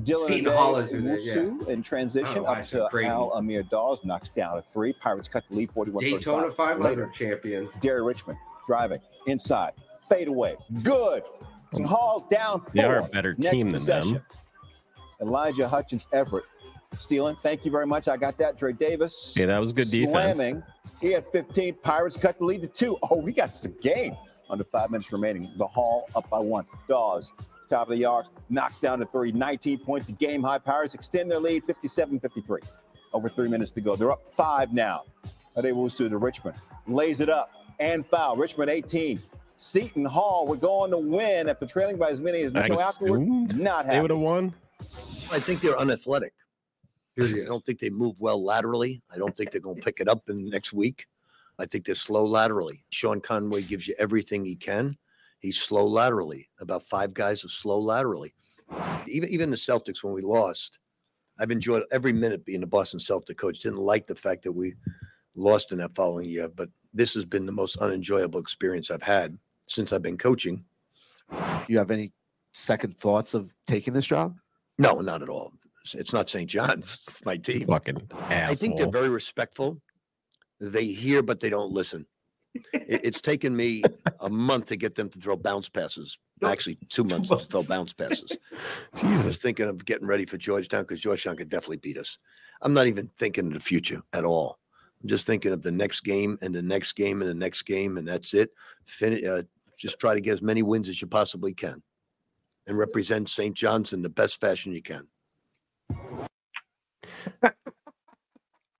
Dylan 0.00 0.26
Seton 0.26 0.46
Ade 0.50 0.56
Hall 0.58 0.76
is 0.78 0.90
who 0.90 1.02
they- 1.02 1.18
yeah. 1.20 1.72
In 1.72 1.82
transition 1.82 2.38
oh, 2.38 2.46
up 2.46 2.62
to 2.64 2.88
Creighton. 2.90 3.12
Al 3.12 3.30
Amir 3.34 3.62
Dawes 3.64 4.00
knocks 4.04 4.30
down 4.30 4.58
a 4.58 4.62
three. 4.72 4.92
Pirates 4.94 5.28
cut 5.28 5.44
the 5.50 5.56
lead 5.56 5.70
41 5.72 6.02
Daytona 6.02 6.42
35. 6.44 6.56
500 6.56 6.82
Later, 6.88 7.10
champion. 7.14 7.68
Derry 7.80 8.02
Richmond 8.02 8.38
driving 8.66 8.98
inside, 9.26 9.72
fade 10.08 10.28
away, 10.28 10.56
good. 10.82 11.22
Seton 11.72 11.86
Hall 11.86 12.26
down 12.30 12.60
four. 12.60 12.70
They 12.72 12.82
are 12.84 12.98
a 13.00 13.08
better 13.08 13.34
Next 13.38 13.52
team 13.52 13.66
than 13.66 13.72
possession. 13.74 14.12
them. 14.14 14.22
Elijah 15.24 15.66
Hutchins 15.66 16.06
Everett 16.12 16.44
stealing. 16.98 17.36
Thank 17.42 17.64
you 17.64 17.70
very 17.70 17.86
much. 17.86 18.08
I 18.08 18.16
got 18.16 18.36
that. 18.38 18.58
Dre 18.58 18.72
Davis. 18.72 19.34
Yeah, 19.36 19.46
that 19.46 19.60
was 19.60 19.72
good 19.72 19.90
defense. 19.90 20.38
Slamming. 20.38 20.62
He 21.00 21.12
had 21.12 21.26
15. 21.32 21.76
Pirates 21.82 22.16
cut 22.16 22.38
the 22.38 22.44
lead 22.44 22.62
to 22.62 22.68
two. 22.68 22.98
Oh, 23.10 23.16
we 23.16 23.32
got 23.32 23.52
the 23.54 23.68
game. 23.68 24.16
Under 24.50 24.64
five 24.64 24.90
minutes 24.90 25.10
remaining. 25.12 25.50
The 25.56 25.66
Hall 25.66 26.08
up 26.14 26.28
by 26.28 26.38
one. 26.38 26.66
Dawes, 26.88 27.32
top 27.68 27.88
of 27.88 27.96
the 27.96 28.04
arc, 28.04 28.26
knocks 28.50 28.78
down 28.78 28.98
to 28.98 29.06
three. 29.06 29.32
19 29.32 29.78
points. 29.78 30.10
Game 30.12 30.42
high. 30.42 30.58
Pirates 30.58 30.94
extend 30.94 31.30
their 31.30 31.40
lead 31.40 31.64
57 31.64 32.20
53. 32.20 32.60
Over 33.14 33.28
three 33.28 33.48
minutes 33.48 33.70
to 33.72 33.80
go. 33.80 33.96
They're 33.96 34.12
up 34.12 34.30
five 34.30 34.72
now. 34.72 35.04
They 35.56 35.72
moves 35.72 35.94
to 35.96 36.08
the 36.08 36.18
Richmond. 36.18 36.56
Lays 36.86 37.20
it 37.20 37.30
up 37.30 37.50
and 37.78 38.04
foul. 38.06 38.36
Richmond 38.36 38.70
18. 38.70 39.18
Seton 39.56 40.04
Hall 40.04 40.46
would 40.48 40.60
go 40.60 40.80
on 40.80 40.90
to 40.90 40.98
win 40.98 41.48
after 41.48 41.64
trailing 41.64 41.96
by 41.96 42.08
as 42.08 42.20
many 42.20 42.42
as 42.42 42.52
I 42.54 42.60
until 42.60 42.80
afterward. 42.80 43.56
Not 43.56 43.86
They 43.86 44.00
would 44.00 44.10
have 44.10 44.18
won. 44.18 44.52
I 45.30 45.40
think 45.40 45.60
they're 45.60 45.78
unathletic. 45.78 46.32
I 47.20 47.24
is. 47.24 47.36
don't 47.46 47.64
think 47.64 47.78
they 47.78 47.90
move 47.90 48.20
well 48.20 48.42
laterally. 48.42 49.02
I 49.12 49.18
don't 49.18 49.36
think 49.36 49.50
they're 49.50 49.60
going 49.60 49.76
to 49.76 49.82
pick 49.82 50.00
it 50.00 50.08
up 50.08 50.28
in 50.28 50.44
the 50.44 50.50
next 50.50 50.72
week. 50.72 51.06
I 51.58 51.66
think 51.66 51.84
they're 51.84 51.94
slow 51.94 52.24
laterally. 52.24 52.84
Sean 52.90 53.20
Conway 53.20 53.62
gives 53.62 53.86
you 53.86 53.94
everything 53.98 54.44
he 54.44 54.56
can. 54.56 54.96
He's 55.38 55.60
slow 55.60 55.86
laterally. 55.86 56.48
About 56.60 56.82
five 56.84 57.14
guys 57.14 57.44
are 57.44 57.48
slow 57.48 57.78
laterally. 57.78 58.34
Even 59.06 59.28
even 59.28 59.50
the 59.50 59.56
Celtics 59.56 60.02
when 60.02 60.14
we 60.14 60.22
lost, 60.22 60.78
I've 61.38 61.50
enjoyed 61.50 61.84
every 61.92 62.12
minute 62.12 62.44
being 62.44 62.60
the 62.60 62.66
Boston 62.66 62.98
Celtic 62.98 63.36
coach. 63.36 63.60
Didn't 63.60 63.78
like 63.78 64.06
the 64.06 64.14
fact 64.14 64.42
that 64.44 64.52
we 64.52 64.74
lost 65.36 65.70
in 65.70 65.78
that 65.78 65.94
following 65.94 66.28
year, 66.28 66.48
but 66.48 66.70
this 66.92 67.14
has 67.14 67.24
been 67.24 67.46
the 67.46 67.52
most 67.52 67.76
unenjoyable 67.76 68.40
experience 68.40 68.90
I've 68.90 69.02
had 69.02 69.38
since 69.68 69.92
I've 69.92 70.02
been 70.02 70.18
coaching. 70.18 70.64
you 71.68 71.78
have 71.78 71.90
any 71.90 72.12
second 72.52 72.96
thoughts 72.96 73.34
of 73.34 73.52
taking 73.66 73.92
this 73.92 74.06
job? 74.06 74.36
No, 74.78 75.00
not 75.00 75.22
at 75.22 75.28
all. 75.28 75.52
It's- 75.84 75.94
It's 76.00 76.12
not 76.12 76.28
St. 76.30 76.48
John's. 76.48 77.02
It's 77.08 77.24
my 77.24 77.36
team. 77.36 77.66
Fucking 77.66 78.08
asshole. 78.30 78.50
I 78.52 78.54
think 78.54 78.76
they're 78.78 78.90
very 78.90 79.08
respectful. 79.10 79.80
They 80.60 80.86
hear, 80.86 81.22
but 81.22 81.40
they 81.40 81.50
don't 81.50 81.72
listen. 81.72 82.06
It, 82.72 83.00
it's 83.04 83.20
taken 83.20 83.54
me 83.54 83.82
a 84.20 84.30
month 84.30 84.66
to 84.66 84.76
get 84.76 84.94
them 84.94 85.08
to 85.10 85.18
throw 85.18 85.36
bounce 85.36 85.68
passes. 85.68 86.18
Actually, 86.42 86.78
two 86.88 87.04
months 87.04 87.28
to 87.28 87.38
throw 87.38 87.60
bounce 87.68 87.92
passes. 88.02 88.30
I 88.32 88.56
was 88.56 89.00
Jesus. 89.00 89.42
thinking 89.42 89.66
of 89.68 89.84
getting 89.84 90.06
ready 90.06 90.24
for 90.24 90.38
Georgetown 90.38 90.82
because 90.84 91.00
Georgetown 91.00 91.36
could 91.36 91.48
definitely 91.48 91.78
beat 91.78 91.98
us. 91.98 92.16
I'm 92.62 92.72
not 92.72 92.86
even 92.86 93.10
thinking 93.18 93.48
of 93.48 93.52
the 93.54 93.60
future 93.60 94.00
at 94.12 94.24
all. 94.24 94.58
I'm 95.02 95.08
just 95.08 95.26
thinking 95.26 95.52
of 95.52 95.60
the 95.62 95.72
next 95.72 96.00
game 96.00 96.38
and 96.40 96.54
the 96.54 96.62
next 96.62 96.92
game 96.92 97.20
and 97.20 97.30
the 97.30 97.34
next 97.34 97.62
game, 97.62 97.98
and 97.98 98.06
that's 98.08 98.32
it. 98.32 98.50
Fin- 98.86 99.26
uh, 99.28 99.42
just 99.76 99.98
try 99.98 100.14
to 100.14 100.20
get 100.20 100.34
as 100.34 100.42
many 100.42 100.62
wins 100.62 100.88
as 100.88 101.00
you 101.02 101.08
possibly 101.08 101.52
can 101.52 101.82
and 102.66 102.78
represent 102.78 103.28
St. 103.28 103.54
John's 103.54 103.92
in 103.92 104.02
the 104.02 104.08
best 104.08 104.40
fashion 104.40 104.72
you 104.72 104.82
can. 104.82 105.06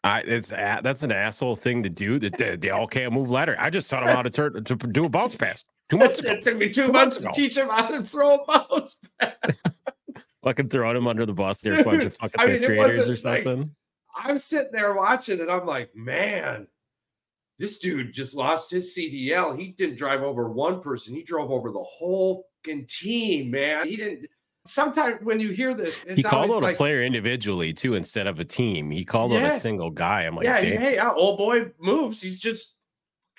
I 0.05 0.21
it's 0.21 0.53
a, 0.53 0.81
that's 0.83 1.03
an 1.03 1.13
asshole 1.13 1.57
thing 1.57 1.83
to 1.83 1.89
do. 1.89 2.19
That 2.19 2.37
they, 2.37 2.57
they 2.57 2.71
all 2.71 2.87
can't 2.87 3.13
move 3.13 3.31
ladder. 3.31 3.57
I 3.59 3.71
just 3.71 3.89
taught 3.89 4.05
them 4.05 4.15
how 4.15 4.23
to 4.23 4.31
turn 4.31 4.63
to 4.65 4.77
do 4.77 5.07
a 5.07 5.09
bounce 5.09 5.37
pass 5.37 5.65
two 5.89 5.97
months 5.97 6.19
ago. 6.19 6.33
It 6.33 6.43
took 6.43 6.59
me 6.59 6.69
two 6.69 6.87
Two 6.87 6.93
months 6.93 7.21
months 7.21 7.37
to 7.37 7.43
teach 7.43 7.57
him 7.57 7.69
how 7.69 7.89
to 7.89 8.03
throw 8.03 8.35
a 8.35 8.45
bounce 8.47 8.99
pass. 9.21 9.63
Fucking 10.43 10.69
throwing 10.69 10.99
him 10.99 11.07
under 11.07 11.25
the 11.25 11.33
bus. 11.33 11.61
They're 11.61 11.81
a 11.81 11.85
bunch 11.85 12.05
of 12.05 12.15
fucking 12.17 12.39
I 12.39 12.47
mean, 12.47 12.59
fifth 12.59 12.67
graders 12.67 13.07
or 13.07 13.13
wasn't 13.13 13.25
like- 13.25 13.45
something. 13.45 13.75
I'm 14.17 14.39
sitting 14.39 14.71
there 14.73 14.95
watching 14.95 15.41
and 15.41 15.51
I'm 15.51 15.67
like, 15.67 15.91
man, 15.97 16.69
this 17.59 17.79
dude 17.81 18.13
just 18.13 18.35
lost 18.35 18.71
his 18.71 18.97
CDL. 18.97 19.59
He 19.59 19.69
didn't 19.73 19.97
drive 19.97 20.23
over 20.23 20.49
one 20.51 20.81
person, 20.83 21.15
he 21.15 21.23
drove 21.25 21.51
over 21.51 21.73
the 21.73 21.83
whole 21.83 22.45
fucking 22.45 22.54
team, 22.89 23.51
man. 23.51 23.87
He 23.87 23.97
didn't 23.97 24.27
Sometimes 24.67 25.19
when 25.23 25.41
you 25.41 25.51
hear 25.51 25.75
this, 25.75 26.03
it's 26.07 26.17
he 26.17 26.23
called 26.23 26.51
out 26.51 26.63
like, 26.63 26.75
a 26.75 26.77
player 26.77 27.03
individually 27.03 27.75
too 27.75 27.97
instead 27.97 28.27
of 28.27 28.41
a 28.41 28.45
team. 28.45 28.91
He 28.91 29.05
called 29.05 29.35
out 29.35 29.43
a 29.43 29.51
single 29.51 29.91
guy. 29.91 30.23
I'm 30.23 30.35
like, 30.35 30.47
yeah, 30.47 30.63
he's, 30.63 30.79
hey, 30.79 30.99
old 30.99 31.37
boy 31.37 31.67
moves. 31.79 32.23
He's 32.23 32.39
just 32.39 32.75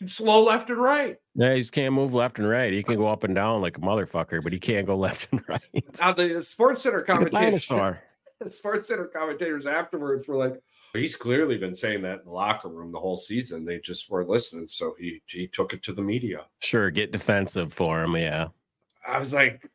slow 0.05 0.45
left 0.45 0.69
and 0.69 0.79
right. 0.79 1.17
Yeah, 1.33 1.55
he 1.55 1.61
just 1.61 1.73
can't 1.73 1.95
move 1.95 2.13
left 2.13 2.37
and 2.37 2.47
right. 2.47 2.71
He 2.71 2.83
can 2.83 2.97
go 2.97 3.07
up 3.07 3.23
and 3.23 3.33
down 3.33 3.61
like 3.61 3.77
a 3.77 3.81
motherfucker, 3.81 4.43
but 4.43 4.53
he 4.53 4.59
can't 4.59 4.85
go 4.85 4.95
left 4.95 5.27
and 5.31 5.41
right. 5.49 5.83
Now 5.99 6.11
the 6.13 6.43
Sports 6.43 6.83
Center 6.83 7.01
commentators, 7.01 7.67
the 8.39 8.49
Sports 8.49 8.89
Center 8.89 9.05
commentators 9.05 9.65
afterwards 9.65 10.27
were 10.27 10.35
like, 10.35 10.61
he's 10.93 11.15
clearly 11.15 11.57
been 11.57 11.73
saying 11.73 12.03
that 12.03 12.19
in 12.19 12.25
the 12.25 12.31
locker 12.31 12.69
room 12.69 12.91
the 12.91 12.99
whole 12.99 13.17
season. 13.17 13.65
They 13.65 13.79
just 13.79 14.11
weren't 14.11 14.29
listening, 14.29 14.67
so 14.67 14.95
he 14.99 15.23
he 15.25 15.47
took 15.47 15.73
it 15.73 15.81
to 15.83 15.93
the 15.93 16.03
media. 16.03 16.45
Sure, 16.59 16.91
get 16.91 17.11
defensive 17.11 17.73
for 17.73 18.03
him. 18.03 18.15
Yeah. 18.15 18.49
I 19.07 19.19
was 19.19 19.33
like, 19.33 19.69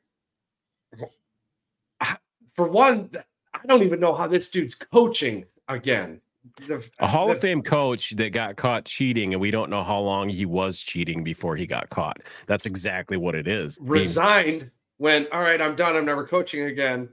for 2.54 2.68
one, 2.68 3.10
I 3.54 3.66
don't 3.66 3.82
even 3.82 4.00
know 4.00 4.14
how 4.14 4.26
this 4.26 4.50
dude's 4.50 4.74
coaching 4.74 5.44
again. 5.68 6.20
The- 6.66 6.88
A 6.98 7.06
Hall 7.06 7.26
the- 7.28 7.34
of 7.34 7.40
Fame 7.40 7.62
coach 7.62 8.10
that 8.16 8.30
got 8.30 8.56
caught 8.56 8.84
cheating, 8.84 9.34
and 9.34 9.40
we 9.40 9.50
don't 9.50 9.70
know 9.70 9.84
how 9.84 10.00
long 10.00 10.28
he 10.28 10.46
was 10.46 10.80
cheating 10.80 11.22
before 11.22 11.56
he 11.56 11.66
got 11.66 11.90
caught. 11.90 12.18
That's 12.46 12.66
exactly 12.66 13.16
what 13.16 13.34
it 13.34 13.46
is. 13.46 13.78
Resigned 13.82 14.70
when 15.00 15.26
all 15.32 15.40
right 15.40 15.62
i'm 15.62 15.74
done 15.74 15.96
i'm 15.96 16.04
never 16.04 16.26
coaching 16.26 16.64
again 16.64 17.08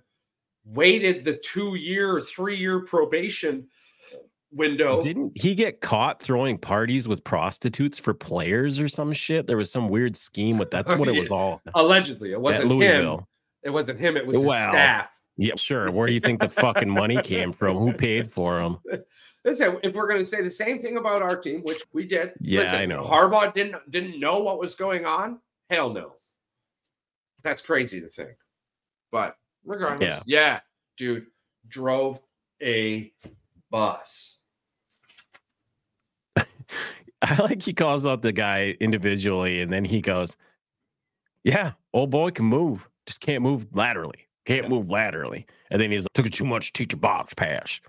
waited 0.66 1.24
the 1.24 1.38
two 1.38 1.76
year 1.76 2.20
three 2.20 2.58
year 2.58 2.82
probation 2.82 3.66
window 4.52 5.00
Didn't 5.02 5.34
he 5.36 5.54
get 5.56 5.82
caught 5.82 6.22
throwing 6.22 6.58
parties 6.58 7.08
with 7.08 7.24
prostitutes 7.24 7.98
for 7.98 8.14
players 8.14 8.80
or 8.80 8.88
some 8.88 9.12
shit? 9.14 9.46
There 9.48 9.58
was 9.58 9.72
some 9.72 9.90
weird 9.90 10.16
scheme 10.16 10.58
with 10.58 10.72
that's 10.72 10.94
what 10.96 11.08
it 11.08 11.18
was 11.20 11.30
all 11.32 11.62
allegedly 11.76 12.32
it 12.32 12.40
wasn't 12.40 12.72
him 12.72 12.78
Louisville. 12.78 13.28
it 13.64 13.70
wasn't 13.72 14.00
him 14.00 14.16
it 14.18 14.26
was 14.26 14.38
his 14.38 14.46
staff 14.46 15.10
Yeah, 15.38 15.56
sure. 15.58 15.92
Where 15.92 16.08
do 16.08 16.14
you 16.14 16.20
think 16.22 16.40
the 16.40 16.50
fucking 16.50 16.90
money 16.90 17.22
came 17.22 17.52
from? 17.52 17.78
Who 17.78 17.92
paid 17.94 18.32
for 18.32 18.60
them? 18.60 18.78
listen 19.46 19.78
if 19.84 19.94
we're 19.94 20.08
going 20.08 20.20
to 20.22 20.26
say 20.26 20.42
the 20.42 20.50
same 20.50 20.80
thing 20.80 20.98
about 20.98 21.22
our 21.22 21.36
team 21.36 21.62
which 21.64 21.82
we 21.94 22.06
did 22.06 22.34
Yeah, 22.40 22.62
listen, 22.62 22.80
I 22.80 22.86
know. 22.86 23.04
harbaugh 23.04 23.54
didn't 23.54 23.76
didn't 23.92 24.20
know 24.20 24.40
what 24.40 24.60
was 24.60 24.76
going 24.76 25.06
on 25.06 25.40
hell 25.70 25.90
no 25.90 26.14
that's 27.44 27.62
crazy 27.62 28.02
to 28.02 28.08
think 28.10 28.32
but 29.12 29.36
regardless 29.66 30.22
Yeah. 30.26 30.40
yeah 30.42 30.60
dude 30.98 31.28
drove 31.70 32.20
a 32.62 33.14
bus 33.70 34.37
I 37.22 37.42
like 37.42 37.62
he 37.62 37.74
calls 37.74 38.06
out 38.06 38.22
the 38.22 38.32
guy 38.32 38.76
individually, 38.80 39.62
and 39.62 39.72
then 39.72 39.84
he 39.86 40.02
goes, 40.02 40.38
"Yeah, 41.44 41.72
old 41.94 42.10
boy 42.12 42.32
can 42.32 42.46
move, 42.46 42.88
just 43.06 43.22
can't 43.22 43.42
move 43.42 43.66
laterally. 43.74 44.28
Can't 44.46 44.70
move 44.70 44.90
laterally." 44.90 45.46
And 45.72 45.82
then 45.82 45.92
he's 45.92 46.04
like, 46.04 46.14
"Took 46.14 46.28
it 46.28 46.34
too 46.34 46.46
much 46.46 46.74
to 46.74 46.84
teach 46.84 46.94
a 46.94 46.98
box 46.98 47.34
pass. 47.34 47.80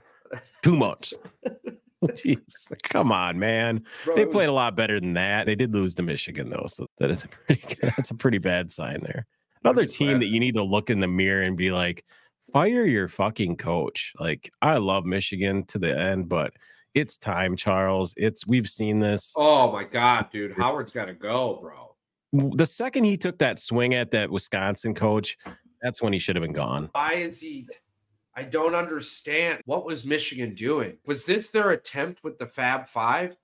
Too 0.63 0.77
much." 0.77 1.13
Jeez, 2.05 2.71
come 2.85 3.11
on, 3.11 3.39
man. 3.41 3.83
Bro, 4.05 4.15
They 4.15 4.23
it 4.23 4.27
was- 4.29 4.35
played 4.35 4.49
a 4.49 4.53
lot 4.53 4.77
better 4.77 5.01
than 5.01 5.15
that. 5.15 5.47
They 5.47 5.57
did 5.57 5.75
lose 5.75 5.95
to 5.97 6.03
Michigan 6.03 6.49
though, 6.49 6.67
so 6.69 6.87
that 6.99 7.11
is 7.11 7.25
a 7.25 7.29
pretty 7.47 7.63
good, 7.75 7.93
that's 7.97 8.11
a 8.11 8.15
pretty 8.15 8.39
bad 8.39 8.71
sign 8.71 9.01
there. 9.03 9.27
Another 9.65 9.85
team 9.85 10.09
glad- 10.11 10.21
that 10.23 10.27
you 10.29 10.39
need 10.41 10.55
to 10.55 10.63
look 10.63 10.91
in 10.91 11.01
the 11.01 11.09
mirror 11.09 11.43
and 11.43 11.57
be 11.57 11.71
like, 11.73 12.05
fire 12.53 12.85
your 12.87 13.09
fucking 13.09 13.57
coach. 13.57 14.13
Like 14.19 14.51
I 14.63 14.77
love 14.79 15.05
Michigan 15.05 15.65
to 15.67 15.79
the 15.79 15.99
end, 15.99 16.29
but 16.29 16.53
it's 16.95 17.19
time, 17.19 17.57
Charles. 17.57 18.15
It's 18.17 18.47
we've 18.47 18.69
seen 18.69 18.99
this. 19.01 19.33
Oh 19.37 19.71
my 19.73 19.85
god, 19.85 20.31
dude, 20.33 20.53
Howard's 20.57 20.93
got 20.93 21.07
to 21.07 21.15
go, 21.15 21.59
bro. 21.61 21.95
The 22.57 22.67
second 22.67 23.05
he 23.05 23.17
took 23.17 23.39
that 23.39 23.59
swing 23.59 23.95
at 23.95 24.11
that 24.11 24.31
Wisconsin 24.31 24.95
coach, 24.95 25.39
that's 25.83 26.03
when 26.03 26.13
he 26.13 26.19
should 26.19 26.37
have 26.37 26.43
been 26.43 26.53
gone. 26.53 26.91
Why 26.93 27.15
is 27.15 27.41
he? 27.41 27.67
I 28.37 28.45
don't 28.45 28.75
understand. 28.75 29.63
What 29.65 29.85
was 29.85 30.05
Michigan 30.05 30.55
doing? 30.55 30.99
Was 31.07 31.27
this 31.27 31.51
their 31.51 31.71
attempt 31.71 32.23
with 32.23 32.39
the 32.39 32.47
Fab 32.47 32.87
Five, 32.87 33.37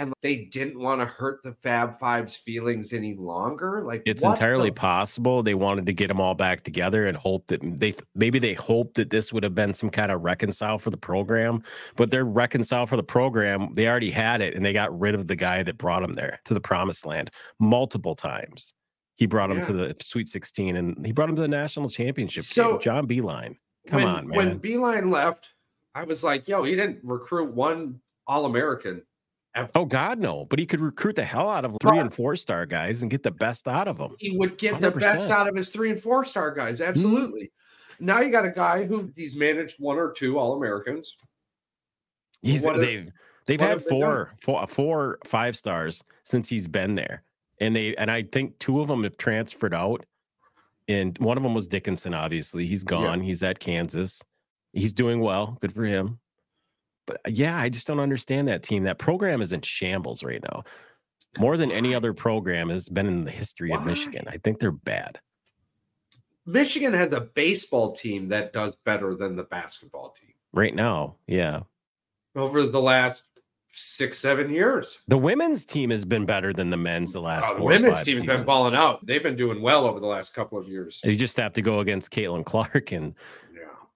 and 0.00 0.14
they 0.22 0.36
didn't 0.36 0.78
want 0.78 1.00
to 1.00 1.04
hurt 1.04 1.42
the 1.42 1.52
Fab 1.52 1.98
Five's 1.98 2.36
feelings 2.36 2.94
any 2.94 3.14
longer? 3.14 3.82
Like 3.84 4.02
It's 4.06 4.24
entirely 4.24 4.70
the- 4.70 4.74
possible 4.74 5.42
they 5.42 5.54
wanted 5.54 5.84
to 5.86 5.92
get 5.92 6.08
them 6.08 6.20
all 6.20 6.34
back 6.34 6.62
together 6.62 7.06
and 7.06 7.16
hope 7.16 7.46
that 7.48 7.60
they 7.62 7.94
maybe 8.14 8.38
they 8.38 8.54
hoped 8.54 8.94
that 8.94 9.10
this 9.10 9.30
would 9.32 9.42
have 9.42 9.54
been 9.54 9.74
some 9.74 9.90
kind 9.90 10.10
of 10.10 10.22
reconcile 10.22 10.78
for 10.78 10.88
the 10.88 10.96
program, 10.96 11.62
but 11.96 12.10
their 12.10 12.24
reconcile 12.24 12.86
for 12.86 12.96
the 12.96 13.02
program, 13.02 13.74
they 13.74 13.86
already 13.86 14.10
had 14.10 14.40
it 14.40 14.54
and 14.54 14.64
they 14.64 14.72
got 14.72 14.98
rid 14.98 15.14
of 15.14 15.26
the 15.26 15.36
guy 15.36 15.62
that 15.62 15.76
brought 15.76 16.02
them 16.02 16.14
there 16.14 16.40
to 16.46 16.54
the 16.54 16.60
promised 16.60 17.04
land 17.04 17.30
multiple 17.58 18.14
times. 18.14 18.72
He 19.16 19.26
brought 19.26 19.50
him 19.50 19.62
to 19.66 19.72
the 19.74 19.94
Sweet 20.00 20.28
16 20.28 20.76
and 20.76 21.04
he 21.04 21.12
brought 21.12 21.28
him 21.28 21.36
to 21.36 21.42
the 21.42 21.48
national 21.48 21.90
championship. 21.90 22.42
So- 22.42 22.72
game. 22.72 22.80
John 22.80 23.06
Beilein. 23.06 23.56
Come 23.86 24.02
when, 24.02 24.08
on, 24.08 24.28
man. 24.28 24.36
When 24.36 24.60
Beilein 24.60 25.10
left, 25.10 25.54
I 25.94 26.04
was 26.04 26.24
like, 26.24 26.48
yo, 26.48 26.62
he 26.62 26.74
didn't 26.74 27.00
recruit 27.02 27.52
one 27.52 28.00
All 28.26 28.46
American. 28.46 29.02
Oh 29.74 29.84
God, 29.84 30.20
no! 30.20 30.44
But 30.44 30.60
he 30.60 30.66
could 30.66 30.80
recruit 30.80 31.16
the 31.16 31.24
hell 31.24 31.48
out 31.48 31.64
of 31.64 31.76
three 31.82 31.98
and 31.98 32.14
four 32.14 32.36
star 32.36 32.66
guys 32.66 33.02
and 33.02 33.10
get 33.10 33.24
the 33.24 33.32
best 33.32 33.66
out 33.66 33.88
of 33.88 33.98
them. 33.98 34.14
He 34.18 34.36
would 34.36 34.58
get 34.58 34.80
the 34.80 34.92
best 34.92 35.28
out 35.30 35.48
of 35.48 35.56
his 35.56 35.70
three 35.70 35.90
and 35.90 36.00
four 36.00 36.24
star 36.24 36.50
Mm-hmm. 36.50 36.60
guys. 36.60 36.80
Absolutely. 36.80 37.50
Now 37.98 38.20
you 38.20 38.30
got 38.30 38.46
a 38.46 38.50
guy 38.50 38.84
who 38.84 39.12
he's 39.16 39.34
managed 39.34 39.76
one 39.78 39.98
or 39.98 40.12
two 40.12 40.38
All 40.38 40.56
Americans. 40.56 41.16
He's 42.42 42.64
What 42.64 42.80
they've 42.80 43.10
they've 43.46 43.60
had 43.60 43.70
have 43.70 43.82
they 43.82 43.88
four, 43.88 44.32
four 44.40 44.66
four 44.68 45.18
five 45.24 45.56
stars 45.56 46.02
since 46.22 46.48
he's 46.48 46.68
been 46.68 46.94
there, 46.94 47.24
and 47.60 47.74
they 47.74 47.96
and 47.96 48.08
I 48.10 48.22
think 48.22 48.56
two 48.60 48.80
of 48.80 48.86
them 48.86 49.02
have 49.02 49.16
transferred 49.16 49.74
out, 49.74 50.06
and 50.86 51.18
one 51.18 51.36
of 51.36 51.42
them 51.42 51.54
was 51.54 51.66
Dickinson. 51.66 52.14
Obviously, 52.14 52.66
he's 52.66 52.84
gone. 52.84 53.20
He's 53.20 53.42
at 53.42 53.58
Kansas. 53.58 54.22
He's 54.72 54.92
doing 54.92 55.18
well. 55.18 55.58
Good 55.60 55.74
for 55.74 55.82
him. 55.84 56.19
But 57.10 57.20
uh, 57.26 57.34
yeah, 57.34 57.58
I 57.58 57.68
just 57.68 57.88
don't 57.88 57.98
understand 57.98 58.46
that 58.48 58.62
team. 58.62 58.84
That 58.84 58.98
program 58.98 59.42
is 59.42 59.52
in 59.52 59.62
shambles 59.62 60.22
right 60.22 60.42
now. 60.42 60.62
More 61.38 61.56
than 61.56 61.72
any 61.72 61.92
other 61.92 62.14
program 62.14 62.70
has 62.70 62.88
been 62.88 63.06
in 63.06 63.24
the 63.24 63.30
history 63.32 63.72
of 63.72 63.84
Michigan. 63.84 64.24
I 64.28 64.36
think 64.38 64.60
they're 64.60 64.70
bad. 64.70 65.18
Michigan 66.46 66.92
has 66.92 67.12
a 67.12 67.20
baseball 67.20 67.92
team 67.92 68.28
that 68.28 68.52
does 68.52 68.76
better 68.84 69.14
than 69.14 69.36
the 69.36 69.42
basketball 69.44 70.14
team 70.20 70.32
Right 70.52 70.74
now, 70.74 71.16
yeah. 71.26 71.60
over 72.34 72.64
the 72.64 72.80
last 72.80 73.28
six, 73.72 74.18
seven 74.18 74.50
years. 74.50 75.02
The 75.08 75.18
women's 75.18 75.64
team 75.64 75.90
has 75.90 76.04
been 76.04 76.26
better 76.26 76.52
than 76.52 76.70
the 76.70 76.76
men's 76.76 77.12
the 77.12 77.20
last 77.20 77.44
Uh, 77.44 77.54
the 77.54 77.58
four 77.58 77.70
or 77.70 77.74
women's 77.74 77.98
five 77.98 78.06
team's 78.06 78.26
been 78.26 78.44
balling 78.44 78.74
out. 78.74 79.04
They've 79.06 79.22
been 79.22 79.36
doing 79.36 79.62
well 79.62 79.84
over 79.84 80.00
the 80.00 80.06
last 80.06 80.34
couple 80.34 80.58
of 80.58 80.68
years. 80.68 81.00
You 81.04 81.16
just 81.16 81.36
have 81.36 81.52
to 81.54 81.62
go 81.62 81.80
against 81.80 82.10
Caitlin 82.12 82.44
Clark 82.44 82.92
and. 82.92 83.14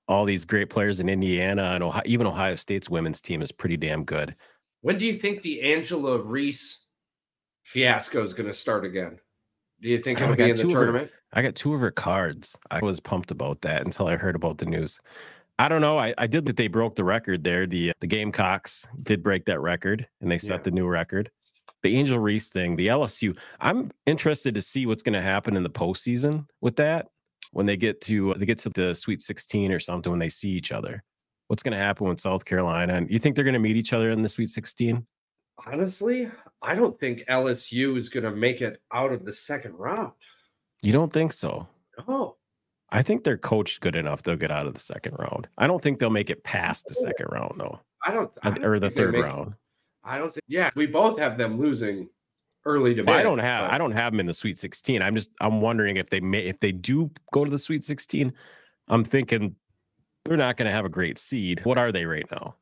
All 0.08 0.24
these 0.24 0.44
great 0.44 0.70
players 0.70 1.00
in 1.00 1.08
Indiana 1.08 1.62
and 1.74 1.82
Ohio, 1.82 2.02
even 2.04 2.26
Ohio 2.26 2.56
State's 2.56 2.90
women's 2.90 3.20
team 3.20 3.42
is 3.42 3.50
pretty 3.52 3.76
damn 3.76 4.04
good. 4.04 4.34
When 4.82 4.98
do 4.98 5.06
you 5.06 5.14
think 5.14 5.42
the 5.42 5.62
Angela 5.62 6.18
Reese 6.20 6.86
fiasco 7.64 8.22
is 8.22 8.34
going 8.34 8.48
to 8.48 8.54
start 8.54 8.84
again? 8.84 9.18
Do 9.80 9.88
you 9.88 9.98
think 9.98 10.20
it'll 10.20 10.36
be 10.36 10.50
in 10.50 10.56
the 10.56 10.62
of 10.62 10.68
her- 10.72 10.74
tournament? 10.74 11.10
I 11.32 11.42
got 11.42 11.54
two 11.54 11.74
of 11.74 11.80
her 11.80 11.90
cards. 11.90 12.56
I 12.70 12.78
was 12.80 13.00
pumped 13.00 13.30
about 13.30 13.60
that 13.62 13.84
until 13.84 14.06
I 14.06 14.16
heard 14.16 14.36
about 14.36 14.58
the 14.58 14.66
news. 14.66 15.00
I 15.58 15.68
don't 15.68 15.80
know. 15.80 15.98
I, 15.98 16.14
I 16.18 16.26
did 16.26 16.44
that 16.46 16.56
they 16.56 16.68
broke 16.68 16.96
the 16.96 17.04
record 17.04 17.42
there. 17.44 17.66
The 17.66 17.90
uh, 17.90 17.92
the 18.00 18.06
Gamecocks 18.06 18.86
did 19.02 19.22
break 19.22 19.44
that 19.46 19.60
record 19.60 20.06
and 20.20 20.30
they 20.30 20.38
set 20.38 20.60
Yeah. 20.60 20.62
the 20.64 20.70
new 20.72 20.86
record. 20.86 21.30
The 21.82 21.96
Angel 21.96 22.18
Reese 22.18 22.48
thing, 22.48 22.76
the 22.76 22.88
LSU. 22.88 23.36
I'm 23.60 23.90
interested 24.06 24.54
to 24.54 24.62
see 24.62 24.86
what's 24.86 25.02
going 25.02 25.12
to 25.14 25.20
happen 25.22 25.56
in 25.56 25.62
the 25.62 25.70
postseason 25.70 26.46
with 26.60 26.76
that 26.76 27.08
when 27.54 27.66
they 27.66 27.76
get 27.76 28.00
to 28.02 28.34
they 28.34 28.46
get 28.46 28.58
to 28.58 28.70
the 28.70 28.94
Sweet 28.94 29.22
16 29.22 29.72
or 29.72 29.80
something 29.80 30.10
when 30.10 30.18
they 30.18 30.28
see 30.28 30.50
each 30.50 30.72
other. 30.72 31.02
What's 31.48 31.62
going 31.62 31.76
to 31.76 31.82
happen 31.82 32.08
with 32.08 32.20
South 32.20 32.44
Carolina? 32.44 32.94
And 32.94 33.10
you 33.10 33.18
think 33.18 33.34
they're 33.34 33.44
going 33.44 33.54
to 33.54 33.60
meet 33.60 33.76
each 33.76 33.92
other 33.92 34.10
in 34.10 34.22
the 34.22 34.28
Sweet 34.28 34.50
16? 34.50 35.06
Honestly, 35.66 36.30
I 36.62 36.74
don't 36.74 36.98
think 36.98 37.24
LSU 37.28 37.96
is 37.96 38.08
going 38.08 38.24
to 38.24 38.30
make 38.30 38.60
it 38.60 38.80
out 38.92 39.12
of 39.12 39.24
the 39.24 39.32
second 39.32 39.74
round. 39.74 40.12
You 40.82 40.92
don't 40.92 41.12
think 41.12 41.32
so? 41.32 41.66
No. 42.08 42.36
I 42.90 43.02
think 43.02 43.24
they're 43.24 43.38
coached 43.38 43.80
good 43.80 43.96
enough 43.96 44.22
they'll 44.22 44.36
get 44.36 44.50
out 44.50 44.66
of 44.66 44.74
the 44.74 44.80
second 44.80 45.16
round. 45.18 45.48
I 45.58 45.66
don't 45.66 45.82
think 45.82 45.98
they'll 45.98 46.10
make 46.10 46.30
it 46.30 46.44
past 46.44 46.86
the 46.86 46.94
oh. 46.98 47.02
second 47.02 47.26
round 47.30 47.60
though, 47.60 47.80
I 48.04 48.12
don't. 48.12 48.30
I 48.42 48.50
don't 48.50 48.64
or 48.64 48.78
the 48.78 48.90
third 48.90 49.14
round. 49.14 49.54
I 50.02 50.18
don't 50.18 50.30
think. 50.30 50.44
Yeah, 50.48 50.70
we 50.74 50.86
both 50.86 51.18
have 51.18 51.38
them 51.38 51.58
losing 51.58 52.08
early 52.66 52.94
to 52.94 53.02
Well, 53.02 53.16
I 53.16 53.22
don't 53.22 53.38
have 53.38 53.68
but 53.68 53.74
I 53.74 53.78
don't 53.78 53.92
have 53.92 54.12
them 54.12 54.20
in 54.20 54.26
the 54.26 54.34
Sweet 54.34 54.58
16. 54.58 55.02
I'm 55.02 55.14
just 55.14 55.30
I'm 55.40 55.60
wondering 55.60 55.96
if 55.96 56.10
they 56.10 56.20
may 56.20 56.40
if 56.40 56.60
they 56.60 56.72
do 56.72 57.10
go 57.32 57.44
to 57.44 57.50
the 57.50 57.58
Sweet 57.58 57.84
16. 57.84 58.32
I'm 58.88 59.04
thinking 59.04 59.56
they're 60.24 60.36
not 60.36 60.56
going 60.56 60.66
to 60.66 60.72
have 60.72 60.84
a 60.84 60.90
great 60.90 61.18
seed. 61.18 61.64
What 61.64 61.78
are 61.78 61.92
they 61.92 62.06
right 62.06 62.26
now? 62.30 62.56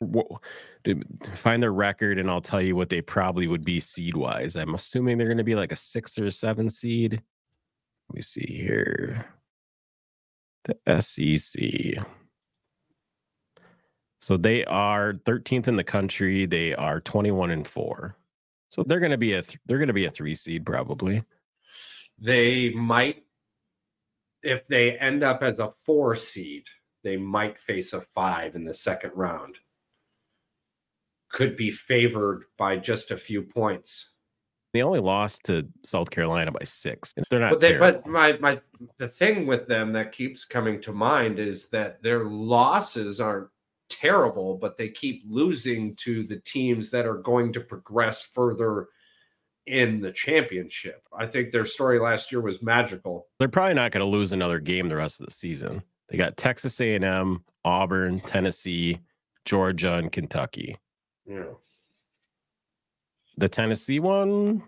Wha- 0.00 0.38
to- 0.84 1.02
to 1.22 1.30
Find 1.32 1.62
their 1.62 1.72
record, 1.72 2.18
and 2.18 2.30
I'll 2.30 2.40
tell 2.40 2.60
you 2.62 2.76
what 2.76 2.88
they 2.88 3.00
probably 3.02 3.46
would 3.46 3.64
be 3.64 3.80
seed 3.80 4.16
wise. 4.16 4.56
I'm 4.56 4.74
assuming 4.74 5.18
they're 5.18 5.26
going 5.26 5.38
to 5.38 5.44
be 5.44 5.54
like 5.54 5.72
a 5.72 5.76
six 5.76 6.18
or 6.18 6.30
seven 6.30 6.68
seed. 6.70 7.12
Let 8.08 8.14
me 8.14 8.22
see 8.22 8.46
here. 8.46 9.26
The 10.64 11.00
SEC. 11.00 12.04
So 14.20 14.36
they 14.36 14.64
are 14.66 15.14
13th 15.14 15.68
in 15.68 15.76
the 15.76 15.84
country. 15.84 16.44
They 16.44 16.74
are 16.74 17.00
21 17.00 17.50
and 17.50 17.66
four. 17.66 18.16
So 18.70 18.82
they're 18.84 19.00
going 19.00 19.10
to 19.10 19.18
be 19.18 19.34
a 19.34 19.42
th- 19.42 19.58
they're 19.66 19.78
going 19.78 19.88
to 19.88 19.92
be 19.94 20.06
a 20.06 20.10
three 20.10 20.34
seed 20.34 20.64
probably. 20.64 21.22
they 22.18 22.70
might 22.70 23.24
if 24.42 24.66
they 24.68 24.96
end 24.98 25.22
up 25.22 25.42
as 25.42 25.58
a 25.58 25.70
four 25.70 26.16
seed, 26.16 26.64
they 27.04 27.16
might 27.16 27.58
face 27.60 27.92
a 27.92 28.00
five 28.00 28.54
in 28.54 28.64
the 28.64 28.74
second 28.74 29.12
round. 29.14 29.56
Could 31.30 31.56
be 31.56 31.70
favored 31.70 32.44
by 32.56 32.76
just 32.76 33.10
a 33.10 33.16
few 33.16 33.42
points. 33.42 34.12
They 34.72 34.82
only 34.82 35.00
lost 35.00 35.44
to 35.44 35.68
South 35.84 36.10
Carolina 36.10 36.52
by 36.52 36.64
six. 36.64 37.12
They're 37.28 37.40
not. 37.40 37.50
But, 37.50 37.60
they, 37.60 37.76
but 37.76 38.06
my 38.06 38.38
my 38.40 38.56
the 38.98 39.08
thing 39.08 39.46
with 39.46 39.66
them 39.66 39.92
that 39.94 40.12
keeps 40.12 40.44
coming 40.44 40.80
to 40.82 40.92
mind 40.92 41.38
is 41.38 41.68
that 41.70 42.02
their 42.02 42.24
losses 42.24 43.20
aren't 43.20 43.48
terrible, 43.90 44.56
but 44.56 44.76
they 44.76 44.88
keep 44.88 45.22
losing 45.28 45.94
to 45.96 46.22
the 46.22 46.40
teams 46.40 46.90
that 46.90 47.06
are 47.06 47.18
going 47.18 47.52
to 47.52 47.60
progress 47.60 48.22
further 48.22 48.88
in 49.66 50.00
the 50.00 50.12
championship. 50.12 51.02
I 51.16 51.26
think 51.26 51.50
their 51.50 51.64
story 51.64 51.98
last 51.98 52.32
year 52.32 52.40
was 52.40 52.62
magical. 52.62 53.26
they're 53.38 53.48
probably 53.48 53.74
not 53.74 53.92
going 53.92 54.04
to 54.04 54.10
lose 54.10 54.32
another 54.32 54.58
game 54.58 54.88
the 54.88 54.96
rest 54.96 55.20
of 55.20 55.26
the 55.26 55.32
season. 55.32 55.82
They 56.08 56.16
got 56.16 56.36
Texas 56.36 56.80
A&M, 56.80 57.44
Auburn, 57.64 58.20
Tennessee, 58.20 58.98
Georgia, 59.44 59.94
and 59.94 60.10
Kentucky. 60.10 60.76
Yeah. 61.26 61.44
The 63.36 63.48
Tennessee 63.48 64.00
one, 64.00 64.62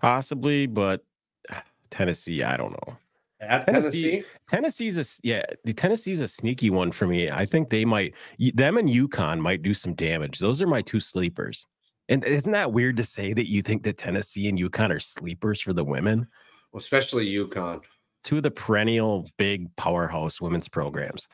possibly, 0.00 0.66
but 0.66 1.04
Tennessee, 1.90 2.42
I 2.44 2.56
don't 2.56 2.72
know. 2.72 2.96
At 3.40 3.64
Tennessee- 3.66 4.10
Tennessee, 4.10 4.24
Tennessee's 4.48 4.96
a 4.96 5.00
s- 5.00 5.20
yeah. 5.22 5.42
The 5.64 5.72
Tennessee's 5.72 6.20
a 6.20 6.28
sneaky 6.28 6.70
one 6.70 6.90
for 6.92 7.06
me. 7.06 7.30
I 7.30 7.46
think 7.46 7.70
they 7.70 7.84
might 7.84 8.14
them 8.54 8.76
and 8.78 8.88
UConn 8.88 9.38
might 9.40 9.62
do 9.62 9.74
some 9.74 9.94
damage. 9.94 10.38
Those 10.38 10.60
are 10.62 10.66
my 10.66 10.82
two 10.82 11.00
sleepers. 11.00 11.64
And 12.08 12.24
isn't 12.24 12.52
that 12.52 12.72
weird 12.72 12.96
to 12.96 13.04
say 13.04 13.32
that 13.34 13.48
you 13.48 13.60
think 13.62 13.82
that 13.82 13.98
Tennessee 13.98 14.48
and 14.48 14.58
UConn 14.58 14.90
are 14.90 15.00
sleepers 15.00 15.60
for 15.60 15.72
the 15.72 15.84
women? 15.84 16.26
well, 16.72 16.78
especially 16.78 17.26
UConn. 17.28 17.80
Two 18.24 18.38
of 18.38 18.42
the 18.42 18.50
perennial 18.50 19.28
big 19.38 19.74
powerhouse 19.76 20.40
women's 20.40 20.68
programs. 20.68 21.28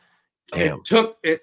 Damn. 0.53 0.79
It 0.79 0.85
took 0.85 1.19
it. 1.23 1.43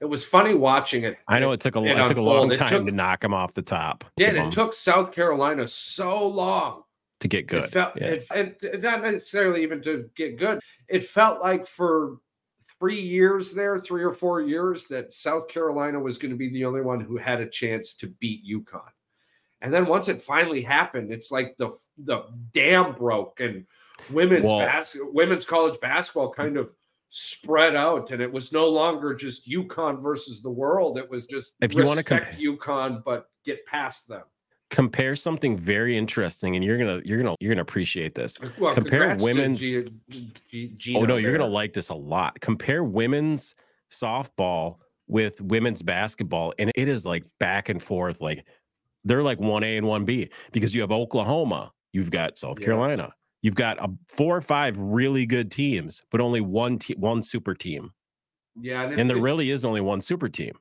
It 0.00 0.06
was 0.06 0.24
funny 0.24 0.54
watching 0.54 1.04
it. 1.04 1.18
I 1.28 1.38
know 1.40 1.52
it 1.52 1.60
took 1.60 1.76
a, 1.76 1.82
it 1.82 1.98
it 1.98 2.06
took 2.08 2.16
a 2.16 2.22
long 2.22 2.48
time 2.50 2.68
took- 2.68 2.86
to 2.86 2.92
knock 2.92 3.20
them 3.20 3.34
off 3.34 3.52
the 3.52 3.60
top. 3.62 4.04
Did 4.16 4.30
to, 4.30 4.30
it 4.30 4.34
them 4.42 4.50
took 4.50 4.72
South 4.72 5.12
Carolina 5.12 5.66
so 5.68 6.26
long 6.26 6.84
to 7.20 7.28
get 7.28 7.46
good. 7.46 7.64
It 7.64 7.70
felt, 7.70 7.92
yeah. 7.96 8.06
it, 8.06 8.26
and 8.34 8.82
not 8.82 9.02
necessarily 9.02 9.62
even 9.62 9.82
to 9.82 10.10
get 10.16 10.38
good. 10.38 10.60
It 10.88 11.04
felt 11.04 11.40
like 11.40 11.66
for 11.66 12.16
three 12.78 13.00
years 13.00 13.54
there, 13.54 13.78
three 13.78 14.02
or 14.02 14.12
four 14.12 14.40
years, 14.40 14.88
that 14.88 15.12
South 15.12 15.48
Carolina 15.48 16.00
was 16.00 16.18
going 16.18 16.30
to 16.30 16.36
be 16.36 16.48
the 16.48 16.64
only 16.64 16.80
one 16.80 17.00
who 17.00 17.16
had 17.16 17.40
a 17.40 17.48
chance 17.48 17.94
to 17.96 18.08
beat 18.20 18.44
UConn. 18.44 18.80
And 19.60 19.72
then 19.72 19.86
once 19.86 20.08
it 20.08 20.22
finally 20.22 20.62
happened, 20.62 21.12
it's 21.12 21.30
like 21.30 21.56
the 21.58 21.72
the 21.98 22.22
dam 22.52 22.94
broke 22.94 23.40
and 23.40 23.66
women's 24.10 24.44
Well- 24.44 24.60
bas- 24.60 24.96
women's 24.98 25.44
college 25.44 25.78
basketball 25.80 26.32
kind 26.32 26.56
of 26.56 26.72
spread 27.10 27.74
out, 27.76 28.10
and 28.12 28.22
it 28.22 28.32
was 28.32 28.52
no 28.52 28.68
longer 28.68 29.14
just 29.14 29.46
UConn 29.48 30.00
versus 30.00 30.40
the 30.40 30.50
world. 30.50 30.96
It 30.96 31.10
was 31.10 31.26
just 31.26 31.56
If 31.60 31.74
you 31.74 31.84
wanna 31.84 31.98
respect 31.98 32.38
UConn, 32.38 33.04
but 33.04 33.26
get 33.44 33.66
past 33.66 34.08
them. 34.08 34.22
Compare 34.70 35.16
something 35.16 35.56
very 35.58 35.96
interesting, 35.96 36.54
and 36.54 36.64
you're 36.64 36.78
gonna 36.78 37.00
you're 37.04 37.18
gonna 37.20 37.34
you're 37.40 37.50
gonna 37.52 37.62
appreciate 37.62 38.14
this. 38.14 38.38
Well, 38.58 38.72
Compare 38.72 39.16
women's- 39.20 39.58
G- 39.58 39.84
G- 40.76 40.96
Oh 40.96 41.04
no, 41.04 41.16
you're 41.16 41.32
gonna 41.36 41.46
like 41.50 41.72
this 41.72 41.88
a 41.88 41.94
lot. 41.94 42.40
Compare 42.40 42.84
women's 42.84 43.54
softball 43.90 44.76
with 45.08 45.40
women's 45.40 45.82
basketball, 45.82 46.54
and 46.58 46.70
it 46.76 46.86
is 46.88 47.04
like 47.04 47.24
back 47.40 47.68
and 47.68 47.82
forth. 47.82 48.20
Like 48.20 48.44
they're 49.04 49.22
like 49.24 49.40
one 49.40 49.64
A 49.64 49.76
and 49.76 49.86
one 49.88 50.04
B 50.04 50.30
because 50.52 50.72
you 50.74 50.80
have 50.82 50.92
Oklahoma, 50.92 51.72
you've 51.92 52.10
got 52.12 52.38
South 52.38 52.60
Yeah. 52.60 52.66
Carolina, 52.66 53.12
you've 53.42 53.56
got 53.56 53.76
a 53.82 53.90
four 54.08 54.36
or 54.36 54.40
five 54.40 54.78
really 54.78 55.26
good 55.26 55.50
teams, 55.50 56.00
but 56.12 56.20
only 56.20 56.40
one 56.40 56.78
te- 56.78 56.94
one 56.94 57.22
super 57.22 57.54
team, 57.54 57.90
Yeah, 58.60 58.84
and, 58.84 59.00
and 59.00 59.10
there 59.10 59.16
it- 59.16 59.22
really 59.22 59.50
is 59.50 59.64
only 59.64 59.80
one 59.80 60.00
super 60.00 60.28
team. 60.28 60.52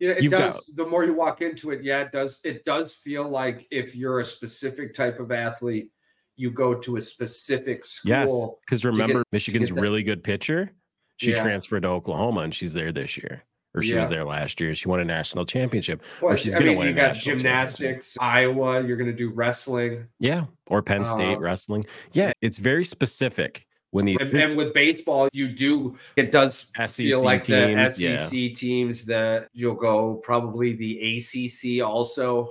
Yeah, 0.00 0.10
it 0.10 0.22
you've 0.22 0.30
got- 0.32 0.52
does. 0.54 0.66
the 0.74 0.86
more 0.86 1.04
you 1.04 1.14
walk 1.14 1.42
into 1.42 1.70
it, 1.70 1.82
yeah, 1.82 2.00
it 2.00 2.12
does. 2.12 2.40
It 2.44 2.64
does 2.64 2.94
feel 2.94 3.28
like 3.28 3.66
if 3.70 3.94
you're 3.96 4.20
a 4.20 4.24
specific 4.24 4.94
type 4.94 5.20
of 5.20 5.32
athlete, 5.32 5.90
you 6.36 6.50
go 6.50 6.74
to 6.74 6.96
a 6.96 7.00
specific 7.00 7.84
school. 7.84 8.10
Yes, 8.10 8.32
because 8.66 8.84
remember 8.84 9.20
to 9.20 9.28
Michigan's 9.32 9.72
really 9.72 10.02
good 10.02 10.22
pitcher. 10.22 10.70
She 11.16 11.32
Yeah. 11.32 11.42
transferred 11.42 11.82
to 11.82 11.88
Oklahoma, 11.88 12.42
and 12.42 12.54
she's 12.54 12.72
there 12.72 12.92
this 12.92 13.16
year, 13.16 13.42
or 13.74 13.82
she 13.82 13.94
was 13.94 14.08
there 14.08 14.24
last 14.24 14.60
year. 14.60 14.72
She 14.76 14.86
won 14.88 15.00
a 15.00 15.04
national 15.04 15.44
championship. 15.46 16.00
Well, 16.22 16.36
she's 16.36 16.54
gonna 16.54 16.74
win 16.76 16.86
you 16.86 16.94
got 16.94 17.16
gymnastics, 17.16 18.16
Iowa. 18.20 18.80
You're 18.84 18.96
going 18.96 19.10
to 19.10 19.16
do 19.16 19.30
wrestling, 19.30 20.06
Yeah, 20.20 20.44
or 20.68 20.80
Penn 20.80 21.04
State 21.04 21.36
Uh, 21.38 21.40
wrestling. 21.40 21.84
Yeah, 22.12 22.30
it's 22.40 22.58
very 22.58 22.84
specific 22.84 23.66
when 23.90 24.04
these 24.04 24.18
and, 24.20 24.34
and 24.34 24.56
with 24.56 24.74
baseball, 24.74 25.28
you 25.32 25.48
do. 25.48 25.96
It 26.16 26.30
does 26.30 26.70
SEC 26.76 26.90
feel 26.90 27.22
like 27.22 27.46
the 27.46 27.66
teams, 27.68 28.02
yeah. 28.02 28.16
SEC 28.16 28.54
teams 28.54 29.06
that 29.06 29.48
you'll 29.54 29.74
go 29.74 30.16
probably 30.16 30.74
the 30.74 31.16
ACC 31.16 31.84
also. 31.84 32.50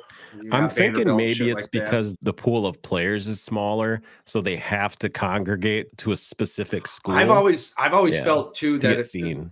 I'm 0.51 0.67
thinking 0.69 1.05
Vanderbilt, 1.05 1.17
maybe 1.17 1.49
it's 1.51 1.55
like 1.55 1.63
that. 1.63 1.71
because 1.71 2.15
the 2.21 2.33
pool 2.33 2.65
of 2.65 2.81
players 2.81 3.27
is 3.27 3.41
smaller, 3.41 4.01
so 4.25 4.41
they 4.41 4.55
have 4.57 4.97
to 4.99 5.09
congregate 5.09 5.95
to 5.99 6.11
a 6.11 6.15
specific 6.15 6.88
school. 6.88 7.15
I've 7.15 7.29
always 7.29 7.73
I've 7.77 7.93
always 7.93 8.15
Yeah, 8.15 8.23
felt 8.23 8.55
too 8.55 8.79
that 8.79 8.89
get 8.89 8.99
it, 8.99 9.05
seen. 9.05 9.51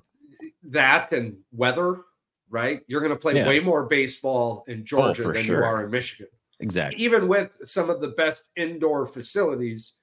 that 0.63 1.11
and 1.11 1.37
weather, 1.51 2.01
right? 2.49 2.81
You're 2.87 3.01
going 3.01 3.13
to 3.13 3.19
play 3.19 3.35
Yeah. 3.35 3.47
way 3.47 3.59
more 3.59 3.85
baseball 3.85 4.63
in 4.67 4.79
oh, 4.79 4.83
Georgia 4.83 5.21
for 5.21 5.33
than 5.33 5.43
sure. 5.43 5.59
you 5.59 5.63
are 5.63 5.83
in 5.85 5.91
Michigan. 5.91 6.27
Exactly. 6.59 7.03
Even 7.03 7.27
with 7.27 7.57
some 7.63 7.89
of 7.89 8.01
the 8.01 8.09
best 8.09 8.45
indoor 8.55 9.05
facilities, 9.05 9.97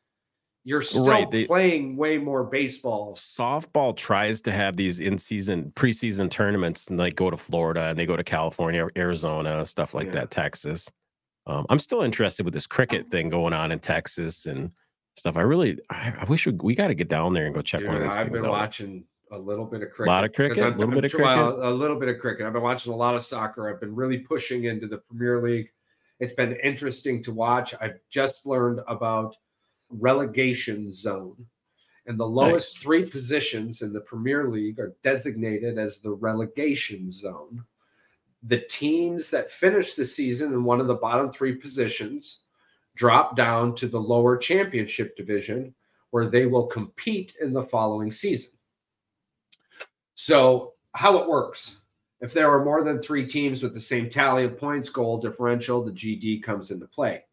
you're 0.65 0.83
still 0.83 1.07
Right, 1.07 1.29
they- 1.31 1.47
playing 1.47 1.97
way 1.97 2.19
more 2.19 2.45
baseball. 2.45 3.15
Softball 3.17 3.97
tries 3.97 4.41
to 4.43 4.53
have 4.53 4.77
these 4.77 5.01
in-season, 5.01 5.73
preseason 5.75 6.31
tournaments, 6.31 6.87
and 6.87 6.99
they 7.01 7.11
go 7.11 7.31
to 7.31 7.37
Florida 7.37 7.85
and 7.89 7.99
they 7.99 8.07
go 8.07 8.17
to 8.17 8.23
California, 8.25 8.87
Arizona, 8.97 9.67
stuff 9.67 9.93
like 9.95 10.07
Yeah. 10.07 10.13
that, 10.13 10.31
Texas. 10.31 10.91
Um, 11.47 11.67
I'm 11.69 11.81
still 11.81 12.03
interested 12.03 12.45
with 12.45 12.55
this 12.55 12.69
cricket 12.69 13.09
thing 13.09 13.29
going 13.29 13.53
on 13.53 13.73
in 13.73 13.81
Texas 13.81 14.47
and 14.47 14.71
stuff. 15.17 15.37
I 15.37 15.41
really, 15.43 15.79
I, 15.91 16.15
I 16.21 16.25
wish 16.25 16.47
we, 16.47 16.53
we 16.53 16.75
got 16.77 16.87
to 16.89 16.95
get 16.95 17.09
down 17.09 17.33
there 17.35 17.47
and 17.47 17.55
go 17.55 17.61
check 17.63 17.81
Dude, 17.81 17.89
one 17.89 17.97
of 17.97 18.03
these 18.05 18.17
I've 18.17 18.27
things 18.29 18.41
been 18.41 18.49
out. 18.51 18.53
watching 18.53 19.05
a 19.33 19.39
little 19.39 19.65
bit 19.65 19.83
of 19.83 19.91
cricket. 19.91 20.11
A 20.11 20.15
lot 20.15 20.25
of 20.25 20.33
cricket? 20.33 20.59
A 20.59 20.69
little 20.77 20.95
bit 20.95 21.05
of 21.07 21.11
tr- 21.11 21.23
well, 21.23 21.69
a 21.69 21.73
little 21.73 21.99
bit 21.99 22.09
of 22.09 22.19
cricket. 22.21 22.47
I've 22.47 22.53
been 22.53 22.63
watching 22.63 22.93
a 22.93 22.97
lot 22.97 23.17
of 23.17 23.23
soccer. 23.23 23.69
I've 23.69 23.81
been 23.81 23.97
really 23.97 24.19
pushing 24.19 24.65
into 24.65 24.87
the 24.87 24.99
Premier 24.99 25.43
League. 25.43 25.71
It's 26.21 26.35
been 26.35 26.53
interesting 26.63 27.21
to 27.25 27.33
watch. 27.33 27.75
I've 27.81 27.99
just 28.11 28.47
learned 28.47 28.81
about 28.87 29.35
relegation 29.93 30.93
zone. 30.93 31.47
And 32.07 32.19
the 32.19 32.27
lowest 32.27 32.79
three 32.79 33.05
positions 33.05 33.83
in 33.83 33.93
the 33.93 34.01
Premier 34.01 34.49
League 34.49 34.81
are 34.81 34.97
designated 35.05 35.79
as 35.79 35.99
the 35.99 36.11
relegation 36.11 37.11
zone. 37.11 37.65
The 38.43 38.61
teams 38.69 39.31
that 39.31 39.53
finish 39.53 39.95
the 39.95 40.05
season 40.05 40.53
in 40.53 40.65
one 40.65 40.81
of 40.81 40.89
the 40.89 40.95
bottom 40.95 41.31
three 41.31 41.55
positions 41.55 42.41
drop 42.97 43.37
down 43.37 43.75
to 43.77 43.87
the 43.87 44.01
lower 44.01 44.37
championship 44.37 45.17
division 45.17 45.75
where 46.11 46.27
they 46.27 46.47
will 46.47 46.67
compete 46.67 47.37
in 47.41 47.53
the 47.53 47.63
following 47.63 48.11
season. 48.11 48.53
So, 50.15 50.75
how 50.95 51.19
it 51.19 51.29
works 51.29 51.83
if 52.23 52.33
there 52.33 52.49
are 52.49 52.65
more 52.65 52.85
than 52.85 53.03
three 53.03 53.27
teams 53.27 53.63
with 53.65 53.75
the 53.75 53.81
same 53.81 54.09
tally 54.09 54.45
of 54.45 54.57
points, 54.57 54.89
goal 54.89 55.19
differential, 55.19 55.83
the 55.83 55.91
GD 55.91 56.43
comes 56.43 56.71
into 56.71 56.87
play. 56.87 57.25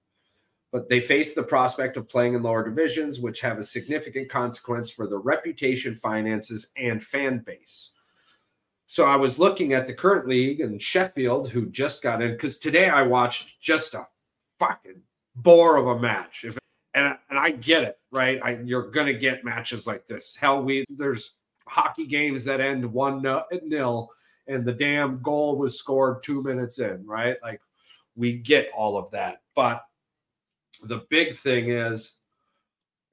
But 0.72 0.88
they 0.88 1.00
face 1.00 1.34
the 1.34 1.44
prospect 1.44 1.98
of 1.98 2.08
playing 2.08 2.36
in 2.36 2.44
lower 2.44 2.64
divisions, 2.64 3.20
which 3.20 3.42
have 3.42 3.58
a 3.58 3.64
significant 3.64 4.30
consequence 4.30 4.92
for 4.92 5.08
their 5.08 5.20
reputation, 5.20 5.96
finances, 5.96 6.72
and 6.78 7.04
fan 7.04 7.40
base. 7.40 7.92
So 8.86 9.06
I 9.06 9.16
was 9.16 9.40
looking 9.40 9.74
at 9.74 9.88
the 9.88 9.94
current 9.94 10.28
league 10.28 10.62
and 10.62 10.82
Sheffield, 10.82 11.50
who 11.50 11.70
just 11.70 12.04
got 12.04 12.22
in, 12.22 12.32
because 12.32 12.58
today 12.58 12.90
I 12.90 13.04
watched 13.04 13.62
just 13.62 13.94
a 13.94 14.08
fucking 14.60 15.02
bore 15.36 15.78
of 15.78 15.88
a 15.88 16.00
match. 16.00 16.44
If 16.44 16.58
and 16.94 17.16
and 17.30 17.40
I 17.40 17.52
get 17.52 17.84
it, 17.84 18.00
right? 18.12 18.40
I, 18.44 18.60
you're 18.64 18.90
gonna 18.90 19.14
get 19.14 19.46
matches 19.46 19.88
like 19.88 20.06
this. 20.06 20.36
Hell, 20.36 20.64
we 20.64 20.86
there's 20.90 21.36
hockey 21.68 22.08
games 22.08 22.44
that 22.46 22.62
end 22.62 22.84
one 22.84 23.22
nil, 23.22 24.10
and 24.48 24.66
the 24.66 24.74
damn 24.74 25.22
goal 25.22 25.58
was 25.58 25.78
scored 25.78 26.24
two 26.24 26.42
minutes 26.42 26.80
in, 26.80 27.06
right? 27.06 27.38
Like 27.44 27.62
we 28.16 28.38
get 28.38 28.72
all 28.76 28.98
of 28.98 29.12
that, 29.12 29.42
but 29.56 29.84
the 30.88 31.06
big 31.10 31.36
thing 31.36 31.70
is, 31.70 32.16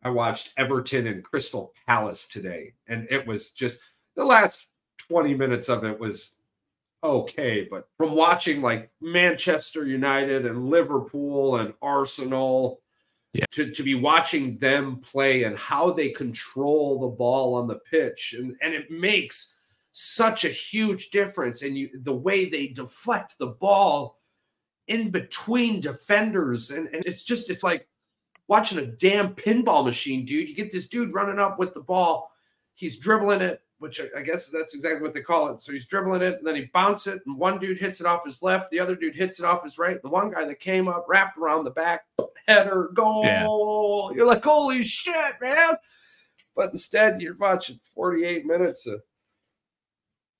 I 0.03 0.11
watched 0.11 0.53
Everton 0.57 1.07
and 1.07 1.25
Crystal 1.25 1.73
Palace 1.87 2.27
today, 2.29 2.75
and 2.87 3.07
it 3.11 3.27
was 3.27 3.51
just 3.51 3.81
the 4.15 4.25
last 4.25 4.69
20 5.09 5.35
minutes 5.35 5.69
of 5.69 5.85
it 5.85 5.99
was 5.99 6.37
okay. 7.03 7.67
But 7.71 7.89
from 7.97 8.15
watching 8.15 8.63
like 8.63 8.91
Manchester 9.01 9.87
United 9.87 10.47
and 10.47 10.69
Liverpool 10.69 11.57
and 11.57 11.75
Arsenal, 11.83 12.81
Yeah. 13.33 13.45
to, 13.53 13.71
to 13.71 13.83
be 13.83 13.95
watching 13.95 14.57
them 14.59 15.01
play 15.01 15.45
and 15.45 15.57
how 15.59 15.91
they 15.91 16.09
control 16.11 17.01
the 17.01 17.17
ball 17.17 17.55
on 17.55 17.67
the 17.67 17.81
pitch, 17.91 18.35
and, 18.39 18.55
and 18.63 18.73
it 18.75 18.91
makes 18.91 19.55
such 19.93 20.45
a 20.45 20.49
huge 20.49 21.11
difference. 21.11 21.63
And 21.63 21.77
you 21.77 21.91
the 22.03 22.15
way 22.15 22.49
they 22.49 22.69
deflect 22.69 23.39
the 23.39 23.49
ball 23.61 24.19
in 24.89 25.11
between 25.11 25.81
defenders, 25.81 26.71
and, 26.71 26.87
and 26.89 27.05
it's 27.05 27.25
just 27.25 27.51
it's 27.51 27.65
like 27.65 27.89
watching 28.49 28.79
a 28.79 28.87
damn 28.87 29.35
pinball 29.35 29.85
machine, 29.85 30.25
dude. 30.25 30.49
You 30.49 30.55
get 30.55 30.71
this 30.71 30.89
dude 30.89 31.15
running 31.15 31.39
up 31.39 31.59
with 31.59 31.75
the 31.75 31.81
ball. 31.81 32.31
He's 32.75 32.97
dribbling 32.97 33.41
it, 33.41 33.63
which 33.79 34.01
I 34.17 34.23
guess 34.23 34.51
that's 34.51 34.75
exactly 34.75 35.03
what 35.03 35.13
they 35.13 35.23
call 35.23 35.49
it. 35.49 35.61
So 35.61 35.73
he's 35.73 35.87
dribbling 35.87 36.23
it, 36.23 36.39
and 36.39 36.47
then 36.47 36.55
he 36.55 36.71
bounces 36.73 37.15
it, 37.15 37.23
and 37.27 37.37
one 37.37 37.59
dude 37.59 37.79
hits 37.79 38.01
it 38.01 38.07
off 38.07 38.25
his 38.25 38.43
left, 38.43 38.71
the 38.71 38.81
other 38.81 38.95
dude 38.95 39.17
hits 39.17 39.41
it 39.41 39.47
off 39.47 39.65
his 39.65 39.79
right. 39.79 40.01
The 40.03 40.11
one 40.11 40.31
guy 40.31 40.45
that 40.45 40.61
came 40.61 40.89
up 40.89 41.07
wrapped 41.09 41.39
around 41.39 41.65
the 41.65 41.71
back, 41.71 42.03
header, 42.47 42.91
goal. 42.95 43.25
Yeah. 43.25 43.47
You're 44.17 44.27
like, 44.27 44.45
holy 44.45 44.85
shit, 44.85 45.35
man. 45.41 45.75
But 46.55 46.71
instead, 46.71 47.21
you're 47.21 47.37
watching 47.37 47.81
48 47.95 48.47
minutes 48.47 48.87
of 48.87 49.03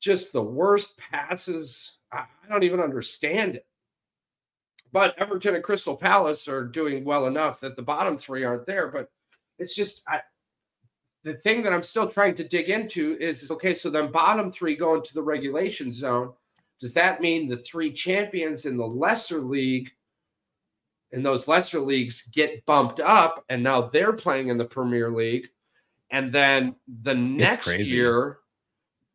just 0.01 0.33
the 0.33 0.43
worst 0.43 0.99
passes. 0.99 1.99
I 2.13 2.27
don't 2.49 2.63
even 2.63 2.81
understand 2.81 3.57
it. 3.57 3.67
But 4.97 5.15
Everton 5.19 5.55
and 5.55 5.63
Crystal 5.63 5.95
Palace 5.95 6.49
are 6.49 6.65
doing 6.65 7.05
well 7.05 7.27
enough 7.27 7.61
that 7.61 7.77
the 7.77 7.83
bottom 7.83 8.17
three 8.17 8.45
aren't 8.45 8.65
there. 8.65 8.89
But 8.89 9.11
it's 9.59 9.75
just 9.75 10.03
I, 10.09 10.23
the 11.23 11.35
thing 11.35 11.63
that 11.65 11.75
I'm 11.75 11.83
still 11.83 12.09
trying 12.09 12.35
to 12.37 12.49
dig 12.49 12.71
into 12.71 13.19
is 13.21 13.53
okay, 13.53 13.75
so 13.75 13.91
then 13.91 14.11
bottom 14.11 14.51
three 14.51 14.75
go 14.75 14.95
into 14.95 15.13
the 15.13 15.21
regulation 15.21 15.93
zone. 15.93 16.33
Does 16.81 16.95
that 16.95 17.21
mean 17.21 17.47
the 17.47 17.59
three 17.59 17.93
champions 17.93 18.65
in 18.65 18.79
the 18.79 18.87
lesser 18.87 19.43
league, 19.43 19.91
in 21.13 21.23
those 21.23 21.47
lesser 21.47 21.79
leagues, 21.81 22.31
get 22.33 22.65
bumped 22.65 22.99
up 22.99 23.45
and 23.51 23.63
now 23.63 23.83
they're 23.83 24.15
playing 24.15 24.49
in 24.49 24.57
the 24.57 24.65
Premier 24.65 25.11
League? 25.11 25.51
And 26.11 26.33
then 26.33 26.75
the 27.03 27.15
next 27.15 27.79
year, 27.81 28.39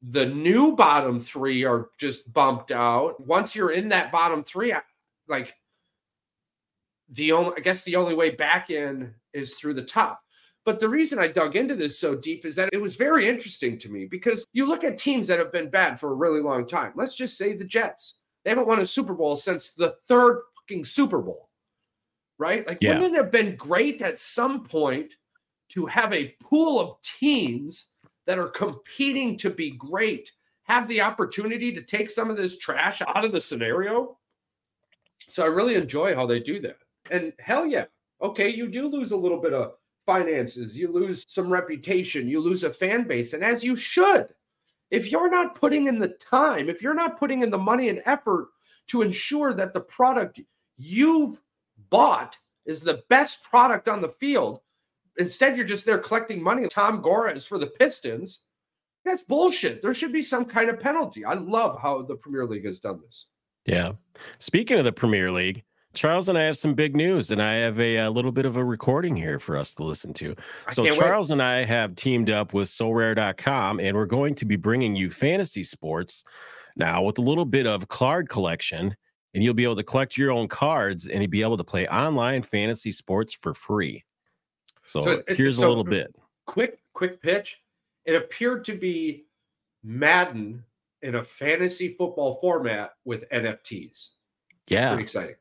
the 0.03 0.27
new 0.27 0.75
bottom 0.75 1.17
three 1.17 1.63
are 1.63 1.89
just 1.97 2.31
bumped 2.31 2.71
out. 2.71 3.19
Once 3.19 3.55
you're 3.55 3.71
in 3.71 3.89
that 3.89 4.11
bottom 4.11 4.43
three, 4.43 4.75
like 5.27 5.55
the 7.11 7.31
only, 7.31 7.53
I 7.57 7.59
guess 7.59 7.83
the 7.83 7.95
only 7.95 8.15
way 8.15 8.31
back 8.31 8.69
in 8.69 9.13
is 9.33 9.53
through 9.53 9.75
the 9.75 9.83
top. 9.83 10.21
But 10.63 10.79
the 10.79 10.89
reason 10.89 11.17
I 11.17 11.27
dug 11.27 11.55
into 11.55 11.75
this 11.75 11.99
so 11.99 12.15
deep 12.15 12.45
is 12.45 12.55
that 12.55 12.69
it 12.71 12.79
was 12.79 12.95
very 12.95 13.27
interesting 13.27 13.79
to 13.79 13.89
me 13.89 14.05
because 14.05 14.45
you 14.53 14.67
look 14.67 14.83
at 14.83 14.97
teams 14.97 15.27
that 15.27 15.39
have 15.39 15.51
been 15.51 15.69
bad 15.69 15.99
for 15.99 16.11
a 16.11 16.15
really 16.15 16.39
long 16.41 16.67
time. 16.67 16.93
Let's 16.95 17.15
just 17.15 17.37
say 17.37 17.53
the 17.53 17.65
Jets. 17.65 18.19
They 18.43 18.51
haven't 18.51 18.67
won 18.67 18.79
a 18.79 18.85
Super 18.85 19.13
Bowl 19.13 19.35
since 19.35 19.73
the 19.73 19.95
third 20.07 20.41
fucking 20.55 20.85
Super 20.85 21.19
Bowl, 21.19 21.49
right? 22.37 22.65
Like, 22.67 22.77
yeah. 22.79 22.93
wouldn't 22.93 23.15
it 23.15 23.17
have 23.17 23.31
been 23.31 23.55
great 23.55 24.01
at 24.01 24.19
some 24.19 24.63
point 24.63 25.13
to 25.69 25.87
have 25.87 26.13
a 26.13 26.35
pool 26.41 26.79
of 26.79 27.01
teams 27.01 27.91
that 28.27 28.37
are 28.37 28.49
competing 28.49 29.37
to 29.37 29.49
be 29.49 29.71
great 29.71 30.31
have 30.63 30.87
the 30.87 31.01
opportunity 31.01 31.71
to 31.73 31.81
take 31.81 32.09
some 32.09 32.29
of 32.29 32.37
this 32.37 32.59
trash 32.59 33.01
out 33.01 33.25
of 33.25 33.31
the 33.31 33.41
scenario? 33.41 34.17
So 35.27 35.43
I 35.43 35.47
really 35.47 35.75
enjoy 35.75 36.13
how 36.15 36.25
they 36.27 36.39
do 36.39 36.59
that. 36.61 36.77
And 37.11 37.33
hell 37.39 37.65
yeah, 37.65 37.85
okay, 38.21 38.49
you 38.49 38.67
do 38.67 38.87
lose 38.87 39.11
a 39.11 39.17
little 39.17 39.39
bit 39.39 39.53
of 39.53 39.73
finances, 40.05 40.77
you 40.77 40.91
lose 40.91 41.23
some 41.27 41.51
reputation, 41.51 42.27
you 42.27 42.39
lose 42.39 42.63
a 42.63 42.71
fan 42.71 43.07
base, 43.07 43.33
and 43.33 43.43
as 43.43 43.63
you 43.63 43.75
should. 43.75 44.27
If 44.89 45.09
you're 45.09 45.29
not 45.29 45.55
putting 45.55 45.87
in 45.87 45.99
the 45.99 46.09
time, 46.09 46.67
if 46.69 46.81
you're 46.81 46.93
not 46.93 47.17
putting 47.17 47.41
in 47.41 47.49
the 47.49 47.57
money 47.57 47.87
and 47.87 48.01
effort 48.05 48.49
to 48.87 49.01
ensure 49.01 49.53
that 49.53 49.73
the 49.73 49.79
product 49.79 50.41
you've 50.77 51.41
bought 51.89 52.37
is 52.65 52.81
the 52.81 53.03
best 53.07 53.43
product 53.43 53.87
on 53.87 54.01
the 54.01 54.09
field, 54.09 54.59
instead 55.17 55.55
you're 55.55 55.65
just 55.65 55.85
there 55.85 55.97
collecting 55.97 56.43
money. 56.43 56.67
Tom 56.67 57.01
Gores 57.01 57.37
is 57.37 57.45
for 57.45 57.57
the 57.57 57.67
Pistons. 57.67 58.47
That's 59.05 59.23
bullshit. 59.23 59.81
There 59.81 59.93
should 59.93 60.11
be 60.11 60.21
some 60.21 60.45
kind 60.45 60.69
of 60.69 60.79
penalty. 60.79 61.23
I 61.23 61.33
love 61.33 61.79
how 61.81 62.01
the 62.01 62.15
Premier 62.15 62.45
League 62.45 62.65
has 62.65 62.79
done 62.79 62.99
this. 63.01 63.27
Yeah. 63.65 63.93
Speaking 64.39 64.77
of 64.77 64.85
the 64.85 64.91
Premier 64.91 65.31
League, 65.31 65.63
Charles 65.93 66.29
and 66.29 66.37
I 66.37 66.43
have 66.43 66.57
some 66.57 66.73
big 66.73 66.95
news, 66.95 67.31
and 67.31 67.41
I 67.41 67.55
have 67.55 67.79
a, 67.79 67.97
a, 67.97 68.09
little 68.09 68.31
bit 68.31 68.45
of 68.45 68.55
a 68.55 68.63
recording 68.63 69.15
here 69.15 69.39
for 69.39 69.57
us 69.57 69.75
to 69.75 69.83
listen 69.83 70.13
to. 70.15 70.35
So, 70.71 70.85
Charles 70.91 71.29
wait. 71.29 71.35
and 71.35 71.41
I 71.41 71.63
have 71.65 71.95
teamed 71.95 72.29
up 72.29 72.53
with 72.53 72.69
SoRare.com, 72.69 73.79
and 73.79 73.97
we're 73.97 74.05
going 74.05 74.35
to 74.35 74.45
be 74.45 74.55
bringing 74.55 74.95
you 74.95 75.09
fantasy 75.09 75.63
sports 75.63 76.23
now 76.75 77.01
with 77.01 77.17
a 77.17 77.21
little 77.21 77.45
bit 77.45 77.67
of 77.67 77.87
card 77.89 78.29
collection, 78.29 78.95
and 79.33 79.43
you'll 79.43 79.53
be 79.53 79.63
able 79.63 79.75
to 79.75 79.83
collect 79.83 80.17
your 80.17 80.31
own 80.31 80.47
cards 80.47 81.07
and 81.07 81.21
you'll 81.21 81.29
be 81.29 81.41
able 81.41 81.57
to 81.57 81.63
play 81.63 81.87
online 81.87 82.41
fantasy 82.41 82.91
sports 82.91 83.33
for 83.33 83.53
free. 83.53 84.03
So, 84.85 85.01
so 85.01 85.21
here's 85.27 85.57
so 85.57 85.67
a 85.67 85.69
little 85.69 85.83
bit. 85.83 86.13
Quick, 86.45 86.79
quick 86.93 87.21
pitch. 87.21 87.61
It 88.05 88.15
appeared 88.15 88.65
to 88.65 88.73
be 88.73 89.25
Madden 89.83 90.63
in 91.01 91.15
a 91.15 91.23
fantasy 91.23 91.95
football 91.97 92.39
format 92.41 92.91
with 93.05 93.29
NFTs. 93.29 94.09
Yeah. 94.67 94.89
Pretty 94.89 95.03
exciting. 95.03 95.35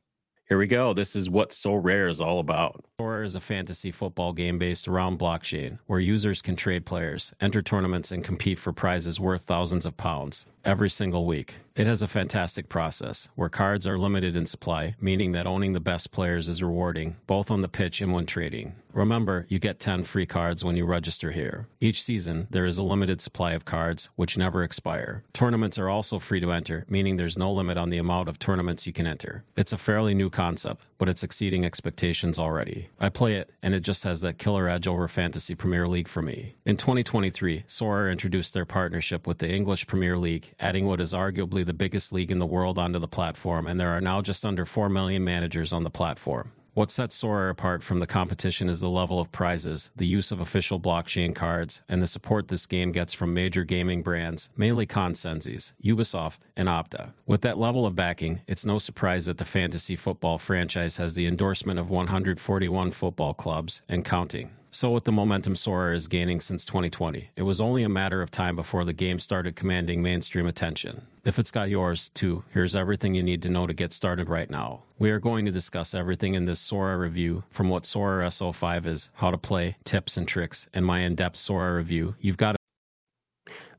Here 0.51 0.59
we 0.59 0.67
go. 0.67 0.93
This 0.93 1.15
is 1.15 1.31
what 1.31 1.51
Sorare 1.51 2.11
is 2.11 2.21
all 2.21 2.41
about. 2.41 2.85
Sorare 2.99 3.25
is 3.25 3.37
a 3.37 3.41
fantasy 3.41 3.93
football 3.93 4.33
game 4.33 4.59
based 4.59 4.89
around 4.89 5.17
blockchain 5.17 5.79
where 5.87 6.01
users 6.01 6.43
can 6.43 6.57
trade 6.57 6.85
players, 6.85 7.33
enter 7.41 7.63
tournaments, 7.63 8.11
and 8.11 8.25
compete 8.25 8.59
for 8.59 8.73
prizes 8.73 9.21
worth 9.21 9.43
thousands 9.43 9.87
of 9.87 9.97
pounds 9.97 10.47
every 10.65 10.91
single 10.91 11.25
week. 11.25 11.55
It 11.77 11.87
has 11.87 12.03
a 12.03 12.09
fantastic 12.09 12.69
process 12.69 13.29
where 13.37 13.49
cards 13.49 13.87
are 13.87 13.97
limited 13.97 14.35
in 14.35 14.45
supply, 14.45 14.97
meaning 15.01 15.33
that 15.33 15.47
owning 15.47 15.73
the 15.73 15.81
best 15.81 16.11
players 16.11 16.49
is 16.49 16.63
rewarding, 16.63 17.17
both 17.29 17.49
on 17.51 17.61
the 17.61 17.69
pitch 17.69 18.01
and 18.01 18.13
when 18.13 18.27
trading. 18.27 18.75
Remember, 18.93 19.47
you 19.49 19.61
get 19.61 19.79
10 19.79 20.03
free 20.03 20.27
cards 20.27 20.65
when 20.65 20.77
you 20.77 20.85
register 20.85 21.31
here. 21.31 21.69
Each 21.81 22.03
season, 22.03 22.49
there 22.51 22.67
is 22.67 22.77
a 22.77 22.83
limited 22.83 23.21
supply 23.21 23.53
of 23.53 23.65
cards, 23.65 24.11
which 24.17 24.37
never 24.37 24.65
expire. 24.65 25.23
Tournaments 25.33 25.79
are 25.79 25.89
also 25.89 26.19
free 26.19 26.41
to 26.41 26.51
enter, 26.51 26.85
meaning 26.89 27.17
there's 27.17 27.39
no 27.39 27.53
limit 27.53 27.77
on 27.77 27.91
the 27.91 27.99
amount 27.99 28.29
of 28.29 28.41
tournaments 28.41 28.89
you 28.89 28.93
can 28.93 29.07
enter. 29.07 29.45
It's 29.57 29.73
a 29.73 29.79
fairly 29.79 30.13
new 30.13 30.29
concept, 30.29 30.87
but 30.99 31.09
it's 31.09 31.23
exceeding 31.23 31.65
expectations 31.65 32.37
already. 32.37 32.89
I 32.99 33.11
play 33.11 33.37
it, 33.37 33.51
and 33.63 33.75
it 33.75 33.81
just 33.81 34.03
has 34.03 34.23
that 34.23 34.39
killer 34.39 34.69
edge 34.69 34.89
over 34.89 35.07
Fantasy 35.07 35.55
Premier 35.55 35.87
League 35.87 36.09
for 36.09 36.21
me. 36.21 36.57
In 36.67 36.77
2023, 36.77 37.65
Sorare 37.69 38.11
introduced 38.11 38.55
their 38.55 38.67
partnership 38.67 39.25
with 39.25 39.39
the 39.39 39.49
English 39.49 39.87
Premier 39.87 40.19
League, 40.19 40.53
adding 40.59 40.87
what 40.87 41.01
is 41.01 41.13
arguably 41.13 41.60
the 41.63 41.73
biggest 41.73 42.13
league 42.13 42.31
in 42.31 42.39
the 42.39 42.47
world 42.47 42.79
onto 42.79 42.99
the 42.99 43.09
platform, 43.09 43.67
and 43.67 43.79
there 43.79 43.91
are 43.91 44.01
now 44.01 44.21
just 44.21 44.45
under 44.45 44.65
4 44.65 44.89
million 44.89 45.25
managers 45.25 45.73
on 45.73 45.85
the 45.85 45.91
platform. 45.91 46.53
What 46.75 46.93
sets 46.93 47.21
Sorare 47.21 47.51
apart 47.51 47.83
from 47.83 47.99
the 47.99 48.07
competition 48.07 48.69
is 48.69 48.81
the 48.81 48.89
level 48.89 49.19
of 49.19 49.33
prizes, 49.33 49.91
the 49.97 50.07
use 50.07 50.31
of 50.31 50.41
official 50.41 50.79
blockchain 50.79 51.35
cards, 51.35 51.83
and 51.89 52.01
the 52.01 52.07
support 52.07 52.47
this 52.47 52.65
game 52.65 52.93
gets 52.93 53.13
from 53.13 53.35
major 53.35 53.65
gaming 53.65 54.03
brands, 54.03 54.51
mainly 54.57 54.87
ConsenSys, 54.87 55.73
Ubisoft, 55.85 56.39
and 56.57 56.69
Opta. 56.69 57.13
With 57.27 57.41
that 57.43 57.59
level 57.59 57.87
of 57.87 57.97
backing, 57.97 58.43
it's 58.47 58.65
no 58.65 58.79
surprise 58.79 59.27
that 59.27 59.39
the 59.39 59.45
fantasy 59.45 59.97
football 59.97 60.39
franchise 60.39 60.97
has 60.97 61.15
the 61.15 61.27
endorsement 61.27 61.81
of 61.81 61.91
141 61.91 62.93
football 62.93 63.35
clubs 63.35 63.83
and 63.89 64.05
counting. 64.05 64.51
So, 64.73 64.91
with 64.91 65.03
the 65.03 65.11
momentum 65.11 65.55
Sorare 65.55 65.97
is 65.97 66.07
gaining 66.07 66.41
since 66.41 66.65
2020, 66.65 67.31
it 67.35 67.43
was 67.43 67.61
only 67.61 67.83
a 67.83 67.89
matter 67.89 68.23
of 68.23 68.31
time 68.31 68.55
before 68.55 68.85
the 68.85 68.93
game 68.93 69.19
started 69.19 69.57
commanding 69.57 70.01
mainstream 70.01 70.47
attention. 70.47 71.07
If 71.25 71.41
it's 71.41 71.51
got 71.51 71.71
yours, 71.71 72.11
too, 72.15 72.45
here's 72.53 72.77
everything 72.77 73.17
you 73.17 73.23
need 73.25 73.43
to 73.43 73.51
know 73.51 73.67
to 73.67 73.75
get 73.75 73.93
started 73.93 74.29
right 74.29 74.49
now. 74.49 74.83
We 74.97 75.11
are 75.11 75.19
going 75.19 75.45
to 75.47 75.51
discuss 75.51 75.93
everything 75.93 76.35
in 76.35 76.45
this 76.45 76.65
Sorare 76.65 77.01
review 77.01 77.43
from 77.51 77.69
what 77.69 77.83
Sorare 77.83 78.25
SO5 78.27 78.87
is, 78.87 79.11
how 79.15 79.33
to 79.33 79.39
play, 79.39 79.77
tips 79.85 80.17
and 80.17 80.29
tricks, 80.29 80.69
and 80.73 80.87
my 80.87 81.01
in 81.01 81.17
depth 81.17 81.37
Sorare 81.37 81.77
review. 81.77 82.15
You've 82.21 82.37
got 82.37 82.60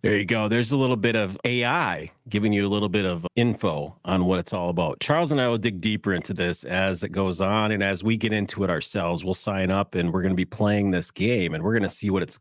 there 0.02 0.18
you 0.18 0.26
go. 0.26 0.48
There's 0.48 0.72
a 0.72 0.78
little 0.78 0.96
bit 0.96 1.16
of 1.16 1.38
AI 1.46 2.10
giving 2.30 2.54
you 2.54 2.68
a 2.68 2.70
little 2.70 2.90
bit 2.90 3.06
of 3.06 3.26
info 3.36 3.96
on 4.06 4.26
what 4.26 4.40
it's 4.40 4.52
all 4.52 4.70
about. 4.70 5.00
Charles 5.00 5.32
and 5.32 5.40
I 5.40 5.48
will 5.48 5.60
dig 5.60 5.80
deeper 5.80 6.14
into 6.14 6.34
this 6.34 6.64
as 6.64 7.04
it 7.04 7.10
goes 7.10 7.40
on. 7.40 7.72
And 7.72 7.84
as 7.84 8.04
we 8.04 8.18
get 8.18 8.34
into 8.34 8.64
it 8.64 8.70
ourselves, 8.70 9.24
we'll 9.24 9.36
sign 9.36 9.70
up 9.70 9.94
and 9.94 10.12
we're 10.12 10.24
going 10.24 10.34
to 10.34 10.36
be 10.36 10.46
playing 10.46 10.90
this 10.90 11.12
game 11.12 11.54
and 11.54 11.64
we're 11.64 11.74
going 11.74 11.84
to 11.84 11.90
see 11.90 12.10
what 12.10 12.24
it's 12.24 12.40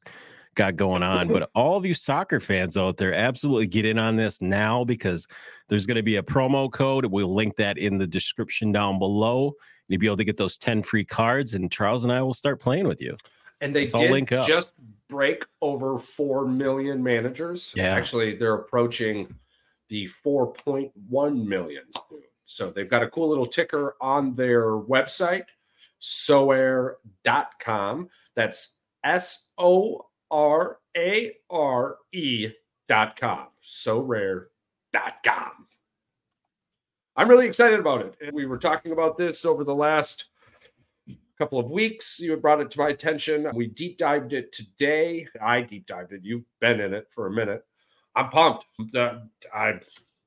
got 0.54 0.76
going 0.76 1.02
on. 1.02 1.26
Mm-hmm. 1.26 1.34
But 1.34 1.50
all 1.54 1.76
of 1.76 1.84
you 1.84 1.94
soccer 1.94 2.40
fans 2.40 2.76
out 2.76 2.96
there, 2.96 3.14
absolutely 3.14 3.66
get 3.66 3.84
in 3.84 3.98
on 3.98 4.16
this 4.16 4.40
now 4.40 4.84
because 4.84 5.26
there's 5.68 5.86
going 5.86 5.96
to 5.96 6.02
be 6.02 6.16
a 6.16 6.22
promo 6.22 6.70
code. 6.72 7.04
We'll 7.06 7.34
link 7.34 7.56
that 7.56 7.76
in 7.76 7.98
the 7.98 8.06
description 8.06 8.72
down 8.72 8.98
below. 8.98 9.52
You'll 9.88 10.00
be 10.00 10.06
able 10.06 10.16
to 10.18 10.24
get 10.24 10.36
those 10.36 10.56
10 10.56 10.82
free 10.82 11.04
cards, 11.04 11.54
and 11.54 11.70
Charles 11.70 12.04
and 12.04 12.12
I 12.12 12.22
will 12.22 12.32
start 12.32 12.60
playing 12.60 12.86
with 12.86 13.00
you. 13.00 13.16
And 13.60 13.74
they 13.74 13.86
did 13.86 14.10
link 14.10 14.32
up. 14.32 14.46
just 14.46 14.72
break 15.10 15.44
over 15.60 15.98
4 15.98 16.46
million 16.46 17.02
managers. 17.02 17.74
Yeah. 17.76 17.92
Actually, 17.94 18.36
they're 18.36 18.54
approaching 18.54 19.34
the 19.88 20.08
4.1 20.24 21.44
million. 21.44 21.82
So 22.44 22.70
they've 22.70 22.88
got 22.88 23.02
a 23.02 23.10
cool 23.10 23.28
little 23.28 23.46
ticker 23.46 23.96
on 24.00 24.34
their 24.34 24.78
website, 24.78 25.44
sorare.com. 26.00 26.98
That's 28.36 28.76
S 29.04 29.50
O 29.58 30.06
R 30.30 30.78
A 30.96 31.32
R 31.50 31.98
E 32.12 32.50
dot 32.88 33.18
com. 33.18 33.48
Sorare.com. 33.64 34.46
I'm 37.16 37.28
really 37.28 37.46
excited 37.46 37.78
about 37.78 38.00
it. 38.00 38.14
And 38.22 38.32
we 38.32 38.46
were 38.46 38.58
talking 38.58 38.92
about 38.92 39.16
this 39.16 39.44
over 39.44 39.62
the 39.62 39.74
last 39.74 40.29
couple 41.40 41.58
of 41.58 41.70
weeks. 41.70 42.20
You 42.20 42.32
had 42.32 42.42
brought 42.42 42.60
it 42.60 42.70
to 42.72 42.78
my 42.78 42.90
attention. 42.90 43.48
We 43.54 43.66
deep 43.66 43.96
dived 43.96 44.34
it 44.34 44.52
today. 44.52 45.26
I 45.42 45.62
deep 45.62 45.86
dived 45.86 46.12
it. 46.12 46.20
You've 46.22 46.44
been 46.60 46.80
in 46.80 46.92
it 46.92 47.06
for 47.10 47.26
a 47.28 47.30
minute. 47.30 47.64
I'm 48.14 48.28
pumped. 48.28 48.66
I'm, 48.94 49.80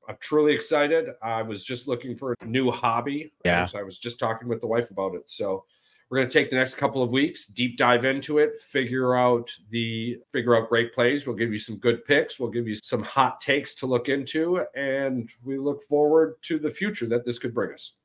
I'm 0.08 0.16
truly 0.18 0.52
excited. 0.52 1.10
I 1.22 1.42
was 1.42 1.62
just 1.62 1.86
looking 1.86 2.16
for 2.16 2.34
a 2.40 2.44
new 2.44 2.70
hobby. 2.70 3.32
Yeah. 3.44 3.66
I 3.76 3.84
was 3.84 3.98
just 3.98 4.18
talking 4.18 4.48
with 4.48 4.60
the 4.60 4.66
wife 4.66 4.90
about 4.90 5.14
it. 5.14 5.30
So 5.30 5.64
We're 6.10 6.18
going 6.18 6.28
to 6.28 6.32
take 6.32 6.50
the 6.50 6.56
next 6.56 6.74
couple 6.76 7.02
of 7.02 7.12
weeks, 7.12 7.46
deep 7.46 7.78
dive 7.78 8.04
into 8.04 8.38
it, 8.38 8.60
figure 8.60 9.16
out 9.16 9.50
the 9.70 10.18
figure 10.32 10.54
out 10.54 10.68
great 10.68 10.92
plays. 10.92 11.26
We'll 11.26 11.36
give 11.36 11.50
you 11.50 11.58
some 11.58 11.76
good 11.78 12.04
picks. 12.04 12.38
We'll 12.38 12.50
give 12.50 12.68
you 12.68 12.76
some 12.76 13.02
hot 13.02 13.40
takes 13.40 13.74
to 13.76 13.86
look 13.86 14.08
into, 14.08 14.64
and 14.76 15.30
we 15.42 15.58
look 15.58 15.82
forward 15.82 16.36
to 16.42 16.58
the 16.58 16.70
future 16.70 17.06
that 17.06 17.24
this 17.24 17.38
could 17.38 17.54
bring 17.54 17.72
us. 17.72 17.96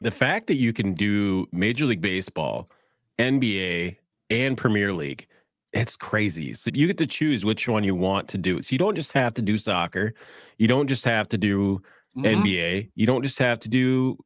The 0.00 0.10
fact 0.10 0.46
that 0.46 0.54
you 0.54 0.72
can 0.72 0.94
do 0.94 1.46
Major 1.52 1.84
League 1.84 2.00
Baseball, 2.00 2.70
NBA, 3.18 3.96
and 4.30 4.56
Premier 4.56 4.92
League, 4.92 5.26
it's 5.72 5.96
crazy. 5.96 6.54
So 6.54 6.70
you 6.72 6.86
get 6.86 6.98
to 6.98 7.06
choose 7.06 7.44
which 7.44 7.68
one 7.68 7.84
you 7.84 7.94
want 7.94 8.28
to 8.30 8.38
do. 8.38 8.62
So 8.62 8.72
you 8.72 8.78
don't 8.78 8.94
just 8.94 9.12
have 9.12 9.34
to 9.34 9.42
do 9.42 9.58
soccer. 9.58 10.14
You 10.58 10.68
don't 10.68 10.88
just 10.88 11.04
have 11.04 11.28
to 11.28 11.38
do 11.38 11.82
Mhm. 12.16 12.42
NBA. 12.42 12.90
You 12.94 13.06
don't 13.06 13.22
just 13.22 13.38
have 13.38 13.60
to 13.60 13.68
do 13.68 14.18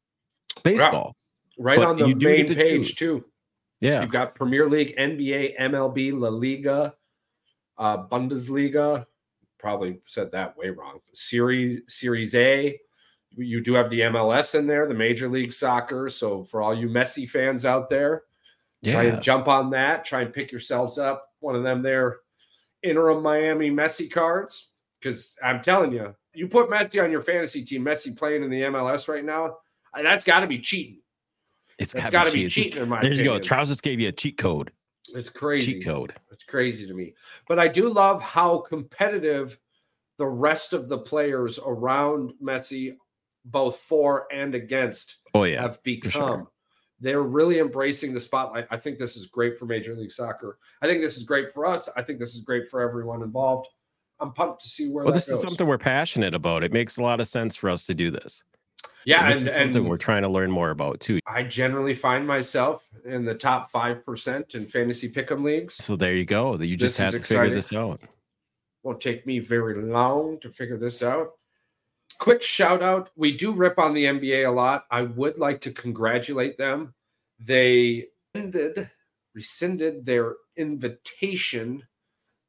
baseball. 0.63 1.17
Right 1.59 1.79
But 1.79 1.89
on 1.89 1.97
the 1.97 2.15
main 2.15 2.47
to 2.47 2.55
page, 2.55 2.89
choose. 2.89 2.97
too. 2.97 3.25
Yeah. 3.81 4.01
You've 4.01 4.13
got 4.13 4.35
Premier 4.35 4.69
League, 4.69 4.95
NBA, 4.97 5.55
MLB, 5.59 6.13
La 6.13 6.29
Liga, 6.29 6.95
uh, 7.77 8.07
Bundesliga. 8.09 9.07
Probably 9.59 10.01
said 10.07 10.33
that 10.33 10.57
way 10.57 10.71
wrong. 10.71 11.01
Series 11.13 11.83
Series 11.89 12.35
A. 12.35 12.79
You 13.37 13.63
do 13.63 13.75
have 13.75 13.91
the 13.91 14.01
MLS 14.01 14.59
in 14.59 14.67
there, 14.67 14.87
the 14.87 14.95
Major 14.95 15.29
League 15.29 15.53
Soccer. 15.53 16.09
So 16.09 16.45
for 16.45 16.63
all 16.63 16.75
you 16.75 16.89
Messi 16.89 17.29
fans 17.29 17.67
out 17.67 17.89
there, 17.89 18.23
try 18.85 19.05
and 19.05 19.23
jump 19.23 19.49
on 19.49 19.71
that. 19.71 20.05
Try 20.05 20.23
and 20.23 20.33
pick 20.33 20.53
yourselves 20.53 20.99
up 20.99 21.31
one 21.41 21.55
of 21.55 21.63
them 21.63 21.83
there 21.83 22.19
Inter 22.83 23.21
Miami 23.21 23.71
Messi 23.71 24.11
cards. 24.11 24.71
Because 25.01 25.37
I'm 25.45 25.63
telling 25.63 25.93
you, 25.93 26.15
you 26.33 26.49
put 26.49 26.71
Messi 26.71 27.03
on 27.03 27.11
your 27.11 27.21
fantasy 27.23 27.65
team, 27.65 27.85
Messi 27.85 28.17
playing 28.17 28.43
in 28.43 28.51
the 28.51 28.63
MLS 28.63 29.09
right 29.09 29.25
now, 29.25 29.59
that's 29.95 30.25
got 30.25 30.41
to 30.41 30.47
be 30.47 30.59
cheating. 30.59 31.01
It's 31.79 31.93
got 31.93 32.25
to 32.27 32.33
be 32.33 32.49
cheating. 32.49 32.83
in 32.83 32.89
my 32.89 33.01
There 33.03 33.13
you 33.13 33.25
go. 33.25 33.37
opinion. 33.37 33.65
Just 33.67 33.83
gave 33.83 34.01
you 34.01 34.09
a 34.09 34.13
cheat 34.13 34.39
code. 34.39 34.71
It's 35.15 35.29
crazy. 35.29 35.75
Cheat 35.75 35.85
code. 35.85 36.15
It's 36.33 36.45
crazy 36.45 36.87
to 36.87 36.95
me. 36.95 37.15
But 37.49 37.59
I 37.59 37.69
do 37.69 37.91
love 37.91 38.23
how 38.23 38.59
competitive 38.59 39.59
the 40.19 40.27
rest 40.27 40.73
of 40.73 40.89
the 40.89 40.99
players 40.99 41.59
around 41.65 42.33
Messi, 42.43 42.97
both 43.45 43.77
for 43.77 44.27
and 44.33 44.55
against, 44.55 45.17
Oh 45.35 45.45
yeah. 45.45 45.61
have 45.63 45.83
become. 45.83 46.11
sure. 46.11 46.51
They're 47.01 47.23
really 47.23 47.59
embracing 47.59 48.15
the 48.15 48.21
spotlight. 48.21 48.67
I 48.71 48.77
think 48.79 48.99
this 48.99 49.17
is 49.17 49.27
great 49.27 49.59
for 49.59 49.67
Major 49.67 49.95
League 49.95 50.13
Soccer. 50.13 50.59
I 50.81 50.87
think 50.87 51.03
this 51.03 51.17
is 51.17 51.25
great 51.25 51.51
for 51.51 51.67
us. 51.67 51.89
I 51.97 52.03
think 52.03 52.19
this 52.19 52.35
is 52.35 52.41
great 52.43 52.67
for 52.69 52.81
everyone 52.81 53.23
involved. 53.23 53.69
I'm 54.21 54.33
pumped 54.33 54.63
to 54.63 54.69
see 54.69 54.89
where 54.91 55.05
Well, 55.05 55.13
this 55.13 55.29
goes. 55.29 55.37
is 55.39 55.43
something 55.43 55.67
we're 55.67 55.77
passionate 55.77 56.35
about. 56.35 56.63
It 56.63 56.73
makes 56.73 56.97
a 56.97 57.03
lot 57.03 57.21
of 57.21 57.27
sense 57.29 57.57
for 57.57 57.69
us 57.69 57.85
to 57.87 57.95
do 57.95 58.11
this. 58.11 58.43
yeah, 59.05 59.27
this 59.29 59.39
and, 59.41 59.49
is 59.49 59.55
something 59.55 59.77
and 59.83 59.89
we're 59.91 59.99
trying 59.99 60.23
to 60.23 60.29
learn 60.29 60.51
more 60.51 60.71
about 60.71 61.01
too. 61.01 61.19
I 61.27 61.43
generally 61.43 61.95
find 61.97 62.27
myself 62.27 62.83
in 63.05 63.25
the 63.25 63.35
top 63.35 63.71
five 63.71 64.05
percent 64.07 64.55
in 64.55 64.67
fantasy 64.67 65.11
pick'em 65.11 65.43
leagues. 65.45 65.75
So 65.75 65.97
there 65.97 66.15
you 66.15 66.25
go. 66.25 66.57
That 66.57 66.67
you 66.69 66.77
just 66.77 66.97
This 66.99 67.13
have 67.13 67.21
to 67.23 67.27
figure 67.27 67.55
this 67.55 67.73
out. 67.73 68.01
won't 68.83 69.01
take 69.01 69.27
me 69.27 69.41
very 69.41 69.83
long 69.83 70.39
to 70.41 70.51
figure 70.51 70.79
this 70.79 71.03
out. 71.03 71.33
Quick 72.25 72.41
shout 72.41 72.83
out. 72.83 73.11
We 73.17 73.37
do 73.37 73.53
rip 73.53 73.79
on 73.79 73.93
the 73.93 74.07
NBA 74.07 74.49
a 74.49 74.51
lot. 74.51 74.87
I 74.91 75.03
would 75.03 75.39
like 75.39 75.61
to 75.61 75.71
congratulate 75.71 76.57
them. 76.57 76.95
They 77.39 78.07
ended, 78.35 78.89
rescinded 79.35 80.07
their 80.07 80.37
invitation 80.57 81.83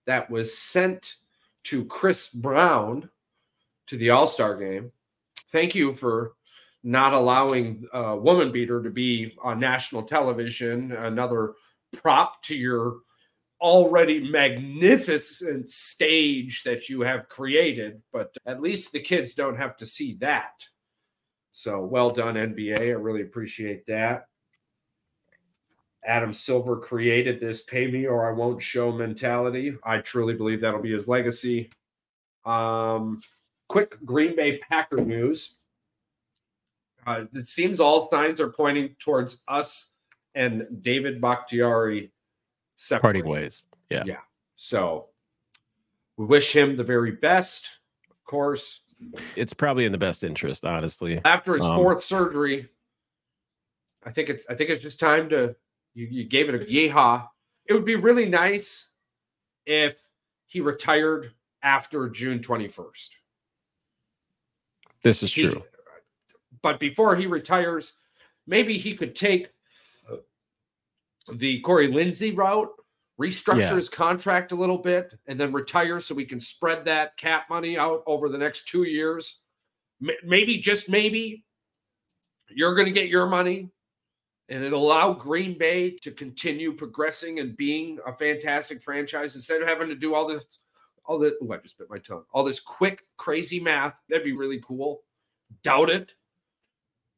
that 0.05 0.30
was 0.30 0.57
sent 0.57 1.17
to 1.63 1.84
Chris 1.84 2.30
Brown 2.30 3.09
to 3.88 3.97
the 3.97 4.11
All 4.11 4.26
Star 4.28 4.55
game. 4.55 4.93
Thank 5.49 5.76
you 5.76 5.91
for 5.91 6.36
not 6.84 7.11
allowing 7.11 7.86
uh, 7.91 8.15
Woman 8.17 8.53
Beater 8.53 8.82
to 8.82 8.89
be 8.89 9.36
on 9.43 9.59
national 9.59 10.03
television, 10.03 10.93
another 10.93 11.55
prop 11.91 12.41
to 12.43 12.55
your 12.55 12.99
already 13.66 14.30
magnificent 14.30 15.72
stage 15.72 16.61
that 16.63 16.88
you 16.88 17.01
have 17.01 17.28
created, 17.28 17.99
but 18.13 18.32
at 18.45 18.61
least 18.61 18.91
the 18.91 18.99
kids 18.99 19.34
don't 19.34 19.57
have 19.57 19.76
to 19.78 19.88
see 19.88 20.13
that. 20.22 20.63
So 21.49 21.84
well 21.84 22.11
done, 22.11 22.36
NBA. 22.36 22.80
I 22.80 22.91
really 22.91 23.24
appreciate 23.24 23.88
that. 23.88 24.28
Adam 26.05 26.32
Silver 26.32 26.78
created 26.78 27.39
this 27.39 27.63
pay 27.63 27.89
me 27.89 28.05
or 28.05 28.30
I 28.30 28.34
won't 28.34 28.61
show 28.61 28.91
mentality. 28.91 29.76
I 29.84 29.97
truly 29.97 30.36
believe 30.36 30.61
that'll 30.61 30.80
be 30.80 30.93
his 30.93 31.07
legacy. 31.07 31.72
Um, 32.45 33.20
quick 33.68 33.97
Green 34.05 34.36
Bay 34.36 34.59
Packer 34.59 34.97
news. 34.97 35.57
Uh, 37.07 37.24
it 37.34 37.47
seems 37.47 37.80
all 37.80 38.11
signs 38.11 38.39
are 38.39 38.51
pointing 38.51 38.95
towards 38.99 39.41
us 39.47 39.95
and 40.36 40.68
David 40.84 41.20
Bakhtiari 41.20 42.11
separating. 42.76 43.23
Parting 43.23 43.32
ways. 43.43 43.63
Yeah. 43.89 44.03
Yeah. 44.05 44.19
So 44.55 45.09
we 46.17 46.26
wish 46.26 46.55
him 46.55 46.76
the 46.76 46.84
very 46.84 47.11
best, 47.11 47.69
of 48.09 48.23
course. 48.26 48.82
It's 49.36 49.53
probably 49.53 49.86
in 49.86 49.91
the 49.91 49.97
best 49.97 50.23
interest, 50.23 50.65
honestly. 50.65 51.19
After 51.26 51.53
his 51.55 51.63
Um, 51.63 51.76
fourth 51.76 52.03
surgery, 52.03 52.69
I 54.03 54.11
think 54.11 54.30
it's 54.30 54.45
I 54.49 54.55
think 54.55 54.69
it's 54.69 54.82
just 54.82 54.99
time 54.99 55.30
to 55.30 55.55
you, 55.93 56.07
you 56.07 56.23
gave 56.26 56.49
it 56.49 56.55
a 56.55 56.65
yeehaw. 56.65 57.28
It 57.65 57.73
would 57.73 57.86
be 57.86 57.95
really 57.95 58.28
nice 58.30 58.93
if 59.65 59.97
he 60.45 60.61
retired 60.61 61.34
after 61.63 62.07
June 62.09 62.39
21st. 62.39 63.09
This 65.01 65.23
is 65.23 65.34
He- 65.34 65.49
true. 65.49 65.63
but 66.61 66.80
before 66.80 67.15
he 67.15 67.28
retires, 67.28 67.99
maybe 68.47 68.78
he 68.78 68.95
could 68.95 69.15
take 69.15 69.49
the 71.32 71.59
Corey 71.61 71.88
Linsley 71.88 72.36
route, 72.36 72.69
restructure 73.19 73.59
Yeah. 73.59 73.76
his 73.76 73.89
contract 73.89 74.51
a 74.51 74.55
little 74.55 74.78
bit, 74.78 75.13
and 75.28 75.39
then 75.39 75.53
retire 75.53 75.99
so 75.99 76.15
we 76.15 76.26
can 76.26 76.39
spread 76.39 76.86
that 76.86 77.17
cap 77.17 77.49
money 77.49 77.78
out 77.78 78.03
over 78.05 78.30
the 78.30 78.38
next 78.38 78.67
two 78.67 78.84
years. 78.84 79.39
Maybe, 80.23 80.57
just 80.57 80.89
maybe, 80.89 81.45
you're 82.49 82.76
going 82.76 82.88
to 82.88 82.91
get 82.91 83.07
your 83.07 83.28
money, 83.28 83.71
and 84.49 84.63
it'll 84.63 84.86
allow 84.86 85.13
Green 85.13 85.57
Bay 85.57 85.91
to 86.01 86.11
continue 86.11 86.73
progressing 86.73 87.39
and 87.39 87.55
being 87.55 87.97
a 88.05 88.11
fantastic 88.11 88.82
franchise 88.82 89.36
instead 89.36 89.61
of 89.61 89.67
having 89.67 89.88
to 89.88 89.95
do 89.95 90.13
all 90.13 90.28
this. 90.28 90.59
All 91.05 91.19
the 91.19 91.38
oh, 91.41 91.51
I 91.53 91.57
just 91.57 91.78
bit 91.78 91.89
my 91.89 91.99
tongue. 91.99 92.26
All 92.34 92.43
this 92.43 92.59
quick, 92.59 93.03
crazy 93.17 93.59
math. 93.59 93.93
That'd 94.09 94.26
be 94.26 94.34
really 94.34 94.59
cool. 94.59 95.03
Doubt 95.63 95.89
it. 95.91 96.13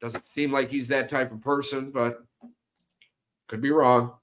Doesn't 0.01 0.25
seem 0.25 0.51
like 0.51 0.69
he's 0.69 0.89
that 0.89 1.09
type 1.09 1.31
of 1.31 1.41
person, 1.41 1.91
but 1.91 2.26
could 3.47 3.61
be 3.61 3.71
wrong. 3.71 4.13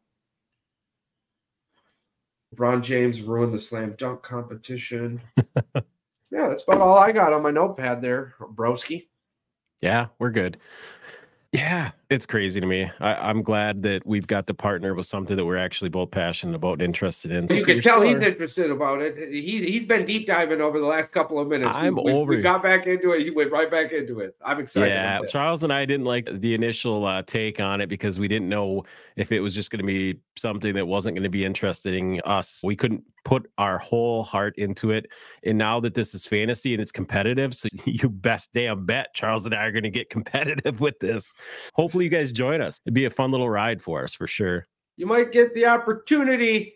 LeBron 2.55 2.83
James 2.83 3.23
ruined 3.23 3.53
the 3.53 3.59
slam 3.59 3.95
dunk 3.99 4.23
competition. 4.23 5.21
yeah, 5.75 5.83
that's 6.31 6.65
about 6.65 6.81
all 6.81 6.99
I 6.99 7.13
got 7.13 7.33
on 7.33 7.43
my 7.43 7.51
notepad 7.51 8.01
there, 8.01 8.35
broski. 8.41 9.09
Yeah, 9.81 10.09
we're 10.19 10.31
good. 10.31 10.59
Yeah, 11.53 11.93
it's 12.15 12.27
crazy 12.27 12.61
to 12.61 12.67
me. 12.67 12.91
I, 13.01 13.15
I'm 13.15 13.43
glad 13.43 13.83
that 13.83 14.07
we've 14.07 14.27
got 14.27 14.47
to 14.47 14.55
partner 14.55 14.95
with 14.95 15.07
something 15.07 15.37
that 15.37 15.45
we're 15.45 15.57
actually 15.57 15.89
both 15.91 16.11
passionate 16.13 16.55
about 16.55 16.75
and 16.75 16.83
interested 16.83 17.33
in. 17.33 17.49
You 17.49 17.59
So 17.59 17.65
can 17.65 17.75
you're 17.75 17.83
tell 17.83 18.01
still 18.01 18.15
he's 18.15 18.27
interested 18.27 18.71
about 18.71 19.03
it. 19.03 19.17
He's 19.33 19.63
he's 19.65 19.85
been 19.85 20.07
deep 20.07 20.27
diving 20.27 20.61
over 20.61 20.79
the 20.79 20.87
last 20.87 21.13
couple 21.13 21.39
of 21.41 21.49
minutes. 21.49 21.77
We- 21.77 21.83
I'm 21.85 21.97
we, 21.97 22.13
over 22.13 22.31
We 22.31 22.39
it. 22.39 22.43
got 22.43 22.63
back 22.63 22.87
into 22.87 23.11
it. 23.13 23.23
He 23.23 23.31
went 23.31 23.51
right 23.51 23.71
back 23.71 23.93
into 23.93 24.21
it. 24.21 24.37
I'm 24.45 24.61
excited. 24.61 24.91
Yeah. 24.91 25.21
Charles 25.29 25.65
and 25.65 25.73
I 25.73 25.85
didn't 25.85 26.07
like 26.07 26.27
the 26.41 26.55
initial 26.55 27.05
uh, 27.05 27.23
take 27.23 27.59
on 27.61 27.81
it 27.81 27.89
because 27.89 28.21
we 28.21 28.29
didn't 28.29 28.49
know 28.49 28.85
if 29.17 29.33
it 29.33 29.41
was 29.41 29.55
just 29.55 29.71
going 29.71 29.81
to 29.81 29.87
be 29.87 30.19
something 30.37 30.75
that 30.75 30.87
wasn't 30.87 31.17
going 31.17 31.25
to 31.25 31.29
be 31.31 31.45
interesting 31.45 32.21
us. 32.23 32.61
We 32.65 32.77
couldn't 32.77 33.05
put 33.25 33.51
our 33.59 33.79
whole 33.79 34.23
heart 34.23 34.55
into 34.59 34.91
it. 34.91 35.07
And 35.45 35.57
now 35.57 35.81
that 35.81 35.95
this 35.95 36.15
is 36.15 36.27
fantasy 36.27 36.75
and 36.75 36.83
it's 36.83 36.93
competitive, 36.93 37.55
so 37.55 37.69
you 37.85 38.09
best 38.09 38.53
damn 38.53 38.85
bet 38.85 39.15
Charles 39.15 39.47
and 39.47 39.55
I 39.55 39.65
are 39.65 39.73
going 39.73 39.85
to 39.85 39.91
get 39.91 40.11
competitive 40.11 40.81
with 40.81 40.99
this. 41.01 41.35
Hopefully, 41.75 42.04
you 42.05 42.11
guys 42.11 42.31
join 42.31 42.61
us. 42.61 42.79
It'd 42.87 42.95
be 42.95 43.07
a 43.07 43.11
fun 43.11 43.31
little 43.33 43.51
ride 43.51 43.83
for 43.83 44.05
us 44.05 44.15
for 44.15 44.27
sure. 44.29 44.67
you 44.97 45.07
might 45.07 45.33
get 45.33 45.55
the 45.55 45.67
opportunity 45.67 46.75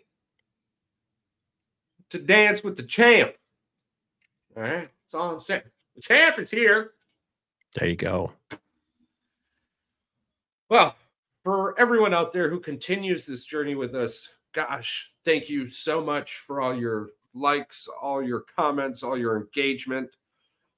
to 2.09 2.19
dance 2.19 2.63
with 2.63 2.75
the 2.75 2.83
champ. 2.83 3.33
All 4.57 4.63
right, 4.63 4.89
that's 5.05 5.13
all 5.13 5.31
I'm 5.31 5.39
saying. 5.39 5.61
The 5.95 6.01
champ 6.01 6.39
is 6.39 6.51
here. 6.51 6.91
There 7.75 7.87
you 7.87 7.95
go. 7.95 8.31
Well, 10.69 10.95
for 11.43 11.79
everyone 11.79 12.13
out 12.13 12.31
there 12.31 12.49
who 12.49 12.59
continues 12.59 13.25
this 13.25 13.45
journey 13.45 13.75
with 13.75 13.95
us, 13.95 14.27
gosh, 14.53 15.11
thank 15.23 15.49
you 15.49 15.67
so 15.67 16.01
much 16.03 16.37
for 16.37 16.61
all 16.61 16.75
your 16.75 17.09
likes, 17.33 17.87
all 18.01 18.21
your 18.21 18.41
comments, 18.55 19.03
all 19.03 19.17
your 19.17 19.37
engagement. 19.37 20.15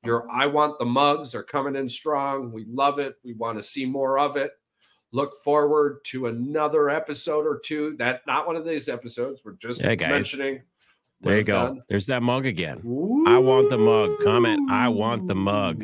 Your 0.03 0.29
I 0.31 0.47
want 0.47 0.79
the 0.79 0.85
mugs 0.85 1.35
are 1.35 1.43
coming 1.43 1.75
in 1.75 1.87
strong. 1.87 2.51
We 2.51 2.65
love 2.67 2.97
it. 2.99 3.15
We 3.23 3.33
want 3.33 3.57
to 3.57 3.63
see 3.63 3.85
more 3.85 4.17
of 4.17 4.35
it. 4.35 4.51
Look 5.13 5.35
forward 5.43 5.99
to 6.05 6.27
another 6.27 6.89
episode 6.89 7.45
or 7.45 7.59
two. 7.63 7.95
That 7.97 8.21
not 8.25 8.47
one 8.47 8.55
of 8.55 8.65
these 8.65 8.89
episodes. 8.89 9.41
We're 9.45 9.53
just 9.53 9.81
Yeah, 9.81 9.95
mentioning. 9.95 10.61
There 11.19 11.37
you 11.37 11.43
go. 11.43 11.67
done. 11.67 11.83
There's 11.87 12.07
that 12.07 12.23
mug 12.23 12.47
again. 12.47 12.77
I 13.27 13.37
want 13.37 13.69
the 13.69 13.77
mug. 13.77 14.17
Comment, 14.23 14.71
I 14.71 14.87
want 14.87 15.27
the 15.27 15.35
mug. 15.35 15.83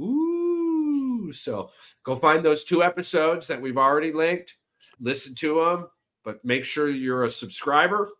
Ooh. 0.00 1.30
So 1.32 1.70
go 2.04 2.16
find 2.16 2.42
those 2.44 2.64
two 2.64 2.82
episodes 2.82 3.46
that 3.48 3.60
we've 3.60 3.76
already 3.76 4.12
linked, 4.12 4.56
listen 5.00 5.34
to 5.36 5.60
them, 5.60 5.88
but 6.24 6.42
make 6.44 6.64
sure 6.64 6.88
you're 6.88 7.24
a 7.24 7.30
subscriber 7.30 8.10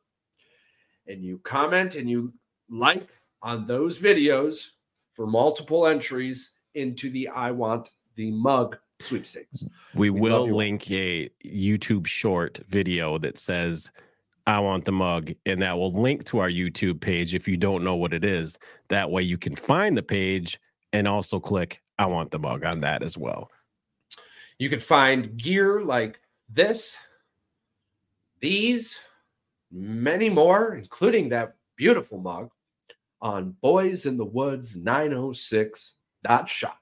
and 1.07 1.25
you 1.25 1.39
comment 1.39 1.95
and 1.95 2.11
you 2.11 2.35
like 2.69 3.09
on 3.43 3.67
those 3.67 3.99
videos 4.01 4.73
for 5.17 5.27
multiple 5.27 5.87
entries 5.87 6.53
into 6.75 7.11
the 7.11 7.29
I 7.29 7.51
Want 7.51 7.89
the 8.15 8.31
Mug 8.31 8.77
sweepstakes. 9.01 9.65
We, 9.95 10.11
We 10.11 10.21
will 10.21 10.55
link 10.55 10.91
a 10.91 11.31
YouTube 11.45 12.07
short 12.07 12.61
video 12.69 13.19
that 13.19 13.39
says, 13.39 13.91
I 14.47 14.61
want 14.61 14.85
the 14.85 14.93
mug, 14.93 15.33
and 15.45 15.61
that 15.63 15.77
will 15.77 15.91
link 15.91 16.25
to 16.27 16.39
our 16.39 16.49
YouTube 16.49 17.01
page 17.01 17.35
if 17.35 17.49
you 17.49 17.57
don't 17.57 17.83
know 17.83 17.97
what 17.97 18.13
it 18.13 18.25
is. 18.25 18.59
That 18.89 19.11
way 19.11 19.23
you 19.23 19.39
can 19.39 19.57
find 19.57 19.97
the 19.97 20.05
page 20.05 20.61
and 20.93 21.09
also 21.09 21.41
click, 21.41 21.83
I 21.99 22.07
want 22.07 22.31
the 22.31 22.39
mug 22.39 22.65
on 22.65 22.81
that 22.81 23.03
as 23.03 23.19
well. 23.19 23.51
You 24.59 24.71
can 24.71 24.79
find 24.79 25.37
gear 25.37 25.81
like 25.81 26.21
this, 26.49 26.97
these, 28.41 29.01
many 29.73 30.29
more, 30.31 30.75
including 30.75 31.31
that 31.31 31.57
beautiful 31.77 32.19
mug, 32.19 32.51
on 33.21 33.57
Boys 33.61 34.07
in 34.07 34.17
the 34.17 34.25
Woods 34.25 34.77
906.shop. 34.77 36.79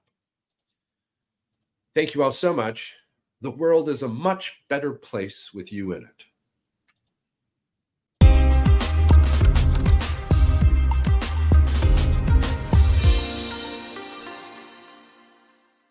Thank 1.94 2.14
you 2.14 2.22
all 2.22 2.32
so 2.32 2.52
much. 2.52 2.94
The 3.40 3.50
world 3.50 3.88
is 3.88 4.02
a 4.02 4.08
much 4.08 4.62
better 4.68 4.92
place 4.92 5.54
with 5.54 5.72
you 5.72 5.92
in 5.92 6.02
it. 6.02 6.24